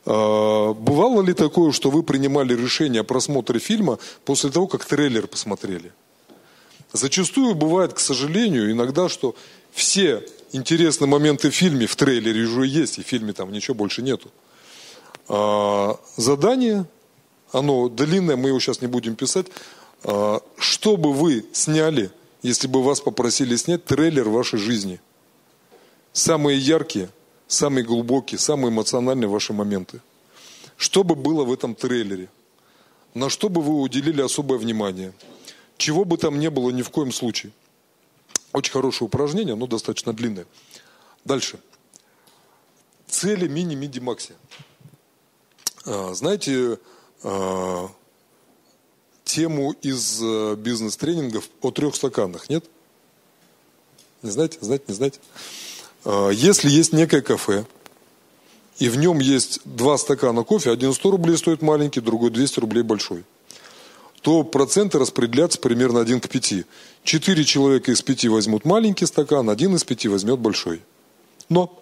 А, 0.07 0.73
бывало 0.73 1.21
ли 1.21 1.33
такое, 1.33 1.71
что 1.71 1.91
вы 1.91 2.01
принимали 2.01 2.55
решение 2.55 3.01
о 3.01 3.03
просмотре 3.03 3.59
фильма 3.59 3.99
после 4.25 4.49
того, 4.49 4.65
как 4.65 4.85
трейлер 4.85 5.27
посмотрели? 5.27 5.93
Зачастую 6.93 7.53
бывает, 7.53 7.93
к 7.93 7.99
сожалению, 7.99 8.71
иногда, 8.71 9.07
что 9.07 9.35
все 9.71 10.23
интересные 10.51 11.07
моменты 11.07 11.51
в 11.51 11.53
фильме 11.53 11.85
в 11.85 11.95
трейлере 11.95 12.41
уже 12.45 12.65
есть, 12.65 12.97
и 12.97 13.03
в 13.03 13.05
фильме 13.05 13.33
там 13.33 13.51
ничего 13.51 13.75
больше 13.75 14.01
нету. 14.01 14.31
А, 15.27 15.99
задание, 16.17 16.87
оно 17.51 17.87
длинное, 17.87 18.35
мы 18.35 18.47
его 18.47 18.59
сейчас 18.59 18.81
не 18.81 18.87
будем 18.87 19.15
писать, 19.15 19.45
что 20.05 20.97
бы 20.97 21.13
вы 21.13 21.45
сняли, 21.51 22.11
если 22.41 22.67
бы 22.67 22.83
вас 22.83 23.01
попросили 23.01 23.55
снять 23.55 23.85
трейлер 23.85 24.29
вашей 24.29 24.59
жизни? 24.59 24.99
Самые 26.13 26.59
яркие, 26.59 27.09
самые 27.47 27.83
глубокие, 27.83 28.37
самые 28.37 28.69
эмоциональные 28.71 29.27
ваши 29.27 29.51
моменты. 29.51 30.01
Что 30.77 31.03
бы 31.03 31.15
было 31.15 31.43
в 31.43 31.51
этом 31.51 31.73
трейлере? 31.73 32.29
На 33.13 33.29
что 33.29 33.49
бы 33.49 33.61
вы 33.61 33.81
уделили 33.81 34.21
особое 34.21 34.57
внимание? 34.57 35.13
Чего 35.77 36.05
бы 36.05 36.17
там 36.17 36.39
не 36.39 36.49
было 36.49 36.69
ни 36.69 36.81
в 36.81 36.89
коем 36.89 37.11
случае. 37.11 37.51
Очень 38.53 38.73
хорошее 38.73 39.07
упражнение, 39.07 39.55
но 39.55 39.67
достаточно 39.67 40.13
длинное. 40.13 40.45
Дальше. 41.23 41.59
Цели 43.07 43.47
мини-миди-макси. 43.47 44.33
А, 45.85 46.13
знаете, 46.13 46.79
а, 47.23 47.89
тему 49.25 49.75
из 49.81 50.21
э, 50.21 50.55
бизнес-тренингов 50.55 51.49
о 51.61 51.71
трех 51.71 51.95
стаканах, 51.95 52.47
нет? 52.47 52.63
Не 54.21 54.31
знаете, 54.31 54.59
знаете, 54.61 54.85
не 54.87 54.93
знаете? 54.93 55.19
А, 56.05 56.29
если 56.29 56.69
есть 56.69 56.93
некое 56.93 57.21
кафе, 57.21 57.65
и 58.77 58.89
в 58.89 58.97
нем 58.97 59.19
есть 59.19 59.61
два 59.65 59.97
стакана 59.97 60.43
кофе, 60.43 60.71
один 60.71 60.93
100 60.93 61.11
рублей 61.11 61.37
стоит 61.37 61.61
маленький, 61.61 62.01
другой 62.01 62.29
200 62.29 62.59
рублей 62.59 62.83
большой, 62.83 63.23
то 64.21 64.43
проценты 64.43 64.99
распределятся 64.99 65.59
примерно 65.59 66.01
один 66.01 66.19
к 66.19 66.29
пяти. 66.29 66.65
Четыре 67.03 67.43
человека 67.43 67.91
из 67.91 68.01
пяти 68.01 68.27
возьмут 68.27 68.65
маленький 68.65 69.05
стакан, 69.05 69.49
один 69.49 69.75
из 69.75 69.83
пяти 69.83 70.07
возьмет 70.07 70.39
большой. 70.39 70.81
Но 71.49 71.81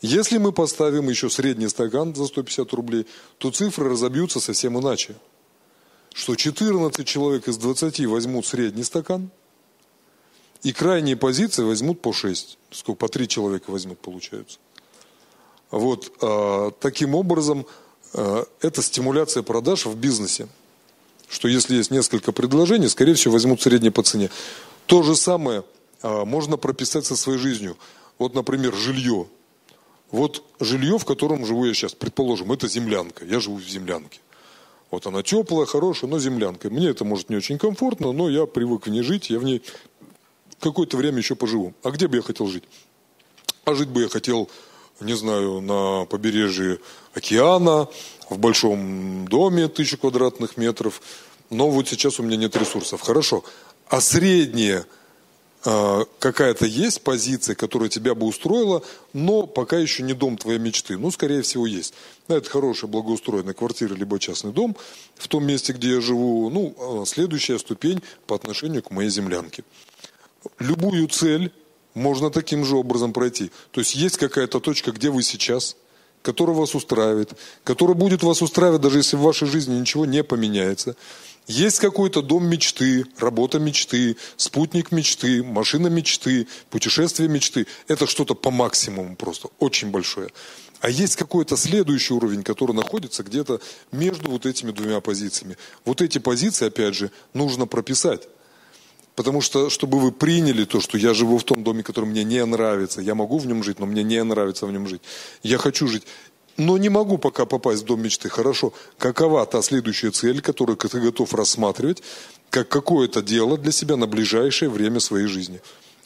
если 0.00 0.38
мы 0.38 0.52
поставим 0.52 1.08
еще 1.08 1.30
средний 1.30 1.68
стакан 1.68 2.14
за 2.14 2.26
150 2.26 2.72
рублей, 2.72 3.06
то 3.38 3.50
цифры 3.50 3.90
разобьются 3.90 4.40
совсем 4.40 4.78
иначе 4.78 5.16
что 6.14 6.36
14 6.36 7.06
человек 7.06 7.48
из 7.48 7.58
20 7.58 8.06
возьмут 8.06 8.46
средний 8.46 8.84
стакан, 8.84 9.30
и 10.62 10.72
крайние 10.72 11.16
позиции 11.16 11.62
возьмут 11.62 12.00
по 12.00 12.12
6. 12.12 12.56
Сколько? 12.70 12.98
По 13.00 13.08
3 13.08 13.28
человека 13.28 13.70
возьмут, 13.70 13.98
получается. 13.98 14.58
Вот, 15.70 16.12
а, 16.22 16.70
таким 16.70 17.16
образом, 17.16 17.66
а, 18.14 18.46
это 18.60 18.80
стимуляция 18.80 19.42
продаж 19.42 19.86
в 19.86 19.96
бизнесе. 19.96 20.48
Что 21.28 21.48
если 21.48 21.74
есть 21.74 21.90
несколько 21.90 22.30
предложений, 22.30 22.88
скорее 22.88 23.14
всего, 23.14 23.32
возьмут 23.32 23.60
среднее 23.60 23.90
по 23.90 24.02
цене. 24.02 24.30
То 24.86 25.02
же 25.02 25.16
самое 25.16 25.64
а, 26.00 26.24
можно 26.24 26.56
прописать 26.56 27.04
со 27.04 27.16
своей 27.16 27.38
жизнью. 27.38 27.76
Вот, 28.18 28.34
например, 28.34 28.72
жилье. 28.74 29.26
Вот 30.12 30.44
жилье, 30.60 30.96
в 30.96 31.04
котором 31.04 31.44
живу 31.44 31.64
я 31.64 31.74
сейчас, 31.74 31.92
предположим, 31.92 32.52
это 32.52 32.68
землянка. 32.68 33.24
Я 33.24 33.40
живу 33.40 33.56
в 33.56 33.68
землянке. 33.68 34.20
Вот 34.90 35.06
она 35.06 35.22
теплая, 35.22 35.66
хорошая, 35.66 36.10
но 36.10 36.18
землянка. 36.18 36.70
Мне 36.70 36.88
это 36.88 37.04
может 37.04 37.30
не 37.30 37.36
очень 37.36 37.58
комфортно, 37.58 38.12
но 38.12 38.28
я 38.28 38.46
привык 38.46 38.86
в 38.86 38.90
ней 38.90 39.02
жить, 39.02 39.30
я 39.30 39.38
в 39.38 39.44
ней 39.44 39.62
какое-то 40.60 40.96
время 40.96 41.18
еще 41.18 41.34
поживу. 41.34 41.74
А 41.82 41.90
где 41.90 42.08
бы 42.08 42.16
я 42.16 42.22
хотел 42.22 42.46
жить? 42.46 42.64
А 43.64 43.74
жить 43.74 43.88
бы 43.88 44.02
я 44.02 44.08
хотел, 44.08 44.48
не 45.00 45.14
знаю, 45.14 45.60
на 45.60 46.04
побережье 46.06 46.78
океана, 47.14 47.88
в 48.30 48.38
большом 48.38 49.26
доме 49.28 49.68
тысячу 49.68 49.98
квадратных 49.98 50.56
метров. 50.56 51.00
Но 51.50 51.70
вот 51.70 51.88
сейчас 51.88 52.20
у 52.20 52.22
меня 52.22 52.36
нет 52.36 52.56
ресурсов. 52.56 53.00
Хорошо. 53.00 53.44
А 53.88 54.00
среднее 54.00 54.86
какая-то 55.64 56.66
есть 56.66 57.02
позиция, 57.02 57.54
которая 57.54 57.88
тебя 57.88 58.14
бы 58.14 58.26
устроила, 58.26 58.82
но 59.14 59.46
пока 59.46 59.78
еще 59.78 60.02
не 60.02 60.12
дом 60.12 60.36
твоей 60.36 60.58
мечты. 60.58 60.98
Ну, 60.98 61.10
скорее 61.10 61.40
всего, 61.40 61.66
есть. 61.66 61.94
Это 62.28 62.48
хорошая 62.50 62.90
благоустроенная 62.90 63.54
квартира, 63.54 63.94
либо 63.94 64.18
частный 64.18 64.52
дом 64.52 64.76
в 65.16 65.26
том 65.26 65.46
месте, 65.46 65.72
где 65.72 65.94
я 65.94 66.00
живу. 66.02 66.50
Ну, 66.50 66.74
а, 66.78 67.06
следующая 67.06 67.58
ступень 67.58 68.02
по 68.26 68.36
отношению 68.36 68.82
к 68.82 68.90
моей 68.90 69.08
землянке. 69.08 69.64
Любую 70.58 71.08
цель 71.08 71.50
можно 71.94 72.30
таким 72.30 72.64
же 72.64 72.76
образом 72.76 73.14
пройти. 73.14 73.50
То 73.70 73.80
есть 73.80 73.94
есть 73.94 74.18
какая-то 74.18 74.60
точка, 74.60 74.92
где 74.92 75.08
вы 75.08 75.22
сейчас, 75.22 75.76
которая 76.20 76.56
вас 76.56 76.74
устраивает, 76.74 77.32
которая 77.62 77.94
будет 77.94 78.22
вас 78.22 78.42
устраивать, 78.42 78.82
даже 78.82 78.98
если 78.98 79.16
в 79.16 79.20
вашей 79.20 79.48
жизни 79.48 79.78
ничего 79.78 80.04
не 80.04 80.22
поменяется. 80.22 80.96
Есть 81.46 81.78
какой-то 81.78 82.22
дом 82.22 82.46
мечты, 82.46 83.04
работа 83.18 83.58
мечты, 83.58 84.16
спутник 84.36 84.92
мечты, 84.92 85.42
машина 85.42 85.88
мечты, 85.88 86.46
путешествие 86.70 87.28
мечты. 87.28 87.66
Это 87.86 88.06
что-то 88.06 88.34
по 88.34 88.50
максимуму 88.50 89.14
просто, 89.14 89.48
очень 89.58 89.90
большое. 89.90 90.30
А 90.80 90.88
есть 90.88 91.16
какой-то 91.16 91.56
следующий 91.56 92.14
уровень, 92.14 92.42
который 92.42 92.74
находится 92.74 93.22
где-то 93.22 93.60
между 93.92 94.30
вот 94.30 94.46
этими 94.46 94.70
двумя 94.70 95.00
позициями. 95.00 95.58
Вот 95.84 96.00
эти 96.00 96.18
позиции, 96.18 96.66
опять 96.66 96.94
же, 96.94 97.10
нужно 97.34 97.66
прописать. 97.66 98.22
Потому 99.14 99.40
что, 99.40 99.70
чтобы 99.70 100.00
вы 100.00 100.12
приняли 100.12 100.64
то, 100.64 100.80
что 100.80 100.98
я 100.98 101.14
живу 101.14 101.38
в 101.38 101.44
том 101.44 101.62
доме, 101.62 101.82
который 101.82 102.06
мне 102.06 102.24
не 102.24 102.44
нравится, 102.44 103.00
я 103.00 103.14
могу 103.14 103.38
в 103.38 103.46
нем 103.46 103.62
жить, 103.62 103.78
но 103.78 103.86
мне 103.86 104.02
не 104.02 104.22
нравится 104.24 104.66
в 104.66 104.72
нем 104.72 104.88
жить. 104.88 105.02
Я 105.42 105.58
хочу 105.58 105.86
жить 105.86 106.04
но 106.56 106.78
не 106.78 106.88
могу 106.88 107.18
пока 107.18 107.46
попасть 107.46 107.82
в 107.82 107.86
дом 107.86 108.02
мечты. 108.02 108.28
Хорошо, 108.28 108.72
какова 108.98 109.44
та 109.46 109.62
следующая 109.62 110.10
цель, 110.10 110.40
которую 110.40 110.76
ты 110.76 111.00
готов 111.00 111.34
рассматривать, 111.34 112.02
как 112.50 112.68
какое-то 112.68 113.22
дело 113.22 113.58
для 113.58 113.72
себя 113.72 113.96
на 113.96 114.06
ближайшее 114.06 114.68
время 114.68 115.00
своей 115.00 115.26
жизни. 115.26 115.60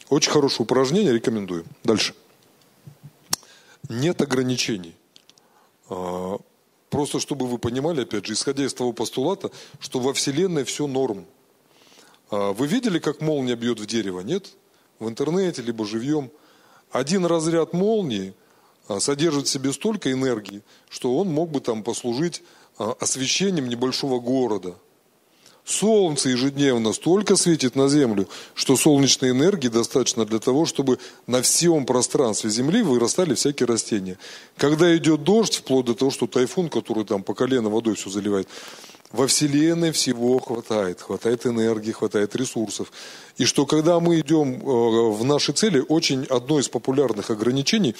Очень 0.09 0.31
хорошее 0.31 0.63
упражнение, 0.63 1.13
рекомендую. 1.13 1.65
Дальше. 1.83 2.15
Нет 3.89 4.21
ограничений. 4.21 4.95
А, 5.89 6.39
просто 6.89 7.19
чтобы 7.19 7.47
вы 7.47 7.59
понимали, 7.59 8.01
опять 8.01 8.25
же, 8.25 8.33
исходя 8.33 8.65
из 8.65 8.73
того 8.73 8.91
постулата, 8.91 9.51
что 9.79 9.99
во 9.99 10.13
Вселенной 10.13 10.63
все 10.63 10.87
норм. 10.87 11.25
А, 12.31 12.53
вы 12.53 12.65
видели, 12.65 12.97
как 12.97 13.21
молния 13.21 13.55
бьет 13.55 13.79
в 13.79 13.85
дерево? 13.85 14.21
Нет? 14.21 14.47
В 14.97 15.07
интернете, 15.07 15.61
либо 15.61 15.85
живьем. 15.85 16.31
Один 16.91 17.25
разряд 17.25 17.73
молнии– 17.73 18.33
содержит 18.97 19.45
в 19.45 19.49
себе 19.51 19.71
столько 19.71 20.11
энергии, 20.11 20.63
что 20.89 21.15
он 21.15 21.27
мог 21.27 21.51
бы 21.51 21.59
там 21.59 21.83
послужить 21.83 22.41
а, 22.79 22.95
освещением 22.99 23.69
небольшого 23.69 24.19
города. 24.19 24.75
Солнце 25.69 26.29
ежедневно 26.29 26.93
столько 26.93 27.35
светит 27.35 27.75
на 27.75 27.89
Землю, 27.89 28.27
что 28.55 28.75
солнечной 28.75 29.29
энергии 29.29 29.67
достаточно 29.67 30.25
для 30.25 30.39
того, 30.39 30.65
чтобы 30.65 30.97
на 31.27 31.43
всем 31.43 31.85
пространстве 31.85 32.49
Земли 32.49 32.81
вырастали 32.81 33.35
всякие 33.35 33.67
растения. 33.67 34.17
Когда 34.57 34.97
идет 34.97 35.23
дождь, 35.23 35.57
вплоть 35.57 35.85
до 35.85 35.93
того, 35.93 36.09
что 36.09 36.25
тайфун, 36.25 36.69
который 36.69 37.05
там 37.05 37.21
по 37.21 37.35
колено 37.35 37.69
водой 37.69 37.93
все 37.93 38.09
заливает, 38.09 38.47
во 39.11 39.25
Вселенной 39.25 39.91
всего 39.91 40.39
хватает. 40.39 41.01
Хватает 41.01 41.45
энергии, 41.45 41.91
хватает 41.91 42.35
ресурсов. 42.35 42.91
И 43.37 43.45
что 43.45 43.65
когда 43.65 43.99
мы 43.99 44.19
идем 44.19 44.55
э, 44.55 45.11
в 45.11 45.23
наши 45.23 45.51
цели, 45.51 45.83
очень 45.87 46.25
одно 46.25 46.59
из 46.59 46.69
популярных 46.69 47.31
ограничений, 47.31 47.95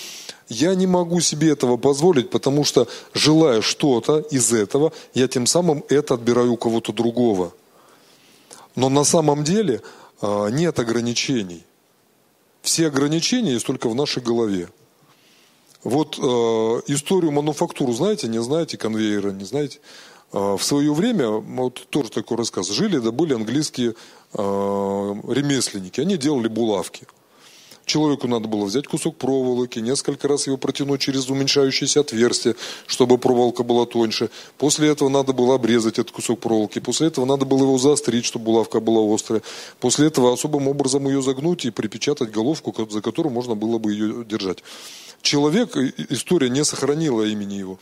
я 0.50 0.76
не 0.76 0.86
могу 0.86 1.20
себе 1.20 1.52
этого 1.52 1.78
позволить, 1.78 2.30
потому 2.30 2.64
что 2.64 2.88
желая 3.14 3.62
что-то 3.62 4.20
из 4.20 4.54
этого, 4.54 4.92
я 5.14 5.28
тем 5.28 5.48
самым 5.48 5.84
это 5.90 6.14
отбираю 6.14 6.54
у 6.54 6.58
кого-то 6.58 6.94
другого. 6.94 7.54
Но 8.76 8.90
на 8.90 9.04
самом 9.04 9.44
деле 9.44 9.82
э, 10.22 10.50
нет 10.52 10.78
ограничений. 10.78 11.64
Все 12.62 12.88
ограничения 12.88 13.54
есть 13.54 13.66
только 13.66 13.90
в 13.90 13.96
нашей 13.96 14.22
голове. 14.22 14.70
Вот 15.84 16.20
э, 16.20 16.22
историю 16.88 17.32
мануфактуру 17.32 17.94
знаете, 17.94 18.28
не 18.28 18.42
знаете, 18.44 18.78
конвейера 18.78 19.32
не 19.32 19.46
знаете? 19.46 19.80
А, 20.32 20.58
в 20.58 20.64
свое 20.64 20.94
время, 20.94 21.30
вот 21.30 21.88
тоже 21.90 22.10
такой 22.10 22.38
рассказ, 22.38 22.70
жили, 22.70 22.98
да 22.98 23.12
были 23.12 23.34
английские 23.34 23.96
э, 24.34 24.38
ремесленники, 24.38 26.02
они 26.02 26.18
делали 26.18 26.48
булавки. 26.48 27.08
Человеку 27.90 28.28
надо 28.28 28.48
было 28.48 28.66
взять 28.66 28.86
кусок 28.86 29.18
проволоки, 29.18 29.80
несколько 29.80 30.28
раз 30.28 30.46
его 30.46 30.58
протянуть 30.58 31.02
через 31.02 31.28
уменьшающееся 31.28 32.02
отверстие, 32.02 32.56
чтобы 32.86 33.18
проволока 33.18 33.64
была 33.64 33.88
тоньше. 33.88 34.30
После 34.60 34.90
этого 34.90 35.10
надо 35.10 35.34
было 35.34 35.56
обрезать 35.56 35.98
этот 35.98 36.12
кусок 36.12 36.40
проволоки. 36.40 36.78
После 36.78 37.08
этого 37.08 37.26
надо 37.26 37.46
было 37.46 37.64
его 37.64 37.80
заострить, 37.80 38.26
чтобы 38.26 38.46
булавка 38.46 38.80
была 38.80 39.12
острая. 39.12 39.42
После 39.80 40.06
этого 40.06 40.32
особым 40.32 40.68
образом 40.68 41.08
ее 41.08 41.24
загнуть 41.24 41.66
и 41.66 41.72
припечатать 41.72 42.30
головку, 42.30 42.76
за 42.92 43.02
которую 43.02 43.34
можно 43.34 43.56
было 43.56 43.80
бы 43.80 43.92
ее 43.92 44.24
держать. 44.24 44.60
Человек, 45.24 45.76
история 46.10 46.50
не 46.50 46.64
сохранила 46.64 47.24
имени 47.24 47.56
его. 47.56 47.80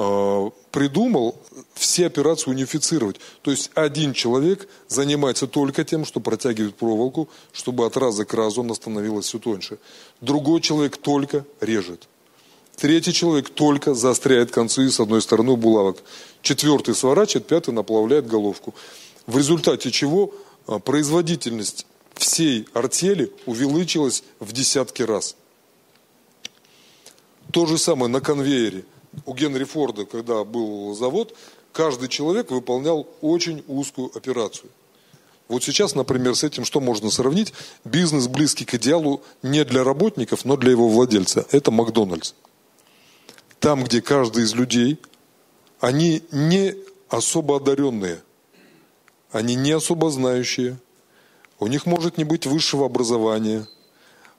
Э, 0.00 0.50
придумал 0.70 1.34
все 1.74 2.06
операции 2.06 2.52
унифицировать. 2.52 3.16
То 3.42 3.50
есть 3.50 3.72
один 3.74 4.12
человек 4.12 4.68
занимается 4.86 5.48
только 5.48 5.84
тем, 5.84 6.04
что 6.04 6.20
протягивает 6.20 6.76
проволоку, 6.76 7.28
чтобы 7.52 7.84
от 7.84 7.96
раза 7.96 8.24
к 8.24 8.32
разу 8.32 8.60
она 8.60 8.74
становилась 8.74 9.26
все 9.26 9.40
тоньше. 9.40 9.78
Другой 10.20 10.60
человек 10.60 10.98
только 10.98 11.44
режет. 11.60 12.06
Третий 12.76 13.12
человек 13.12 13.48
только 13.48 13.92
заостряет 13.94 14.52
концы 14.52 14.88
с 14.88 15.00
одной 15.00 15.20
стороны 15.20 15.56
булавок. 15.56 16.00
Четвертый 16.42 16.94
сворачивает, 16.94 17.48
пятый 17.48 17.74
наплавляет 17.74 18.28
головку. 18.28 18.74
В 19.26 19.36
результате 19.36 19.90
чего 19.90 20.32
э, 20.68 20.78
производительность 20.78 21.86
всей 22.14 22.68
артели 22.72 23.32
увеличилась 23.46 24.22
в 24.38 24.52
десятки 24.52 25.02
раз. 25.02 25.34
То 27.50 27.66
же 27.66 27.78
самое 27.78 28.08
на 28.12 28.20
конвейере– 28.20 28.84
у 29.26 29.34
Генри 29.34 29.64
Форда, 29.64 30.04
когда 30.04 30.44
был 30.44 30.94
завод, 30.94 31.36
каждый 31.72 32.08
человек 32.08 32.50
выполнял 32.50 33.06
очень 33.20 33.64
узкую 33.66 34.10
операцию. 34.16 34.70
Вот 35.48 35.64
сейчас, 35.64 35.94
например, 35.94 36.36
с 36.36 36.44
этим 36.44 36.64
что 36.64 36.80
можно 36.80 37.10
сравнить? 37.10 37.54
Бизнес 37.84 38.28
близкий 38.28 38.66
к 38.66 38.74
идеалу 38.74 39.22
не 39.42 39.64
для 39.64 39.82
работников, 39.82 40.44
но 40.44 40.56
для 40.56 40.72
его 40.72 40.88
владельца. 40.88 41.46
Это 41.50 41.70
Макдональдс. 41.70 42.34
Там, 43.58 43.82
где 43.82 44.02
каждый 44.02 44.44
из 44.44 44.54
людей, 44.54 44.98
они 45.80 46.22
не 46.30 46.74
особо 47.08 47.56
одаренные, 47.56 48.22
они 49.32 49.54
не 49.54 49.72
особо 49.72 50.10
знающие, 50.10 50.78
у 51.58 51.66
них 51.66 51.86
может 51.86 52.18
не 52.18 52.24
быть 52.24 52.46
высшего 52.46 52.86
образования, 52.86 53.66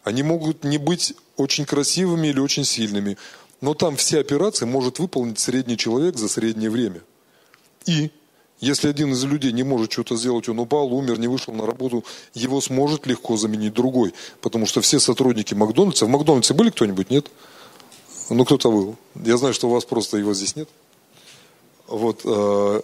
они 0.04 0.24
могут 0.24 0.64
не 0.64 0.78
быть 0.78 1.16
очень 1.36 1.66
красивыми 1.66 2.28
или 2.28 2.40
очень 2.40 2.64
сильными. 2.64 3.18
Но 3.62 3.74
там 3.74 3.96
все 3.98 4.20
операции 4.20 4.66
может 4.66 5.00
выполнить 5.00 5.40
средний 5.40 5.78
человек 5.78 6.18
за 6.18 6.30
среднее 6.30 6.70
время. 6.70 7.02
И 7.86 8.12
если 8.60 8.90
один 8.90 9.14
из 9.14 9.24
людей 9.24 9.52
не 9.52 9.64
может 9.64 9.92
что-то 9.92 10.16
сделать, 10.16 10.50
он 10.50 10.60
упал, 10.60 10.94
умер, 10.94 11.20
не 11.20 11.28
вышел 11.28 11.54
на 11.54 11.66
работу, 11.66 12.04
его 12.34 12.60
сможет 12.62 13.08
легко 13.08 13.38
заменить 13.38 13.74
другой. 13.74 14.14
Потому 14.42 14.66
что 14.66 14.82
все 14.82 15.00
сотрудники 15.00 15.54
Макдональдса, 15.54 16.06
в 16.06 16.10
Макдональдсе 16.10 16.54
были 16.54 16.70
кто-нибудь? 16.70 17.10
Нет? 17.10 17.28
Ну, 18.30 18.46
кто-то 18.46 18.72
был. 18.72 18.96
Я 19.16 19.38
знаю, 19.38 19.54
что 19.54 19.70
у 19.70 19.72
вас 19.72 19.86
просто 19.86 20.18
его 20.18 20.34
здесь 20.34 20.56
нет. 20.56 20.70
Вот. 21.88 22.22
Э, 22.26 22.82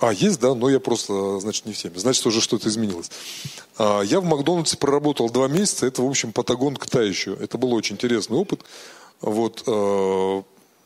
а, 0.00 0.12
есть, 0.12 0.40
да, 0.40 0.54
но 0.54 0.68
я 0.68 0.80
просто, 0.80 1.38
значит, 1.38 1.66
не 1.66 1.72
в 1.72 1.78
теме. 1.78 1.98
Значит, 1.98 2.26
уже 2.26 2.40
что-то 2.40 2.68
изменилось. 2.68 3.10
А, 3.78 4.02
я 4.02 4.20
в 4.20 4.24
Макдональдсе 4.24 4.76
проработал 4.76 5.30
два 5.30 5.46
месяца. 5.46 5.86
Это, 5.86 6.02
в 6.02 6.06
общем, 6.06 6.32
Патагон 6.32 6.76
к 6.76 6.92
еще. 7.00 7.34
Это 7.34 7.58
был 7.58 7.72
очень 7.72 7.94
интересный 7.94 8.36
опыт. 8.36 8.62
Вот, 9.20 9.62
э, 9.66 10.42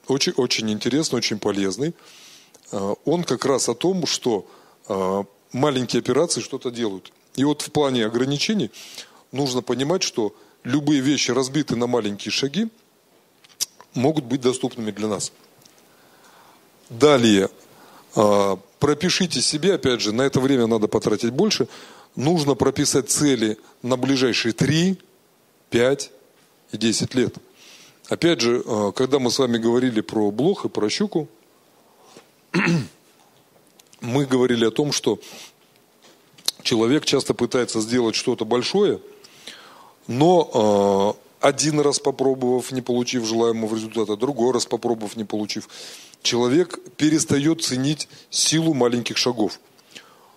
очень, 0.07 0.33
очень 0.37 0.71
интересный, 0.71 1.17
очень 1.17 1.39
полезный. 1.39 1.95
Э, 2.73 2.95
он 3.05 3.25
как 3.25 3.45
раз 3.45 3.69
о 3.69 3.75
том, 3.75 4.07
что 4.07 4.47
э, 4.89 5.25
маленькие 5.53 6.01
операции 6.01 6.41
что-то 6.41 6.71
делают. 6.71 7.13
И 7.37 7.45
вот 7.45 7.63
в 7.63 7.73
плане 7.73 8.07
ограничений 8.07 8.71
нужно 9.33 9.63
понимать, 9.63 10.03
что 10.03 10.35
любые 10.65 11.01
вещи, 11.01 11.31
разбиты 11.31 11.77
на 11.77 11.87
маленькие 11.87 12.33
шаги, 12.33 12.69
могут 13.95 14.25
быть 14.25 14.41
доступными 14.41 14.91
для 14.91 15.09
нас. 15.09 15.33
Далее, 16.91 17.49
пропишите 18.81 19.41
себе, 19.41 19.75
опять 19.75 20.01
же, 20.01 20.13
на 20.13 20.23
это 20.23 20.41
время 20.41 20.67
надо 20.67 20.89
потратить 20.89 21.31
больше, 21.31 21.69
нужно 22.17 22.55
прописать 22.55 23.11
цели 23.11 23.59
на 23.83 23.97
ближайшие 23.97 24.53
3, 24.53 24.99
5 25.71 26.11
и 26.73 26.77
10 26.77 27.15
лет– 27.15 27.35
Опять 28.11 28.41
же, 28.41 28.61
э, 28.67 28.93
когда 28.97 29.21
мы 29.21 29.31
с 29.31 29.39
вами 29.39 29.57
говорили 29.57 30.01
про 30.01 30.33
блох 30.33 30.65
и 30.65 30.69
про 30.69 30.89
щуку, 30.91 31.29
мы 34.01 34.27
говорили 34.27 34.67
о 34.67 34.73
том, 34.73 34.91
что 34.91 35.21
человек 36.65 37.05
часто 37.05 37.35
пытается 37.35 37.81
сделать 37.81 38.17
что-то 38.17 38.45
большое, 38.45 38.99
но 40.09 41.15
э, 41.41 41.47
один 41.47 41.79
раз 41.79 42.01
попробовав, 42.01 42.73
не 42.73 42.83
получив 42.83 43.25
желаемого 43.25 43.77
результата, 43.77 44.17
другой 44.17 44.55
раз 44.55 44.67
попробовав, 44.67 45.15
не 45.15 45.25
получив, 45.25 45.69
человек 46.21 46.81
перестает 46.97 47.63
ценить 47.63 48.09
силу 48.29 48.75
маленьких 48.75 49.19
шагов. 49.19 49.61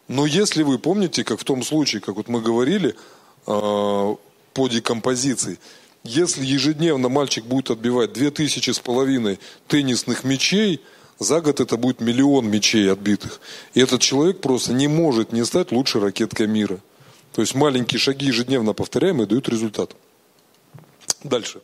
Но 0.07 0.27
если 0.27 0.61
вы 0.61 0.77
помните, 0.77 1.23
как 1.23 1.39
в 1.39 1.43
том 1.43 1.63
случае, 1.63 2.03
как 2.03 2.17
вот 2.17 2.27
мы 2.27 2.39
говорили 2.39 2.95
э, 3.47 4.15
по 4.53 4.67
декомпозиции– 4.67 5.57
если 6.03 6.45
ежедневно 6.45 7.07
мальчик 7.07 7.45
будет 7.45 7.71
отбивать 7.71 8.11
две 8.11 8.29
тысячи 8.29 8.71
с 8.71 8.79
половиной 8.79 9.39
теннисных 9.67 10.25
мячей, 10.25 10.81
за 11.17 11.39
год 11.39 11.61
это 11.61 11.77
будет 11.77 12.01
миллион 12.01 12.49
мячей 12.49 12.91
отбитых. 12.91 13.39
И 13.73 13.79
этот 13.79 14.01
человек 14.01 14.41
просто 14.41 14.73
не 14.73 14.87
может 14.87 15.31
не 15.31 15.45
стать 15.45 15.71
лучшей 15.71 16.01
ракеткой 16.01 16.47
мира. 16.47 16.79
То 17.31 17.41
есть 17.41 17.55
маленькие 17.55 17.99
шаги 17.99 18.27
ежедневно 18.27 18.73
повторяемые 18.73 19.27
дают 19.27 19.47
результат. 19.47 19.95
Дальше. 21.23 21.61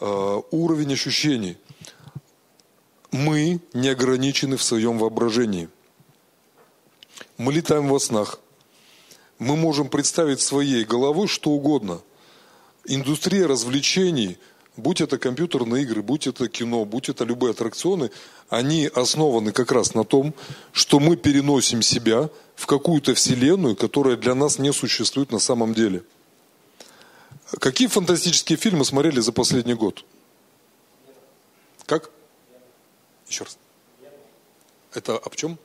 Uh, 0.00 0.44
уровень 0.50 0.92
ощущений. 0.94 1.56
Мы 3.12 3.60
не 3.72 3.90
ограничены 3.90 4.56
в 4.56 4.62
своем 4.62 4.98
воображении. 4.98 5.68
Мы 7.38 7.52
летаем 7.52 7.86
во 7.86 8.00
снах. 8.00 8.40
Мы 9.38 9.54
можем 9.54 9.88
представить 9.88 10.40
своей 10.40 10.84
головой 10.84 11.28
что 11.28 11.50
угодно– 11.50 12.00
индустрия 12.86 13.46
развлечений, 13.46 14.38
будь 14.76 15.00
это 15.00 15.18
компьютерные 15.18 15.84
игры, 15.84 16.02
будь 16.02 16.26
это 16.26 16.48
кино, 16.48 16.84
будь 16.84 17.08
это 17.08 17.24
любые 17.24 17.52
аттракционы, 17.52 18.10
они 18.48 18.90
основаны 18.94 19.52
как 19.52 19.72
раз 19.72 19.94
на 19.94 20.04
том, 20.04 20.34
что 20.72 21.00
мы 21.00 21.16
переносим 21.16 21.82
себя 21.82 22.30
в 22.56 22.66
какую-то 22.66 23.14
вселенную, 23.14 23.76
которая 23.76 24.16
для 24.16 24.34
нас 24.34 24.58
не 24.58 24.72
существует 24.72 25.32
на 25.32 25.38
самом 25.38 25.74
деле. 25.74 26.02
Какие 27.60 27.88
фантастические 27.88 28.58
фильмы 28.58 28.84
смотрели 28.84 29.20
за 29.20 29.32
последний 29.32 29.74
год? 29.74 30.04
Как? 31.86 32.10
Еще 33.28 33.44
раз. 33.44 33.58
Это 34.92 35.16
об 35.18 35.34
чем? 35.36 35.58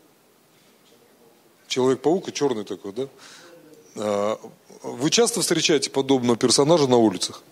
Человек-паук 1.67 2.30
и 2.30 2.34
черный 2.34 2.63
такой, 2.63 2.93
да? 2.93 3.07
А, 3.99 4.39
вы 4.81 5.09
часто 5.09 5.41
встречаете 5.41 5.89
подобного 5.89 6.37
персонажа 6.37 6.87
на 6.87 6.97
улицах? 6.97 7.43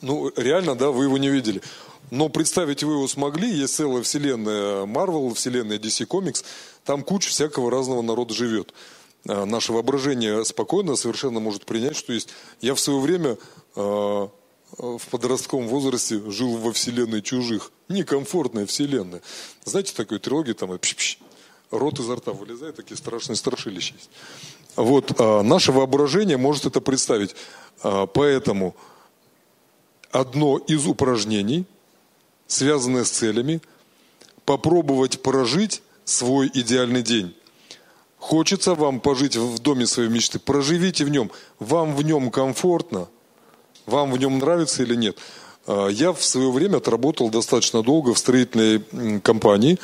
Ну, 0.00 0.32
реально, 0.36 0.74
да, 0.74 0.90
вы 0.90 1.04
его 1.04 1.18
не 1.18 1.28
видели. 1.28 1.60
Но 2.10 2.28
представить 2.28 2.82
вы 2.82 2.94
его 2.94 3.06
смогли, 3.06 3.48
есть 3.50 3.74
целая 3.74 4.02
вселенная 4.02 4.84
Marvel, 4.86 5.34
вселенная 5.34 5.78
DC 5.78 6.08
Comics, 6.08 6.44
там 6.84 7.02
куча 7.02 7.28
всякого 7.28 7.70
разного 7.70 8.00
народа 8.00 8.32
живет. 8.32 8.72
А, 9.28 9.44
наше 9.44 9.72
воображение 9.72 10.44
спокойно 10.46 10.96
совершенно 10.96 11.38
может 11.38 11.66
принять, 11.66 11.96
что 11.96 12.14
есть. 12.14 12.30
Я 12.62 12.74
в 12.74 12.80
свое 12.80 13.00
время 13.00 13.36
а, 13.76 14.30
в 14.78 15.02
подростковом 15.10 15.68
возрасте 15.68 16.20
жил 16.30 16.56
во 16.56 16.72
вселенной 16.72 17.20
чужих. 17.20 17.70
Некомфортная 17.88 18.64
вселенная. 18.64 19.20
Знаете, 19.64 19.92
такой 19.94 20.20
трилогии 20.20 20.54
там, 20.54 20.78
пш 20.78 20.94
-пш, 20.94 21.18
рот 21.70 21.98
изо 21.98 22.16
рта 22.16 22.32
вылезает, 22.32 22.76
такие 22.76 22.96
страшные 22.96 23.36
страшилища 23.36 23.94
есть. 23.94 24.10
Вот, 24.76 25.12
а, 25.18 25.42
наше 25.42 25.72
воображение 25.72 26.36
может 26.36 26.66
это 26.66 26.80
представить. 26.80 27.34
А, 27.82 28.06
поэтому 28.06 28.74
одно 30.10 30.58
из 30.58 30.86
упражнений, 30.86 31.64
связанное 32.46 33.04
с 33.04 33.10
целями, 33.10 33.60
попробовать 34.44 35.22
прожить 35.22 35.82
свой 36.04 36.50
идеальный 36.52 37.02
день. 37.02 37.34
Хочется 38.18 38.74
вам 38.74 39.00
пожить 39.00 39.36
в 39.36 39.58
доме 39.60 39.86
своей 39.86 40.10
мечты, 40.10 40.38
проживите 40.38 41.04
в 41.04 41.08
нем. 41.08 41.30
Вам 41.58 41.94
в 41.94 42.02
нем 42.02 42.30
комфортно, 42.30 43.08
вам 43.86 44.12
в 44.12 44.18
нем 44.18 44.38
нравится 44.38 44.82
или 44.82 44.94
нет. 44.94 45.16
А, 45.66 45.88
я 45.88 46.12
в 46.12 46.24
свое 46.24 46.50
время 46.50 46.78
отработал 46.78 47.30
достаточно 47.30 47.82
долго 47.82 48.14
в 48.14 48.18
строительной 48.18 49.20
компании. 49.20 49.78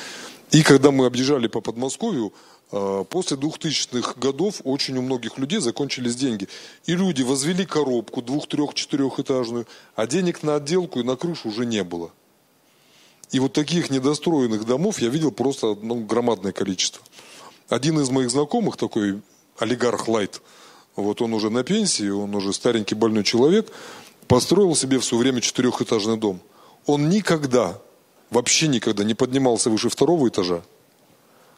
И 0.53 0.63
когда 0.63 0.91
мы 0.91 1.07
объезжали 1.07 1.49
по 1.49 1.61
Подмосковью, 1.61 2.33
а, 2.73 3.05
после 3.05 3.37
2000-х 3.37 4.15
годов 4.17 4.61
очень 4.65 4.97
у 4.97 5.03
многих 5.03 5.39
людей 5.39 5.61
закончились 5.61 6.17
деньги. 6.17 6.49
И 6.87 6.95
люди 6.95 7.23
возвели 7.23 7.65
коробку 7.65 8.23
двух-, 8.23 8.49
трех-, 8.49 8.75
четырехэтажную, 8.75 9.67
а 9.95 10.07
денег 10.07 10.43
на 10.43 10.57
отделку 10.57 11.01
и 11.01 11.05
на 11.05 11.17
крышу 11.17 11.49
уже 11.49 11.67
не 11.67 11.85
было. 11.85 12.11
И 13.33 13.41
вот 13.41 13.53
таких 13.53 13.91
недостроенных 13.91 14.65
домов 14.65 15.01
я 15.01 15.09
видел 15.09 15.33
просто 15.33 15.77
ну, 15.81 16.05
громадное 16.05 16.53
количество. 16.53 17.03
Один 17.69 17.99
из 17.99 18.11
моих 18.11 18.31
знакомых, 18.31 18.77
такой 18.77 19.21
олигарх 19.59 20.07
Лайт, 20.07 20.41
вот 20.95 21.21
он 21.21 21.35
уже 21.35 21.51
на 21.51 21.65
пенсии, 21.65 22.09
он 22.09 22.35
уже 22.35 22.53
старенький 22.53 22.95
больной 22.95 23.25
человек, 23.25 23.69
построил 24.29 24.75
себе 24.77 24.99
в 25.01 25.13
время 25.13 25.41
четырехэтажный 25.41 26.17
дом. 26.17 26.41
Он 26.87 27.09
никогда, 27.09 27.81
вообще 28.31 28.69
никогда 28.69 29.05
не 29.05 29.15
поднимался 29.15 29.71
выше 29.71 29.89
второго 29.89 30.29
этажа, 30.29 30.63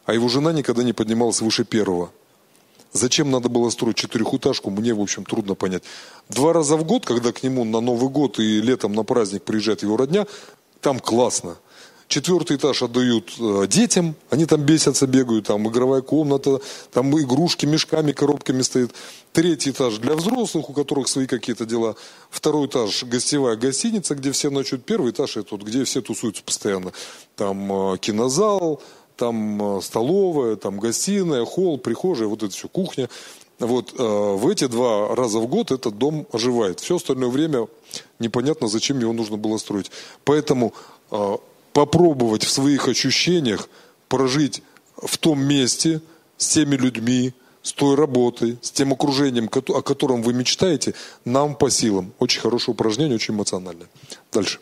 а 0.05 0.13
его 0.13 0.27
жена 0.27 0.53
никогда 0.53 0.83
не 0.83 0.93
поднималась 0.93 1.41
выше 1.41 1.63
первого. 1.63 2.11
Зачем 2.91 3.29
надо 3.29 3.49
было 3.49 3.69
строить 3.69 3.97
четырехэтажку, 3.97 4.71
мне, 4.71 4.93
в 4.93 5.01
общем, 5.01 5.23
трудно 5.23 5.53
понять. 5.53 5.83
Два 6.27 6.53
раза 6.53 6.75
в 6.75 6.83
год, 6.83 7.05
когда 7.05 7.31
к 7.31 7.43
нему 7.43 7.63
на 7.63 7.81
Новый 7.81 8.09
год 8.09 8.39
и 8.39 8.61
летом 8.61 8.93
на 8.93 9.03
праздник 9.03 9.43
приезжает 9.43 9.83
его 9.83 9.95
родня, 9.97 10.25
там 10.81 10.99
классно– 10.99 11.57
Четвертый 12.09 12.57
этаж 12.57 12.81
отдают 12.81 13.35
э, 13.39 13.67
детям, 13.67 14.15
они 14.31 14.47
там 14.47 14.61
бесятся, 14.61 15.05
бегают, 15.05 15.45
там 15.45 15.69
игровая 15.69 16.01
комната, 16.01 16.59
там 16.91 17.15
игрушки 17.15 17.67
мешками, 17.67 18.13
коробками 18.13 18.63
стоит. 18.63 18.95
Третий 19.31 19.69
этаж 19.69 19.99
для 19.99 20.15
взрослых, 20.15 20.71
у 20.71 20.73
которых 20.73 21.07
свои 21.07 21.27
какие-то 21.27 21.67
дела. 21.67 21.95
Второй 22.31 22.65
этаж 22.65 23.03
гостевая 23.03 23.57
гостиница, 23.57 24.15
где 24.15 24.31
все 24.31 24.49
ночуют. 24.49 24.85
Первый 24.85 25.11
этаж 25.11 25.37
это 25.37 25.49
вот, 25.51 25.61
где 25.61 25.83
все 25.83 26.01
тусуются 26.01 26.41
постоянно. 26.41 26.93
Там 27.35 27.93
э, 27.93 27.97
кинозал, 27.99 28.81
там 29.15 29.77
э, 29.77 29.81
столовая, 29.83 30.55
там 30.55 30.79
гостиная, 30.79 31.45
холл, 31.45 31.77
прихожая, 31.77 32.27
вот 32.27 32.41
это 32.41 32.51
все, 32.51 32.67
кухня. 32.67 33.07
Вот 33.59 33.93
э, 33.95 34.03
в 34.03 34.47
эти 34.47 34.65
два 34.65 35.13
раза 35.15 35.37
в 35.37 35.45
год 35.45 35.69
этот 35.69 35.99
дом 35.99 36.25
оживает. 36.31 36.79
Все 36.79 36.95
остальное 36.95 37.29
время 37.29 37.67
непонятно, 38.17 38.67
зачем 38.67 38.97
его 38.97 39.13
нужно 39.13 39.37
было 39.37 39.59
строить. 39.59 39.91
Поэтому 40.23 40.73
попробовать 41.79 42.43
в 42.43 42.51
своих 42.51 42.89
ощущениях 42.89 43.69
прожить 44.09 44.63
в 44.97 45.17
том 45.17 45.41
месте 45.41 46.01
с 46.35 46.49
теми 46.49 46.75
людьми, 46.75 47.33
с 47.63 47.71
той 47.71 47.95
работой, 47.95 48.57
с 48.61 48.69
тем 48.69 48.91
окружением, 48.91 49.49
о 49.53 49.81
котором 49.81 50.21
вы 50.21 50.33
мечтаете, 50.33 50.93
нам 51.23 51.55
по 51.55 51.69
силам. 51.69 52.11
Очень 52.19 52.41
хорошее 52.41 52.73
упражнение, 52.73 53.15
очень 53.15 53.33
эмоциональное. 53.33 53.87
Дальше. 54.29 54.59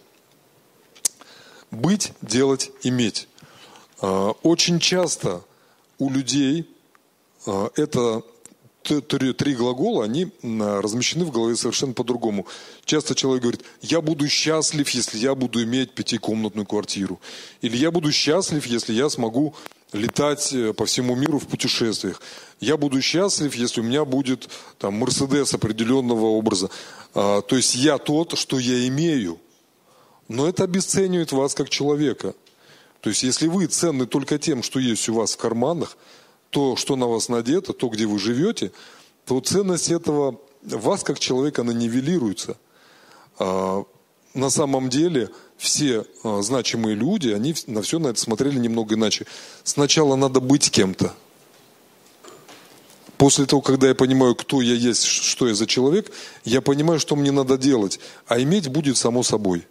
Быть, 1.72 2.13
делать, 2.22 2.70
иметь. 2.84 3.28
А, 3.99 4.34
очень 4.43 4.80
часто 4.80 5.41
у 5.97 6.11
людей 6.11 6.70
а, 7.47 7.72
это 7.76 8.22
три, 8.88 9.33
три 9.33 9.55
глагола, 9.55 10.05
они 10.05 10.27
размещены 10.43 11.25
в 11.25 11.31
голове 11.31 11.55
совершенно 11.55 11.93
по-другому. 11.93 12.47
Часто 12.85 13.15
человек 13.15 13.43
говорит, 13.43 13.63
я 13.81 14.01
буду 14.01 14.27
счастлив, 14.27 14.89
если 14.89 15.17
я 15.17 15.35
буду 15.35 15.63
иметь 15.63 15.91
пятикомнатную 15.91 16.65
квартиру. 16.65 17.19
Или 17.61 17.77
я 17.77 17.91
буду 17.91 18.11
счастлив, 18.11 18.65
если 18.65 18.93
я 18.93 19.09
смогу 19.09 19.55
летать 19.93 20.53
э, 20.53 20.73
по 20.73 20.85
всему 20.85 21.15
миру 21.15 21.39
в 21.39 21.47
путешествиях. 21.47 22.21
Я 22.59 22.77
буду 22.77 23.01
счастлив, 23.01 23.53
если 23.55 23.81
у 23.81 23.83
меня 23.83 24.05
будет 24.05 24.49
там 24.77 24.95
Мерседес 24.95 25.53
определенного 25.53 26.25
образа. 26.25 26.69
А, 27.13 27.41
то 27.41 27.55
есть 27.55 27.75
я 27.75 27.97
тот, 27.97 28.38
что 28.38 28.59
я 28.59 28.88
имею. 28.88 29.39
Но 30.27 30.47
это 30.47 30.63
обесценивает 30.65 31.31
вас 31.31 31.53
как 31.53 31.69
человека. 31.69 32.33
То 33.01 33.09
есть 33.09 33.23
если 33.23 33.47
вы 33.47 33.67
ценны 33.67 34.05
только 34.05 34.38
тем, 34.38 34.63
что 34.63 34.79
есть 34.79 35.07
у 35.07 35.13
вас 35.13 35.33
в 35.33 35.38
карманах, 35.38 35.97
то, 36.49 36.75
что 36.75 36.95
на 36.95 37.07
вас 37.07 37.29
надето, 37.29 37.73
то, 37.73 37.89
где 37.89 38.05
вы 38.05 38.19
живете, 38.19 38.71
то 39.25 39.39
ценность 39.39 39.91
этого 39.91 40.39
вас 40.63 41.03
как 41.03 41.19
человека, 41.19 41.61
она 41.61 41.73
нивелируется. 41.73 42.57
А, 43.39 43.83
на 44.33 44.49
самом 44.49 44.89
деле 44.89 45.29
все 45.57 46.05
а, 46.23 46.41
значимые 46.41 46.95
люди, 46.95 47.29
они 47.29 47.55
на 47.67 47.81
все 47.81 47.99
на 47.99 48.07
это 48.07 48.19
смотрели 48.19 48.57
немного 48.57 48.95
иначе. 48.95 49.25
Сначала 49.63 50.15
надо 50.15 50.39
быть 50.39 50.71
кем-то. 50.71 51.13
После 53.17 53.45
того, 53.47 53.61
когда 53.61 53.87
я 53.87 53.95
понимаю, 53.95 54.35
кто 54.35 54.61
я 54.61 54.75
есть, 54.75 55.03
что 55.03 55.47
я 55.47 55.55
за 55.55 55.65
человек, 55.65 56.11
я 56.45 56.61
понимаю, 56.61 56.99
что 56.99 57.15
мне 57.15 57.31
надо 57.31 57.57
делать. 57.57 57.99
А 58.27 58.39
иметь 58.39 58.67
будет 58.67 58.95
само 58.95 59.23
собой. 59.23 59.67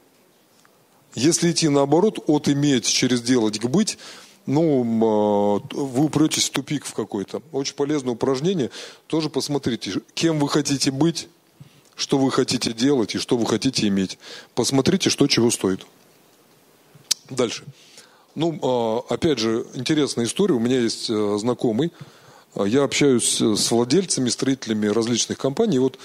Если 1.14 1.52
идти 1.52 1.68
наоборот, 1.68 2.18
от 2.26 2.48
иметь 2.48 2.86
через 2.86 3.22
делать 3.22 3.58
к 3.58 3.66
быть– 3.66 3.98
ну, 4.46 5.60
а, 5.60 5.60
вы 5.74 6.04
упретесь 6.04 6.48
в 6.48 6.50
тупик 6.50 6.86
в 6.86 6.94
какой-то. 6.94 7.42
Очень 7.52 7.74
полезное 7.74 8.14
упражнение. 8.14 8.70
Тоже 9.06 9.28
посмотрите, 9.28 10.00
кем 10.14 10.38
вы 10.38 10.48
хотите 10.48 10.90
быть, 10.90 11.28
что 11.96 12.18
вы 12.18 12.30
хотите 12.30 12.72
делать 12.72 13.14
и 13.14 13.18
что 13.18 13.36
вы 13.36 13.46
хотите 13.46 13.88
иметь. 13.88 14.18
Посмотрите, 14.54 15.10
что 15.10 15.26
чего 15.26 15.50
стоит. 15.50 15.86
Дальше. 17.28 17.64
Ну, 18.34 18.58
а, 18.62 19.04
опять 19.12 19.38
же, 19.38 19.66
интересная 19.74 20.26
история. 20.26 20.54
У 20.54 20.60
меня 20.60 20.80
есть 20.80 21.10
э, 21.10 21.36
знакомый. 21.38 21.92
Я 22.54 22.84
общаюсь 22.84 23.40
с 23.40 23.70
владельцами, 23.70 24.30
строителями 24.30 24.86
различных 24.86 25.36
компаний. 25.36 25.78
Вот 25.78 25.98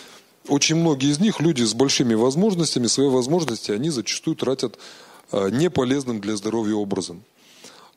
очень 0.48 0.76
многие 0.76 1.12
из 1.12 1.20
них 1.20 1.39
люди 1.39 1.64
с 1.64 1.74
большими 1.74 2.14
возможностями, 2.14 2.88
свои 2.88 3.08
возможности 3.08 3.72
они 3.72 3.89
зачастую 3.89 4.36
тратят 4.36 4.78
э, 5.32 5.50
неполезным 5.52 6.20
для 6.20 6.36
здоровья 6.36 6.76
образом. 6.76 7.24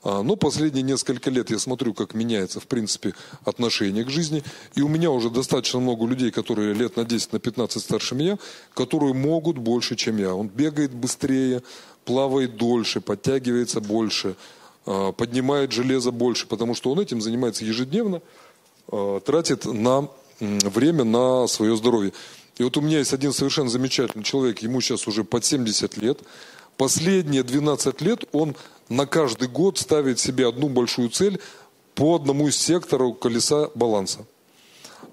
А, 0.04 0.22
но 0.22 0.36
последние 0.36 0.82
несколько 0.82 1.30
лет 1.30 1.50
я 1.50 1.58
смотрю, 1.58 1.94
как 1.94 2.14
меняется, 2.14 2.60
в 2.60 2.66
принципе, 2.66 3.14
отношение 3.44 4.04
к 4.04 4.10
жизни. 4.10 4.44
И 4.74 4.82
у 4.82 4.88
меня 4.88 5.10
уже 5.10 5.30
достаточно 5.30 5.80
много 5.80 6.06
людей, 6.06 6.30
которые 6.30 6.74
лет 6.74 6.96
на 6.96 7.04
10, 7.04 7.32
на 7.32 7.38
15 7.38 7.82
старше 7.82 8.14
меня, 8.14 8.38
которые 8.74 9.14
могут 9.14 9.56
больше, 9.56 9.96
чем 9.96 10.18
я. 10.18 10.34
Он 10.34 10.48
бегает 10.48 10.92
быстрее, 10.92 11.62
плавает 12.04 12.56
дольше, 12.56 13.00
подтягивается 13.00 13.80
больше, 13.80 14.36
а, 14.84 15.12
поднимает 15.12 15.72
железо 15.72 16.10
больше, 16.10 16.46
потому 16.46 16.74
что 16.74 16.92
он 16.92 17.00
этим 17.00 17.22
занимается 17.22 17.64
ежедневно, 17.64 18.20
а, 18.88 19.20
тратит 19.20 19.64
на 19.64 20.08
время 20.40 21.04
на 21.04 21.46
свое 21.46 21.76
здоровье. 21.76 22.12
И 22.58 22.62
вот 22.62 22.76
у 22.76 22.80
меня 22.80 22.98
есть 22.98 23.12
один 23.12 23.32
совершенно 23.32 23.70
замечательный 23.70 24.22
человек, 24.22 24.58
ему 24.60 24.80
сейчас 24.80 25.08
уже 25.08 25.24
под 25.24 25.44
70 25.44 25.96
лет. 25.96 26.20
Последние 26.76 27.42
12 27.42 28.00
лет 28.00 28.24
он 28.32 28.56
на 28.88 29.06
каждый 29.06 29.48
год 29.48 29.78
ставит 29.78 30.18
себе 30.18 30.48
одну 30.48 30.68
большую 30.68 31.10
цель 31.10 31.40
по 31.94 32.16
одному 32.16 32.48
из 32.48 32.56
секторов 32.56 33.18
колеса 33.18 33.70
баланса. 33.74 34.26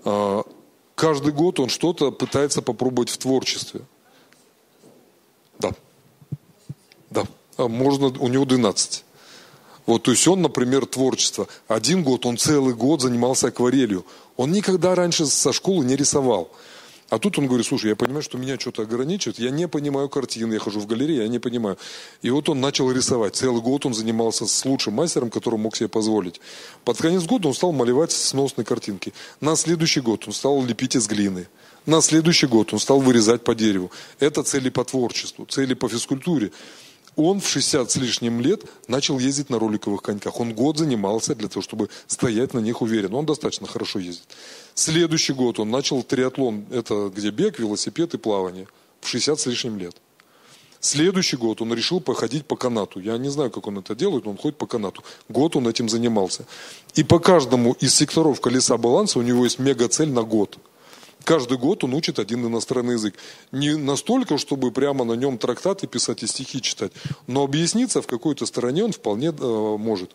А, 0.03 0.43
каждый 0.95 1.34
год 1.34 1.59
он 1.59 1.70
что-то 1.70 2.12
пытается 2.12 2.62
попробовать 2.62 3.09
в 3.09 3.18
творчестве. 3.18 3.82
Да. 5.59 5.72
Да. 7.09 7.26
А 7.57 7.68
можно, 7.68 8.07
у 8.07 8.28
него 8.28 8.45
12. 8.45 9.05
Вот, 9.86 10.03
то 10.03 10.12
есть 10.12 10.28
он, 10.28 10.41
например, 10.41 10.86
творчество. 10.86 11.47
Один 11.68 12.03
год 12.03 12.26
он 12.26 12.38
целый 12.38 12.74
год 12.74 13.01
занимался 13.01 13.47
акварелью. 13.47 14.05
Он 14.38 14.51
никогда 14.51 14.95
раньше 14.95 15.26
со 15.26 15.53
школы 15.53 15.86
не 15.86 15.95
рисовал. 15.95 16.51
А 17.12 17.20
тут 17.20 17.38
он 17.38 17.47
говорит, 17.47 17.68
слушай, 17.68 17.89
я 17.89 17.97
понимаю, 17.97 18.24
что 18.24 18.38
меня 18.38 18.57
что-то 18.57 18.84
ограничивает, 18.84 19.38
я 19.38 19.49
не 19.49 19.68
понимаю 19.68 20.07
картины, 20.07 20.53
я 20.53 20.59
хожу 20.59 20.80
в 20.80 20.88
галерее, 20.88 21.24
я 21.24 21.28
не 21.28 21.39
понимаю. 21.39 21.78
И 22.22 22.30
вот 22.30 22.47
он 22.47 22.62
начал 22.62 22.89
рисовать. 22.89 23.36
Целый 23.36 23.62
год 23.62 23.86
он 23.86 23.93
занимался 23.93 24.47
с 24.47 24.64
лучшим 24.64 24.93
мастером, 24.93 25.30
который 25.30 25.59
мог 25.59 25.76
себе 25.76 25.89
позволить. 25.89 26.39
Под 26.86 26.97
конец 26.97 27.24
года 27.24 27.49
он 27.49 27.53
стал 27.53 27.74
малевать 27.74 28.14
сносные 28.14 28.64
картинки. 28.64 29.14
На 29.41 29.57
следующий 29.57 29.99
год 29.99 30.24
он 30.26 30.32
стал 30.32 30.64
лепить 30.64 30.95
из 30.95 31.05
глины. 31.09 31.49
На 31.86 31.99
следующий 32.01 32.47
год 32.47 32.72
он 32.72 32.80
стал 32.80 33.01
вырезать 33.01 33.43
по 33.43 33.53
дереву. 33.55 33.91
Это 34.20 34.41
цели 34.43 34.70
по 34.70 34.86
творчеству, 34.86 35.45
цели 35.45 35.74
по 35.74 35.89
физкультуре 35.89 36.53
он 37.16 37.41
в 37.41 37.47
60 37.47 37.91
с 37.91 37.95
лишним 37.97 38.39
лет 38.41 38.64
начал 38.88 39.20
ездить 39.20 39.49
на 39.49 39.59
роликовых 39.59 40.01
коньках. 40.01 40.39
Он 40.39 40.53
год 40.53 40.78
занимался 40.78 41.36
для 41.36 41.49
того, 41.49 41.62
чтобы 41.62 41.89
стоять 42.07 42.53
на 42.53 42.59
них 42.59 42.82
уверенно. 42.82 43.18
Он 43.18 43.26
достаточно 43.26 43.68
хорошо 43.68 43.99
ездит. 43.99 44.28
Следующий 44.76 45.34
год 45.34 45.59
он 45.59 45.70
начал 45.70 46.03
триатлон. 46.03 46.66
Это 46.72 47.12
где 47.14 47.32
бег, 47.32 47.59
велосипед 47.59 48.14
и 48.14 48.18
плавание. 48.18 48.68
В 49.01 49.07
60 49.07 49.39
с 49.39 49.45
лишним 49.45 49.78
лет. 49.78 49.95
Следующий 50.80 51.38
год 51.38 51.62
он 51.62 51.74
решил 51.74 51.99
походить 51.99 52.45
по 52.47 52.55
канату. 52.55 52.99
Я 52.99 53.18
не 53.18 53.30
знаю, 53.30 53.51
как 53.51 53.68
он 53.68 53.78
это 53.78 53.93
делает, 53.93 54.26
но 54.26 54.32
он 54.32 54.38
ходит 54.38 54.57
по 54.57 54.66
канату. 54.66 55.03
Год 55.30 55.55
он 55.55 55.68
этим 55.68 55.89
занимался. 55.89 56.45
И 56.95 57.03
по 57.03 57.20
каждому 57.20 57.74
из 57.74 57.93
секторов 57.93 58.41
колеса 58.41 58.78
баланса 58.78 59.20
у 59.20 59.22
него 59.22 59.43
есть 59.43 59.59
мега-цель 59.59 60.09
на 60.09 60.24
год. 60.24 60.57
Каждый 61.24 61.58
год 61.58 61.84
он 61.84 61.94
учит 61.94 62.20
один 62.20 62.46
иностранный 62.46 62.94
язык. 62.94 63.16
Не 63.52 63.76
настолько, 63.76 64.38
чтобы 64.38 64.72
прямо 64.72 65.06
на 65.06 65.14
нем 65.14 65.38
трактаты 65.38 65.88
писать 65.88 66.24
и 66.24 66.28
стихи 66.28 66.62
читать, 66.62 66.92
но 67.28 67.44
объясниться 67.44 68.02
в 68.02 68.08
какой-то 68.08 68.46
стороне 68.46 68.84
он 68.84 68.92
вполне 68.92 69.28
э, 69.28 69.32
может. 69.78 70.12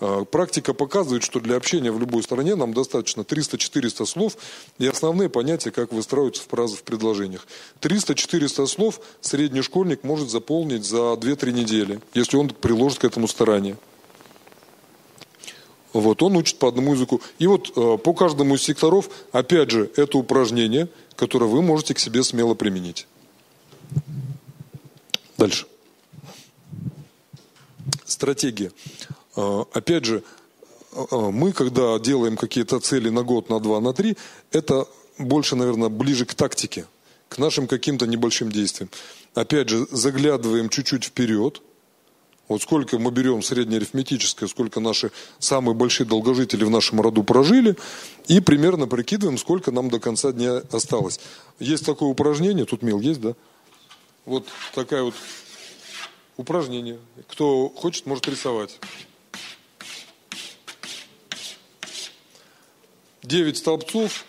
Э, 0.00 0.24
практика 0.30 0.74
показывает, 0.74 1.22
что 1.22 1.40
для 1.40 1.56
общения 1.56 1.90
в 1.90 1.98
любой 1.98 2.22
стране 2.22 2.54
нам 2.54 2.74
достаточно 2.74 3.22
300-400 3.22 4.06
слов 4.06 4.36
и 4.78 4.86
основные 4.86 5.28
понятия, 5.28 5.70
как 5.70 5.92
выстраиваются 5.92 6.42
в 6.42 6.48
фразы 6.48 6.76
в 6.76 6.82
предложениях. 6.82 7.46
300-400 7.80 8.66
слов 8.66 9.00
средний 9.20 9.62
школьник 9.62 10.04
может 10.04 10.30
заполнить 10.30 10.84
за 10.84 11.14
2-3 11.14 11.52
недели, 11.52 12.00
если 12.14 12.36
он 12.36 12.48
приложит 12.48 13.00
к 13.00 13.04
этому 13.04 13.28
старание. 13.28 13.76
Вот, 16.00 16.22
он 16.22 16.36
учит 16.36 16.58
по 16.58 16.68
одному 16.68 16.92
языку. 16.92 17.20
И 17.38 17.46
вот 17.46 17.72
э, 17.74 17.98
по 17.98 18.12
каждому 18.12 18.56
из 18.56 18.62
секторов, 18.62 19.08
опять 19.32 19.70
же, 19.70 19.90
это 19.96 20.18
упражнение, 20.18 20.88
которое 21.14 21.46
вы 21.46 21.62
можете 21.62 21.94
к 21.94 21.98
себе 21.98 22.22
смело 22.22 22.54
применить. 22.54 23.06
Дальше. 25.38 25.66
Стратегия. 28.04 28.72
А, 29.36 29.64
опять 29.72 30.04
же, 30.04 30.22
а, 30.92 31.30
мы, 31.30 31.52
когда 31.52 31.98
делаем 31.98 32.36
какие-то 32.36 32.78
цели 32.80 33.08
на 33.08 33.22
год, 33.22 33.48
на 33.48 33.58
два, 33.58 33.80
на 33.80 33.94
три, 33.94 34.16
это 34.52 34.86
больше, 35.18 35.56
наверное, 35.56 35.88
ближе 35.88 36.26
к 36.26 36.34
тактике, 36.34 36.86
к 37.30 37.38
нашим 37.38 37.66
каким-то 37.66 38.06
небольшим 38.06 38.52
действиям. 38.52 38.90
Опять 39.34 39.70
же, 39.70 39.86
заглядываем 39.90 40.68
чуть-чуть 40.68 41.04
вперед. 41.04 41.62
Вот 42.48 42.62
сколько 42.62 42.98
мы 42.98 43.10
берем 43.10 43.42
среднеарифметическое, 43.42 44.48
сколько 44.48 44.78
наши 44.78 45.10
самые 45.38 45.74
большие 45.74 46.06
долгожители 46.06 46.64
в 46.64 46.70
нашем 46.70 47.00
роду 47.00 47.24
прожили, 47.24 47.76
и 48.28 48.40
примерно 48.40 48.86
прикидываем, 48.86 49.36
сколько 49.36 49.72
нам 49.72 49.90
до 49.90 49.98
конца 49.98 50.30
дня 50.32 50.62
осталось. 50.70 51.18
Есть 51.58 51.84
такое 51.84 52.08
упражнение, 52.08 52.64
тут 52.64 52.82
мил 52.82 53.00
есть, 53.00 53.20
да? 53.20 53.34
Вот 54.24 54.46
такая 54.74 55.02
вот 55.02 55.14
упражнение. 56.36 56.98
Кто 57.28 57.68
хочет, 57.68 58.06
может 58.06 58.28
рисовать. 58.28 58.78
9 63.22 63.56
столбцов. 63.56 64.24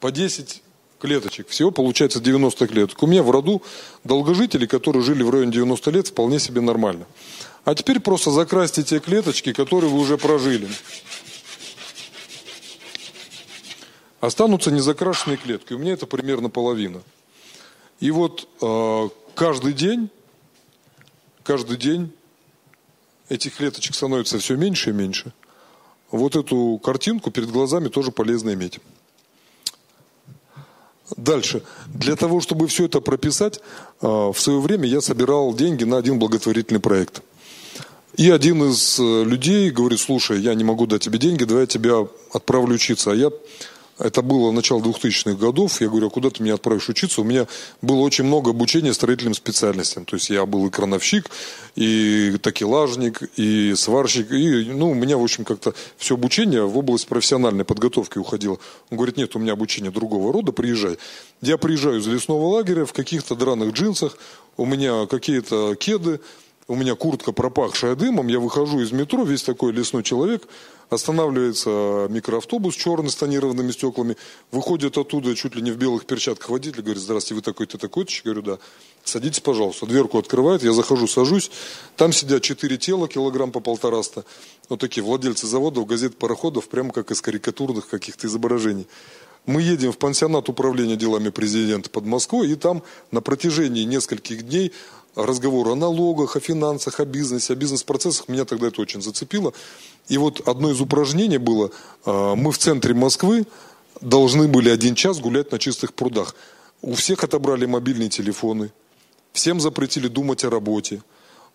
По 0.00 0.10
10 0.10 0.62
клеточек. 1.00 1.48
Всего 1.48 1.70
получается 1.70 2.20
90 2.20 2.66
клеток. 2.68 3.02
У 3.02 3.06
меня 3.06 3.22
в 3.22 3.30
роду 3.30 3.62
долгожители, 4.04 4.66
которые 4.66 5.02
жили 5.02 5.22
в 5.22 5.30
районе 5.30 5.52
90 5.52 5.90
лет, 5.90 6.08
вполне 6.08 6.38
себе 6.38 6.60
нормально. 6.60 7.06
А 7.64 7.74
теперь 7.74 8.00
просто 8.00 8.30
закрасьте 8.30 8.82
те 8.82 9.00
клеточки, 9.00 9.52
которые 9.52 9.90
вы 9.90 9.98
уже 9.98 10.16
прожили. 10.16 10.68
Останутся 14.20 14.70
незакрашенные 14.70 15.38
клетки. 15.38 15.72
У 15.72 15.78
меня 15.78 15.94
это 15.94 16.06
примерно 16.06 16.50
половина. 16.50 17.02
И 18.00 18.10
вот 18.10 18.48
э, 18.60 19.08
каждый 19.34 19.72
день, 19.72 20.10
каждый 21.42 21.76
день 21.76 22.12
этих 23.28 23.56
клеточек 23.56 23.94
становится 23.94 24.38
все 24.38 24.56
меньше 24.56 24.90
и 24.90 24.92
меньше. 24.92 25.32
Вот 26.10 26.36
эту 26.36 26.80
картинку 26.82 27.30
перед 27.30 27.50
глазами 27.50 27.88
тоже 27.88 28.10
полезно 28.10 28.52
иметь. 28.52 28.80
Дальше. 31.16 31.62
Для 31.86 32.16
того, 32.16 32.40
чтобы 32.40 32.66
все 32.66 32.86
это 32.86 33.00
прописать, 33.00 33.60
а, 34.00 34.32
в 34.32 34.40
свое 34.40 34.60
время 34.60 34.86
я 34.86 35.00
собирал 35.00 35.54
деньги 35.54 35.84
на 35.84 35.98
один 35.98 36.18
благотворительный 36.18 36.80
проект. 36.80 37.22
И 38.16 38.30
один 38.30 38.64
из 38.64 38.98
э, 38.98 39.24
людей 39.24 39.70
говорит, 39.70 40.00
слушай, 40.00 40.40
я 40.40 40.54
не 40.54 40.64
могу 40.64 40.86
дать 40.86 41.02
тебе 41.02 41.18
деньги, 41.18 41.44
давай 41.44 41.62
я 41.62 41.66
тебя 41.66 42.06
отправлю 42.32 42.74
учиться. 42.74 43.12
А 43.12 43.14
я 43.14 43.30
это 44.00 44.22
было 44.22 44.50
начало 44.50 44.80
2000-х 44.80 45.34
годов. 45.34 45.80
Я 45.80 45.88
говорю, 45.88 46.06
а 46.08 46.10
куда 46.10 46.30
ты 46.30 46.42
меня 46.42 46.54
отправишь 46.54 46.88
учиться? 46.88 47.20
У 47.20 47.24
меня 47.24 47.46
было 47.82 48.00
очень 48.00 48.24
много 48.24 48.50
обучения 48.50 48.94
строительным 48.94 49.34
специальностям. 49.34 50.04
То 50.04 50.16
есть 50.16 50.30
я 50.30 50.46
был 50.46 50.66
и 50.66 50.70
крановщик, 50.70 51.30
и 51.76 52.36
такелажник, 52.42 53.22
и 53.36 53.74
сварщик. 53.76 54.32
И, 54.32 54.64
ну, 54.64 54.90
у 54.90 54.94
меня, 54.94 55.18
в 55.18 55.22
общем, 55.22 55.44
как-то 55.44 55.74
все 55.98 56.14
обучение 56.14 56.66
в 56.66 56.76
область 56.78 57.06
профессиональной 57.06 57.64
подготовки 57.64 58.18
уходило. 58.18 58.58
Он 58.90 58.96
говорит, 58.96 59.16
нет, 59.16 59.36
у 59.36 59.38
меня 59.38 59.52
обучение 59.52 59.90
другого 59.90 60.32
рода, 60.32 60.52
приезжай. 60.52 60.96
Я 61.42 61.58
приезжаю 61.58 62.00
из 62.00 62.06
лесного 62.06 62.46
лагеря 62.46 62.86
в 62.86 62.92
каких-то 62.92 63.34
драных 63.34 63.74
джинсах, 63.74 64.16
у 64.56 64.66
меня 64.66 65.06
какие-то 65.06 65.74
кеды, 65.74 66.20
у 66.68 66.74
меня 66.74 66.94
куртка 66.94 67.32
пропахшая 67.32 67.96
дымом, 67.96 68.28
я 68.28 68.38
выхожу 68.38 68.80
из 68.80 68.92
метро, 68.92 69.24
весь 69.24 69.42
такой 69.42 69.72
лесной 69.72 70.02
человек, 70.02 70.46
Останавливается 70.90 72.08
микроавтобус 72.10 72.74
черный 72.74 73.10
с 73.10 73.14
тонированными 73.14 73.70
стеклами. 73.70 74.16
Выходит 74.50 74.98
оттуда 74.98 75.36
чуть 75.36 75.54
ли 75.54 75.62
не 75.62 75.70
в 75.70 75.76
белых 75.76 76.04
перчатках 76.04 76.50
водитель. 76.50 76.82
Говорит, 76.82 77.00
здравствуйте, 77.00 77.36
вы 77.36 77.42
такой-то, 77.42 77.78
такой-то? 77.78 78.12
Я 78.12 78.20
говорю, 78.24 78.42
да. 78.42 78.58
Садитесь, 79.04 79.38
пожалуйста. 79.38 79.86
Дверку 79.86 80.18
открывает, 80.18 80.64
я 80.64 80.72
захожу, 80.72 81.06
сажусь. 81.06 81.52
Там 81.96 82.12
сидят 82.12 82.42
четыре 82.42 82.76
тела, 82.76 83.06
килограмм 83.06 83.52
по 83.52 83.60
полтораста. 83.60 84.24
Вот 84.68 84.80
такие 84.80 85.04
владельцы 85.04 85.46
заводов, 85.46 85.86
газет, 85.86 86.16
пароходов, 86.16 86.68
прямо 86.68 86.92
как 86.92 87.12
из 87.12 87.20
карикатурных 87.20 87.88
каких-то 87.88 88.26
изображений. 88.26 88.88
Мы 89.46 89.62
едем 89.62 89.92
в 89.92 89.98
пансионат 89.98 90.48
управления 90.48 90.96
делами 90.96 91.30
президента 91.30 91.88
под 91.88 92.04
Москвой, 92.04 92.50
и 92.50 92.56
там 92.56 92.82
на 93.10 93.20
протяжении 93.20 93.84
нескольких 93.84 94.42
дней 94.42 94.72
разговор 95.14 95.68
о 95.68 95.74
налогах, 95.74 96.36
о 96.36 96.40
финансах, 96.40 97.00
о 97.00 97.04
бизнесе, 97.04 97.52
о 97.52 97.56
бизнес-процессах. 97.56 98.28
Меня 98.28 98.44
тогда 98.44 98.68
это 98.68 98.80
очень 98.80 99.02
зацепило. 99.02 99.52
И 100.08 100.18
вот 100.18 100.46
одно 100.48 100.70
из 100.70 100.80
упражнений 100.80 101.38
было, 101.38 101.70
а, 102.04 102.34
мы 102.34 102.52
в 102.52 102.58
центре 102.58 102.94
Москвы 102.94 103.46
должны 104.00 104.48
были 104.48 104.70
один 104.70 104.94
час 104.94 105.20
гулять 105.20 105.52
на 105.52 105.58
чистых 105.58 105.94
прудах. 105.94 106.34
У 106.82 106.94
всех 106.94 107.24
отобрали 107.24 107.66
мобильные 107.66 108.08
телефоны, 108.08 108.70
всем 109.32 109.60
запретили 109.60 110.08
думать 110.08 110.44
о 110.44 110.50
работе. 110.50 111.02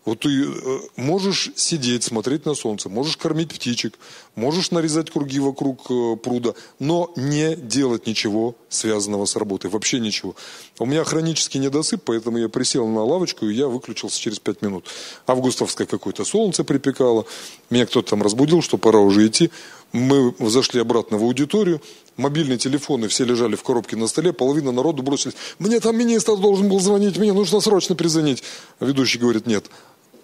Вот 0.06 0.20
ты 0.20 0.44
э, 0.44 0.78
можешь 0.94 1.50
сидеть, 1.56 2.04
смотреть 2.04 2.46
на 2.46 2.54
солнце, 2.54 2.88
можешь 2.88 3.16
кормить 3.16 3.52
птичек, 3.52 3.98
можешь 4.36 4.70
нарезать 4.70 5.10
круги 5.10 5.40
вокруг 5.40 5.90
э, 5.90 6.16
пруда, 6.22 6.54
но 6.78 7.12
не 7.16 7.56
делать 7.56 8.06
ничего 8.06 8.54
связанного 8.68 9.24
с 9.24 9.34
работой, 9.34 9.68
вообще 9.68 9.98
ничего. 9.98 10.36
У 10.78 10.86
меня 10.86 11.02
хронический 11.02 11.58
недосып, 11.58 12.02
поэтому 12.04 12.38
я 12.38 12.48
присел 12.48 12.86
на 12.86 13.02
лавочку, 13.02 13.46
и 13.46 13.54
я 13.54 13.66
выключился 13.66 14.20
через 14.20 14.38
пять 14.38 14.62
минут. 14.62 14.86
Августовское 15.26 15.88
какое-то 15.88 16.24
солнце 16.24 16.62
припекало, 16.62 17.26
меня 17.68 17.84
кто-то 17.84 18.10
там 18.10 18.22
разбудил, 18.22 18.62
что 18.62 18.78
пора 18.78 19.00
уже 19.00 19.26
идти. 19.26 19.50
Мы 19.92 20.34
зашли 20.38 20.80
обратно 20.80 21.18
в 21.18 21.22
аудиторию, 21.22 21.80
мобильные 22.16 22.58
телефоны 22.58 23.08
все 23.08 23.24
лежали 23.24 23.56
в 23.56 23.62
коробке 23.64 23.96
на 23.96 24.06
столе, 24.06 24.32
половина 24.32 24.70
народу 24.70 25.02
бросились. 25.02 25.34
Мне 25.58 25.80
там 25.80 25.96
министр 25.96 26.36
должен 26.36 26.68
был 26.68 26.78
звонить, 26.78 27.18
мне 27.18 27.32
нужно 27.32 27.60
срочно 27.60 27.96
перезвонить. 27.96 28.44
Ведущий 28.78 29.18
говорит, 29.18 29.46
нет, 29.46 29.66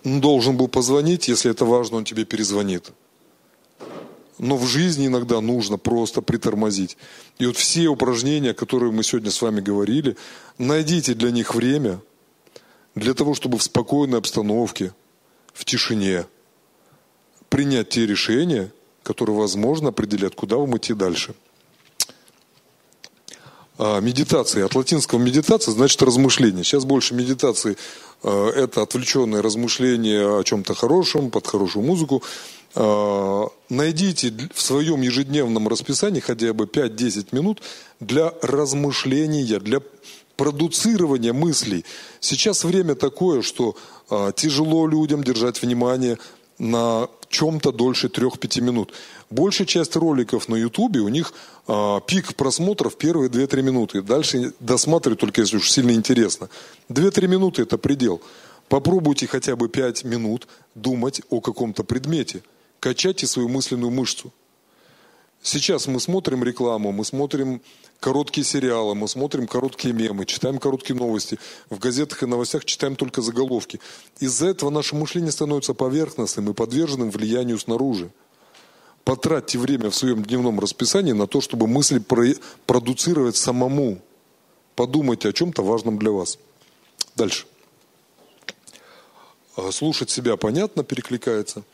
должен 0.05 0.57
был 0.57 0.69
позвонить, 0.69 1.29
если 1.29 1.51
это 1.51 1.65
важно, 1.65 1.99
он 1.99 2.05
тебе 2.05 2.25
перезвонит. 2.25 2.93
Но 4.39 4.57
в 4.57 4.67
жизни 4.67 5.07
иногда 5.07 5.41
нужно 5.41 5.79
просто 5.79 6.23
притормозить. 6.23 6.97
И 7.39 7.47
вот 7.47 7.57
все 7.57 7.87
упражнения, 7.89 8.55
которые 8.55 8.91
мы 8.91 9.05
сегодня 9.05 9.31
с 9.31 9.41
вами 9.41 9.61
говорили, 9.61 10.17
найдите 10.59 11.15
для 11.15 11.31
них 11.31 11.55
время, 11.55 12.01
для 12.95 13.15
того, 13.15 13.35
чтобы 13.35 13.59
в 13.59 13.63
спокойной 13.63 14.19
обстановке, 14.19 14.93
в 15.53 15.65
тишине 15.65 16.27
принять 17.49 17.91
те 17.91 18.07
решения, 18.07 18.73
которые, 19.03 19.37
возможно, 19.37 19.91
определят, 19.91 20.35
куда 20.35 20.57
вам 20.57 20.77
идти 20.77 20.95
дальше. 20.95 21.35
А, 23.79 24.01
медитация. 24.01 24.67
От 24.67 24.75
латинского 24.75 25.19
медитация 25.19 25.73
значит 25.73 26.03
размышление. 26.03 26.65
Сейчас 26.65 26.85
больше 26.85 27.15
медитации 27.15 27.77
а, 28.23 28.51
это 28.51 28.83
отвлеченное 28.83 29.43
размышление 29.43 30.41
о 30.41 30.43
чем-то 30.43 30.75
хорошем, 30.75 31.31
под 31.31 31.47
хорошую 31.47 31.85
музыку. 31.85 32.23
А, 32.75 33.47
найдите 33.71 34.35
в 34.55 34.61
своем 34.61 35.01
ежедневном 35.01 35.69
расписании 35.69 36.21
хотя 36.21 36.53
бы 36.53 36.67
5-10 36.67 37.29
минут 37.33 37.63
для 38.01 38.33
размышления, 38.43 39.59
для 39.59 39.81
продуцирования 40.37 41.33
мыслей. 41.33 41.85
Сейчас 42.21 42.65
время 42.65 42.95
такое, 42.95 43.43
что 43.43 43.77
тяжело 44.35 44.87
людям 44.87 45.23
держать 45.23 45.63
внимание 45.63 46.19
на 46.59 47.09
чем-то 47.29 47.73
дольше 47.73 48.09
3-5 48.09 48.61
минут. 48.61 48.93
Большая 49.31 49.67
часть 49.67 49.97
роликов 49.97 50.49
на 50.49 50.57
Ютубе, 50.57 51.01
у 51.01 51.09
них 51.09 51.33
пик 51.67 52.35
просмотров 52.35 52.97
первые 52.97 53.31
2-3 53.31 53.63
минуты. 53.63 54.03
Дальше 54.03 54.53
досматривать 54.61 55.21
только 55.21 55.43
если 55.43 55.57
уж 55.57 55.71
сильно 55.71 55.93
интересно. 55.93 56.49
2-3 56.89 57.29
минуты 57.29 57.63
это 57.63 57.79
предел. 57.79 58.21
Попробуйте 58.69 59.27
хотя 59.27 59.55
бы 59.55 59.69
5 59.69 60.05
минут 60.05 60.49
думать 60.75 61.23
о 61.31 61.41
каком-то 61.41 61.85
предмете. 61.85 62.43
Качайте 62.81 63.27
свою 63.27 63.49
мысленную 63.49 63.91
мышцу. 63.91 64.33
Сейчас 65.45 65.89
мы 65.89 65.99
смотрим 65.99 66.45
рекламу, 66.45 66.93
мы 66.93 67.05
смотрим 67.05 67.61
короткие 67.99 68.45
сериалы, 68.45 68.95
мы 68.95 69.09
смотрим 69.09 69.49
короткие 69.49 69.93
мемы, 69.93 70.25
читаем 70.25 70.59
короткие 70.59 70.97
новости. 70.97 71.39
В 71.69 71.81
газетах 71.81 72.23
и 72.23 72.27
новостях 72.27 72.65
читаем 72.65 72.95
только 72.95 73.23
заголовки. 73.23 73.81
Из-за 74.21 74.47
этого 74.47 74.71
наше 74.71 74.95
мышление 74.95 75.33
становится 75.33 75.75
поверхностным 75.75 76.51
и 76.51 76.55
подверженным 76.55 77.11
влиянию 77.11 77.59
снаружи. 77.59 78.11
Потратьте 79.05 79.59
время 79.59 79.91
в 79.91 79.95
своем 79.95 80.23
дневном 80.23 80.61
расписании 80.61 81.13
на 81.13 81.27
то, 81.27 81.41
чтобы 81.41 81.67
мысли 81.67 82.03
продуцировать 82.67 83.37
самому. 83.37 84.01
Подумайте 84.77 85.29
о 85.29 85.33
чем-то 85.33 85.63
важном 85.63 85.99
для 85.99 86.13
вас. 86.13 86.39
Дальше. 87.17 87.47
А, 89.57 89.71
слушать 89.73 90.11
себя 90.11 90.37
понятно, 90.37 90.85
перекликается. 90.85 91.65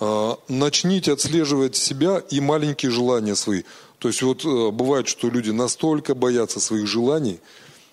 А, 0.00 0.38
начните 0.48 1.12
отслеживать 1.12 1.76
себя 1.76 2.22
и 2.30 2.40
маленькие 2.40 2.90
желания 2.90 3.36
свои. 3.36 3.62
То 3.98 4.08
есть 4.08 4.22
вот 4.22 4.44
э, 4.44 4.70
бывает, 4.70 5.08
что 5.08 5.28
люди 5.28 5.50
настолько 5.50 6.14
боятся 6.14 6.60
своих 6.60 6.86
желаний, 6.86 7.40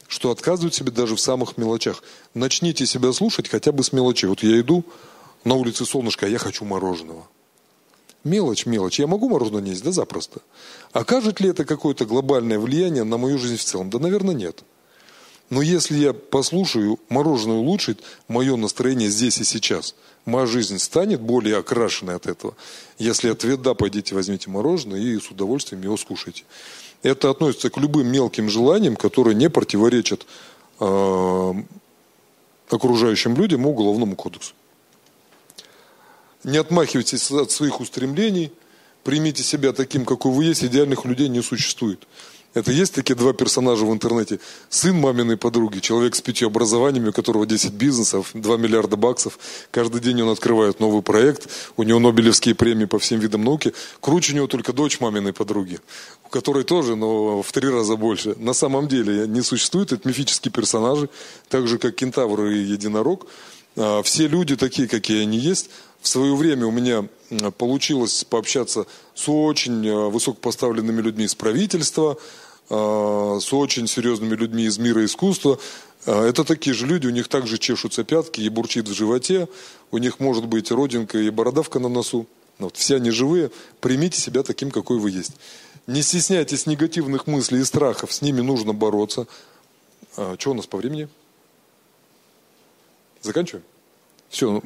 что 0.07 0.29
отказывают 0.29 0.75
себе 0.75 0.91
даже 0.91 1.15
в 1.15 1.19
самых 1.19 1.57
мелочах. 1.57 2.03
Начните 2.33 2.85
себя 2.85 3.11
слушать 3.11 3.49
хотя 3.49 3.71
бы 3.71 3.83
с 3.83 3.91
мелочей. 3.91 4.29
Вот 4.29 4.43
я 4.43 4.59
иду 4.59 4.83
на 5.43 5.55
улице 5.55 5.85
солнышко, 5.85 6.27
а 6.27 6.29
я 6.29 6.37
хочу 6.37 6.63
мороженого. 6.63 7.27
Мелочь, 8.25 8.65
мелочь. 8.65 8.99
Я 8.99 9.05
могу 9.05 9.29
мороженое 9.29 9.61
не 9.61 9.69
есть? 9.69 9.83
Да 9.83 9.91
запросто. 9.91 10.41
Окажет 10.91 11.39
ли 11.39 11.49
это 11.49 11.63
какое-то 11.63 12.05
глобальное 12.05 12.57
влияние 12.57 13.03
на 13.03 13.17
мою 13.17 13.37
жизнь 13.37 13.57
в 13.57 13.63
целом? 13.63 13.91
Да, 13.91 13.99
наверное, 13.99 14.33
нет. 14.33 14.63
Но 15.51 15.61
если 15.61 15.95
я 15.99 16.11
послушаю, 16.11 16.99
мороженое 17.07 17.57
улучшит 17.57 18.01
мое 18.27 18.55
настроение 18.55 19.09
здесь 19.09 19.37
и 19.37 19.43
сейчас. 19.43 19.93
Моя 20.25 20.47
жизнь 20.47 20.79
станет 20.79 21.21
более 21.21 21.57
окрашенной 21.57 22.15
от 22.15 22.25
этого. 22.25 22.55
Если 22.97 23.29
ответ 23.29 23.61
да, 23.61 23.75
пойдите 23.75 24.15
возьмите 24.15 24.49
мороженое 24.49 24.99
и 24.99 25.19
с 25.19 25.29
удовольствием 25.29 25.83
его 25.83 25.95
скушайте. 25.95 26.45
Это 27.03 27.29
относится 27.29 27.69
к 27.69 27.77
любым 27.77 28.07
мелким 28.07 28.49
желаниям, 28.49 28.95
которые 28.95 29.35
не 29.35 29.51
противоречат 29.51 30.25
э, 30.79 31.53
окружающим 32.71 33.35
людям 33.35 33.65
и 33.65 33.67
уголовному 33.67 34.15
кодексу. 34.15 34.55
Не 36.45 36.59
отмахивайтесь 36.59 37.31
от 37.31 37.49
своих 37.49 37.79
устремлений, 37.79 38.51
примите 39.03 39.41
себя 39.41 39.73
таким, 39.73 40.05
какой 40.05 40.31
вы 40.31 40.45
есть, 40.45 40.63
идеальных 40.63 41.03
людей 41.03 41.27
не 41.27 41.41
существует. 41.41 42.07
Это 42.53 42.71
есть 42.71 42.93
такие 42.93 43.15
два 43.15 43.33
персонажа 43.33 43.83
в 43.83 43.91
интернете. 43.91 44.39
Сын 44.69 44.95
маминой 44.95 45.37
подруги, 45.37 45.79
человек 45.79 46.15
с 46.15 46.21
пятью 46.21 46.47
образованиями, 46.47 47.09
у 47.09 47.13
которого 47.13 47.47
10 47.47 47.73
бизнесов, 47.73 48.29
2 48.35 48.57
миллиарда 48.57 48.95
баксов. 48.95 49.39
Каждый 49.71 49.99
день 50.01 50.21
он 50.21 50.29
открывает 50.29 50.79
новый 50.79 51.01
проект. 51.01 51.49
У 51.77 51.83
него 51.83 51.97
Нобелевские 51.97 52.53
премии 52.53 52.85
по 52.85 52.99
всем 52.99 53.19
видам 53.19 53.43
науки. 53.43 53.73
Круче 53.99 54.33
у 54.33 54.35
него 54.35 54.47
только 54.47 54.71
дочь 54.71 54.99
маминой 54.99 55.33
подруги, 55.33 55.79
у 56.25 56.29
которой 56.29 56.63
тоже, 56.63 56.95
но 56.95 57.41
в 57.41 57.51
три 57.51 57.69
раза 57.69 57.95
больше. 57.95 58.35
На 58.37 58.53
самом 58.53 58.87
деле 58.87 59.27
не 59.27 59.41
существует. 59.41 59.91
Это 59.91 60.07
мифические 60.07 60.51
персонажи, 60.51 61.09
так 61.49 61.67
же 61.67 61.79
как 61.79 61.95
кентавр 61.95 62.45
и 62.45 62.59
единорог. 62.59 63.25
А, 63.75 64.01
все 64.03 64.27
люди 64.27 64.55
такие, 64.55 64.87
какие 64.87 65.23
они 65.23 65.37
есть, 65.37 65.69
в 66.05 66.07
свое 66.07 66.35
время 66.35 66.67
у 66.67 66.71
меня 66.71 67.07
получилось 67.57 68.23
пообщаться 68.25 68.85
с 69.15 69.27
очень 69.27 69.87
э, 69.87 70.09
высокопоставленными 70.09 71.01
людьми 71.01 71.25
из 71.25 71.33
правительства, 71.33 72.17
э, 72.69 73.39
с 73.41 73.51
очень 73.51 73.87
серьезными 73.87 74.35
людьми 74.35 74.65
из 74.65 74.77
мира 74.77 75.03
искусства. 75.03 75.57
Э, 76.05 76.27
это 76.27 76.43
такие 76.43 76.75
же 76.75 76.85
люди, 76.85 77.07
у 77.07 77.09
них 77.09 77.27
также 77.27 77.57
чешутся 77.57 78.03
пятки 78.03 78.39
и 78.39 78.49
бурчит 78.49 78.87
в 78.87 78.93
животе, 78.93 79.47
у 79.89 79.97
них 79.97 80.19
может 80.19 80.45
быть 80.45 80.71
родинка 80.71 81.17
и 81.17 81.31
бородавка 81.31 81.79
на 81.79 81.89
носу. 81.89 82.27
Вот, 82.59 82.77
все 82.77 82.97
они 82.97 83.09
живые, 83.09 83.49
примите 83.81 84.21
себя 84.21 84.43
таким, 84.43 84.69
какой 84.69 84.99
вы 84.99 85.09
есть. 85.09 85.33
Не 85.87 86.03
стесняйтесь 86.03 86.67
негативных 86.67 87.25
мыслей 87.25 87.61
и 87.61 87.65
страхов, 87.65 88.13
с 88.13 88.21
ними 88.21 88.41
нужно 88.41 88.73
бороться. 88.73 89.25
А, 90.17 90.35
что 90.37 90.51
у 90.51 90.53
нас 90.53 90.67
по 90.67 90.77
времени? 90.77 91.09
Заканчиваем? 93.23 93.65
Все. 94.29 94.61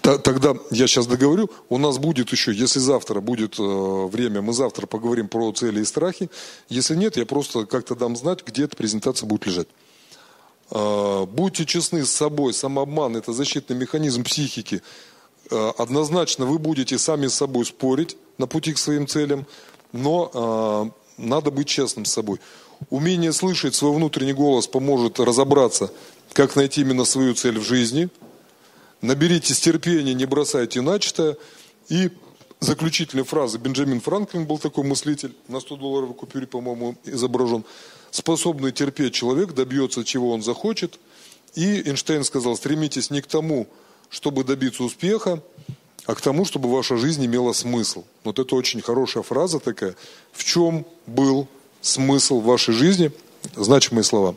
Тогда 0.00 0.54
я 0.70 0.86
сейчас 0.86 1.06
договорю, 1.06 1.50
у 1.68 1.76
нас 1.76 1.98
будет 1.98 2.32
еще, 2.32 2.54
если 2.54 2.78
завтра 2.78 3.20
будет 3.20 3.58
э, 3.58 3.62
время, 3.62 4.40
мы 4.40 4.54
завтра 4.54 4.86
поговорим 4.86 5.28
про 5.28 5.52
цели 5.52 5.80
и 5.80 5.84
страхи. 5.84 6.30
Если 6.70 6.96
нет, 6.96 7.18
я 7.18 7.26
просто 7.26 7.66
как-то 7.66 7.94
дам 7.94 8.16
знать, 8.16 8.42
где 8.46 8.64
эта 8.64 8.74
презентация 8.74 9.26
будет 9.26 9.46
лежать. 9.46 9.68
Э, 10.70 11.26
будьте 11.26 11.66
честны 11.66 12.06
с 12.06 12.10
собой, 12.10 12.54
самообман– 12.54 13.16
это 13.18 13.34
защитный 13.34 13.76
механизм 13.76 14.24
психики. 14.24 14.80
Э, 15.50 15.72
однозначно 15.76 16.46
вы 16.46 16.58
будете 16.58 16.96
сами 16.96 17.26
с 17.26 17.34
собой 17.34 17.66
спорить 17.66 18.16
на 18.38 18.46
пути 18.46 18.72
к 18.72 18.78
своим 18.78 19.06
целям, 19.06 19.46
но 19.92 20.90
надо 21.18 21.50
быть 21.50 21.68
честным 21.68 22.06
с 22.06 22.12
собой. 22.12 22.40
Умение 22.88 23.34
слышать 23.34 23.74
свой 23.74 23.94
внутренний 23.94 24.32
голос 24.32 24.66
поможет 24.66 25.20
разобраться, 25.20 25.90
как 26.32 26.56
найти 26.56 26.80
именно 26.80 27.04
свою 27.04 27.34
цель 27.34 27.58
в 27.58 27.62
жизни– 27.62 28.08
Наберитесь 29.02 29.60
терпения, 29.60 30.14
не 30.14 30.26
бросайте 30.26 30.80
начатое. 30.80 31.36
И 31.88 32.10
заключительная 32.60 33.24
фраза. 33.24 33.58
Бенджамин 33.58 34.00
Франклин 34.00 34.46
был 34.46 34.58
такой 34.58 34.84
мыслитель, 34.84 35.34
на 35.48 35.60
100 35.60 35.76
долларовой 35.76 36.14
купюре, 36.14 36.46
по-моему, 36.46 36.96
изображен. 37.04 37.64
Способный 38.12 38.70
терпеть 38.70 39.14
человек 39.14 39.52
добьется, 39.54 40.04
чего 40.04 40.30
он 40.30 40.42
захочет. 40.42 41.00
И 41.54 41.82
Эйнштейн 41.82 42.22
сказал, 42.24 42.56
стремитесь 42.56 43.10
не 43.10 43.20
к 43.20 43.26
тому, 43.26 43.66
чтобы 44.08 44.44
добиться 44.44 44.84
успеха, 44.84 45.42
а 46.06 46.14
к 46.14 46.20
тому, 46.20 46.44
чтобы 46.44 46.70
ваша 46.70 46.96
жизнь 46.96 47.24
имела 47.26 47.52
смысл. 47.52 48.04
Вот 48.22 48.38
это 48.38 48.54
очень 48.54 48.80
хорошая 48.80 49.22
фраза 49.24 49.58
такая. 49.58 49.96
В 50.32 50.44
чем 50.44 50.86
был 51.06 51.48
смысл 51.80 52.40
вашей 52.40 52.74
жизни? 52.74 53.10
Значимые 53.56 54.04
слова. 54.04 54.36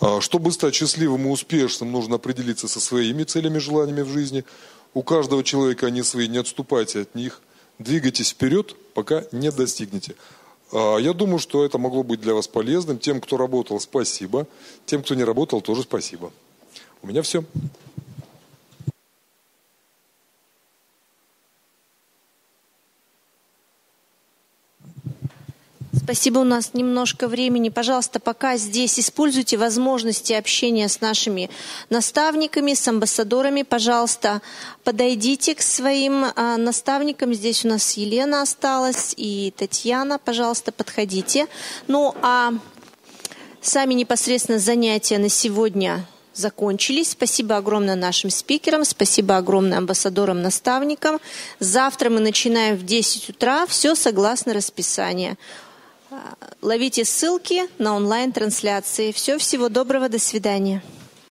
А, 0.00 0.20
чтобы 0.20 0.52
стать 0.52 0.74
счастливым 0.74 1.26
и 1.26 1.30
успешным, 1.30 1.92
нужно 1.92 2.16
определиться 2.16 2.68
со 2.68 2.80
своими 2.80 3.24
целями, 3.24 3.58
желаниями 3.58 4.02
в 4.02 4.08
жизни. 4.08 4.44
У 4.92 5.02
каждого 5.02 5.42
человека 5.44 5.86
они 5.86 6.02
свои, 6.02 6.28
не 6.28 6.38
отступайте 6.38 7.00
от 7.00 7.14
них. 7.14 7.40
Двигайтесь 7.78 8.30
вперед, 8.30 8.76
пока 8.94 9.24
не 9.32 9.50
достигнете. 9.50 10.14
А, 10.72 10.98
я 10.98 11.12
думаю, 11.12 11.38
что 11.38 11.64
это 11.64 11.78
могло 11.78 12.02
быть 12.02 12.20
для 12.20 12.34
вас 12.34 12.48
полезным. 12.48 12.98
Тем, 12.98 13.20
кто 13.20 13.36
работал, 13.36 13.80
спасибо. 13.80 14.46
Тем, 14.86 15.02
кто 15.02 15.14
не 15.14 15.24
работал, 15.24 15.60
тоже 15.60 15.82
спасибо. 15.82 16.32
У 17.02 17.06
меня 17.06 17.22
все. 17.22 17.44
Спасибо, 26.04 26.40
у 26.40 26.44
нас 26.44 26.74
немножко 26.74 27.28
времени. 27.28 27.70
Пожалуйста, 27.70 28.20
пока 28.20 28.58
здесь 28.58 29.00
используйте 29.00 29.56
возможности 29.56 30.34
общения 30.34 30.86
с 30.86 31.00
нашими 31.00 31.48
наставниками, 31.88 32.74
с 32.74 32.86
амбассадорами. 32.86 33.62
Пожалуйста, 33.62 34.42
подойдите 34.84 35.54
к 35.54 35.62
своим 35.62 36.26
а, 36.36 36.58
наставникам. 36.58 37.32
Здесь 37.32 37.64
у 37.64 37.68
нас 37.68 37.96
Елена 37.96 38.42
осталась 38.42 39.14
и 39.16 39.54
Татьяна. 39.56 40.18
Пожалуйста, 40.18 40.72
подходите. 40.72 41.46
Ну, 41.88 42.14
а 42.20 42.52
сами 43.62 43.94
непосредственно 43.94 44.58
занятия 44.58 45.16
на 45.16 45.30
сегодня 45.30 46.04
закончились. 46.34 47.12
Спасибо 47.12 47.56
огромное 47.56 47.96
нашим 47.96 48.28
спикерам, 48.28 48.84
спасибо 48.84 49.38
огромное 49.38 49.78
амбассадорам, 49.78 50.42
наставникам. 50.42 51.18
Завтра 51.60 52.10
мы 52.10 52.20
начинаем 52.20 52.76
в 52.76 52.84
10 52.84 53.30
утра, 53.30 53.64
все 53.66 53.94
согласно 53.94 54.52
расписанию. 54.52 55.38
Ловите 56.62 57.04
ссылки 57.04 57.62
на 57.78 57.94
онлайн-трансляции. 57.96 59.12
Все, 59.12 59.38
всего 59.38 59.68
доброго, 59.68 60.08
до 60.08 60.18
свидания. 60.18 60.82